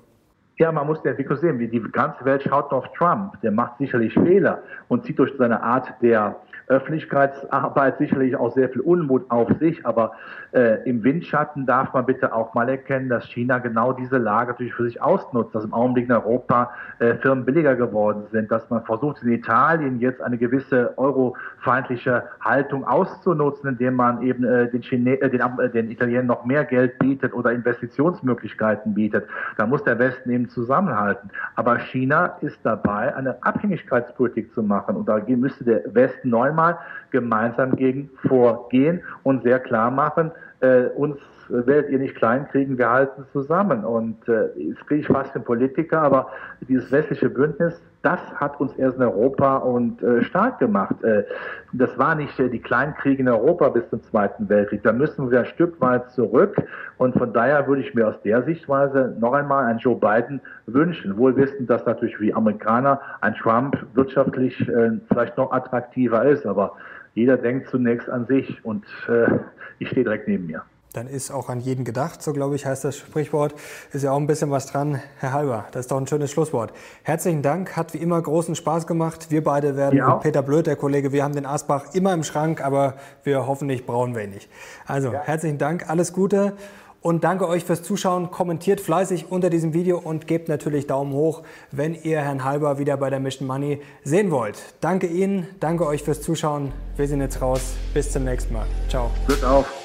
Ja, 0.59 0.73
man 0.73 0.89
muss 0.89 1.01
die 1.03 1.09
Entwicklung 1.09 1.39
sehen. 1.39 1.59
Die 1.59 1.83
ganze 1.93 2.25
Welt 2.25 2.43
schaut 2.43 2.73
auf 2.73 2.85
Trump. 2.97 3.41
Der 3.43 3.53
macht 3.53 3.79
sicherlich 3.79 4.13
Fehler 4.13 4.61
und 4.89 5.05
zieht 5.05 5.19
durch 5.19 5.33
seine 5.39 5.63
Art 5.63 5.95
der 6.03 6.35
Öffentlichkeitsarbeit 6.69 7.99
sicherlich 7.99 8.37
auch 8.37 8.55
sehr 8.55 8.69
viel 8.69 8.83
Unmut 8.83 9.31
auf 9.31 9.49
sich, 9.59 9.85
aber 9.87 10.13
äh, 10.53 10.83
im 10.89 11.03
Windschatten 11.05 11.67
darf 11.67 11.93
man 11.93 12.07
bitte 12.07 12.35
auch 12.35 12.55
mal 12.55 12.69
erkennen, 12.69 13.09
dass 13.09 13.25
China 13.27 13.59
genau 13.59 13.93
diese 13.93 14.19
Lage 14.19 14.53
natürlich 14.53 14.75
für 14.75 14.85
sich 14.85 15.01
ausnutzt, 15.01 15.55
dass 15.55 15.65
im 15.65 15.75
Augenblick 15.75 16.07
in 16.07 16.13
Europa 16.13 16.71
äh, 16.99 17.15
Firmen 17.17 17.45
billiger 17.45 17.77
geworden 17.77 18.25
sind, 18.33 18.51
dass 18.51 18.69
man 18.71 18.85
versucht 18.85 19.23
in 19.23 19.33
Italien 19.33 20.01
jetzt 20.01 20.21
eine 20.21 20.39
gewisse 20.39 20.97
eurofeindliche 20.97 22.25
Haltung 22.41 22.87
auszunutzen, 22.87 23.71
indem 23.71 23.95
man 23.95 24.23
eben 24.23 24.45
äh, 24.45 24.71
den, 24.71 24.83
Chine 24.83 25.21
äh, 25.21 25.31
den, 25.31 25.41
äh, 25.41 25.71
den 25.71 25.91
Italienern 25.91 26.27
noch 26.27 26.45
mehr 26.45 26.65
Geld 26.65 26.99
bietet 26.99 27.35
oder 27.35 27.53
Investitionsmöglichkeiten 27.53 28.95
bietet. 28.95 29.27
Da 29.57 29.67
muss 29.67 29.85
der 29.85 29.99
Westen 29.99 30.31
eben 30.31 30.49
zusammenhalten. 30.49 31.31
Aber 31.57 31.79
China 31.79 32.37
ist 32.41 32.59
dabei, 32.63 33.15
eine 33.15 33.43
Abhängigkeitspolitik 33.43 34.53
zu 34.53 34.63
machen 34.63 34.97
und 34.97 35.09
da 35.09 35.21
müsste 35.27 35.65
der 35.65 35.83
Westen 35.95 36.31
neunmal 36.59 36.79
gemeinsam 37.11 37.77
gegen 37.77 38.11
vorgehen 38.27 39.03
und 39.23 39.43
sehr 39.43 39.61
klar 39.61 39.91
machen, 39.91 40.31
äh, 40.61 40.87
uns 40.97 41.17
werdet 41.49 41.91
ihr 41.91 41.99
nicht 41.99 42.15
kleinkriegen, 42.17 42.79
wir 42.79 42.91
halten 42.91 43.25
zusammen. 43.33 43.85
Und 43.85 44.29
äh, 44.29 44.49
jetzt 44.57 44.87
kriege 44.87 45.01
ich 45.01 45.07
fast 45.07 45.35
den 45.35 45.45
Politiker, 45.45 46.03
aber 46.03 46.29
dieses 46.69 46.91
westliche 46.93 47.29
Bündnis, 47.31 47.81
das 48.03 48.21
hat 48.37 48.61
uns 48.61 48.73
erst 48.77 48.97
in 48.97 49.03
Europa 49.03 49.57
und 49.57 50.03
äh, 50.03 50.23
stark 50.23 50.61
gemacht. 50.61 51.03
Äh, 51.03 51.25
das 51.73 51.99
war 51.99 52.15
nicht 52.15 52.39
äh, 52.39 52.49
die 52.49 52.61
Kleinkriege 52.61 53.21
in 53.21 53.29
Europa 53.29 53.71
bis 53.71 53.89
zum 53.91 54.03
Zweiten 54.05 54.49
Weltkrieg. 54.49 54.83
Da 54.85 54.93
müssen 54.93 55.31
wir 55.31 55.41
ein 55.41 55.47
Stück 55.47 55.81
weit 55.81 56.09
zurück. 56.11 56.57
Und 56.99 57.17
von 57.17 57.33
daher 57.33 57.67
würde 57.67 57.83
ich 57.83 57.95
mir 57.95 58.07
aus 58.07 58.21
der 58.23 58.45
Sichtweise 58.45 59.17
noch 59.19 59.33
einmal 59.33 59.65
einen 59.65 59.81
Joe 59.81 59.97
Biden 59.97 60.41
wünschen. 60.67 61.17
Wohl 61.17 61.37
wissend, 61.37 61.69
dass 61.69 61.85
natürlich 61.87 62.21
wie 62.21 62.33
Amerikaner 62.33 63.01
ein 63.21 63.35
Trump 63.35 63.77
wirtschaftlich 63.95 64.61
äh, 64.69 64.93
vielleicht 65.09 65.37
noch 65.37 65.51
attraktiver 65.51 66.25
ist. 66.25 66.47
Aber 66.47 66.77
jeder 67.15 67.37
denkt 67.37 67.69
zunächst 67.69 68.09
an 68.09 68.27
sich 68.27 68.65
und 68.65 68.85
äh, 69.09 69.39
ich 69.81 69.89
stehe 69.89 70.05
direkt 70.05 70.29
neben 70.29 70.47
mir 70.47 70.63
dann 70.93 71.07
ist 71.07 71.31
auch 71.31 71.49
an 71.49 71.61
jeden 71.61 71.85
gedacht, 71.85 72.23
so 72.23 72.33
glaube 72.33 72.57
ich 72.57 72.67
heißt 72.67 72.85
das 72.85 72.97
Sprichwort. 72.97 73.55
Ist 73.93 74.05
ja 74.05 74.13
auch 74.13 74.17
ein 74.17 74.27
bisschen 74.27 74.51
was 74.51 74.67
dran. 74.67 75.01
Herr 75.19 75.33
Halber, 75.33 75.67
das 75.73 75.81
ist 75.81 75.91
doch 75.91 75.99
ein 75.99 76.07
schönes 76.07 76.31
Schlusswort. 76.31 76.73
Herzlichen 77.03 77.43
Dank, 77.43 77.77
hat 77.77 77.95
wie 77.95 77.99
immer 77.99 78.21
großen 78.21 78.55
Spaß 78.55 78.87
gemacht. 78.87 79.31
Wir 79.31 79.45
beide 79.45 79.77
werden, 79.77 79.99
ja. 79.99 80.15
Peter 80.15 80.43
Blöd, 80.43 80.67
der 80.67 80.77
Kollege, 80.77 81.13
wir 81.13 81.25
haben 81.25 81.35
den 81.35 81.47
Asbach 81.47 81.95
immer 81.95 82.15
im 82.15 82.25
Schrank, 82.25 82.65
aber 82.65 82.95
wir 83.23 83.47
hoffentlich 83.47 83.87
brauchen 83.87 84.15
wir 84.15 84.25
ihn 84.25 84.31
nicht. 84.31 84.49
Also 84.87 85.13
ja. 85.13 85.21
herzlichen 85.21 85.59
Dank, 85.59 85.89
alles 85.89 86.13
Gute. 86.13 86.55
Und 87.01 87.23
danke 87.23 87.47
euch 87.47 87.65
fürs 87.65 87.83
Zuschauen. 87.83 88.31
Kommentiert 88.31 88.81
fleißig 88.81 89.31
unter 89.31 89.51
diesem 89.51 89.73
Video 89.73 89.99
und 89.99 90.27
gebt 90.27 90.49
natürlich 90.49 90.89
Daumen 90.89 91.13
hoch, 91.13 91.43
wenn 91.71 91.95
ihr 91.95 92.21
Herrn 92.21 92.45
Halber 92.45 92.79
wieder 92.79 92.97
bei 92.97 93.09
der 93.09 93.21
Mission 93.21 93.47
Money 93.47 93.81
sehen 94.03 94.31
wollt. 94.31 94.59
Danke 94.81 95.07
Ihnen, 95.07 95.47
danke 95.61 95.87
euch 95.87 96.03
fürs 96.03 96.23
Zuschauen. 96.23 96.73
Wir 96.97 97.07
sind 97.07 97.21
jetzt 97.21 97.41
raus. 97.41 97.75
Bis 97.95 98.11
zum 98.11 98.25
nächsten 98.25 98.53
Mal. 98.53 98.67
Ciao. 98.89 99.11
Glück 99.27 99.45
auf. 99.45 99.78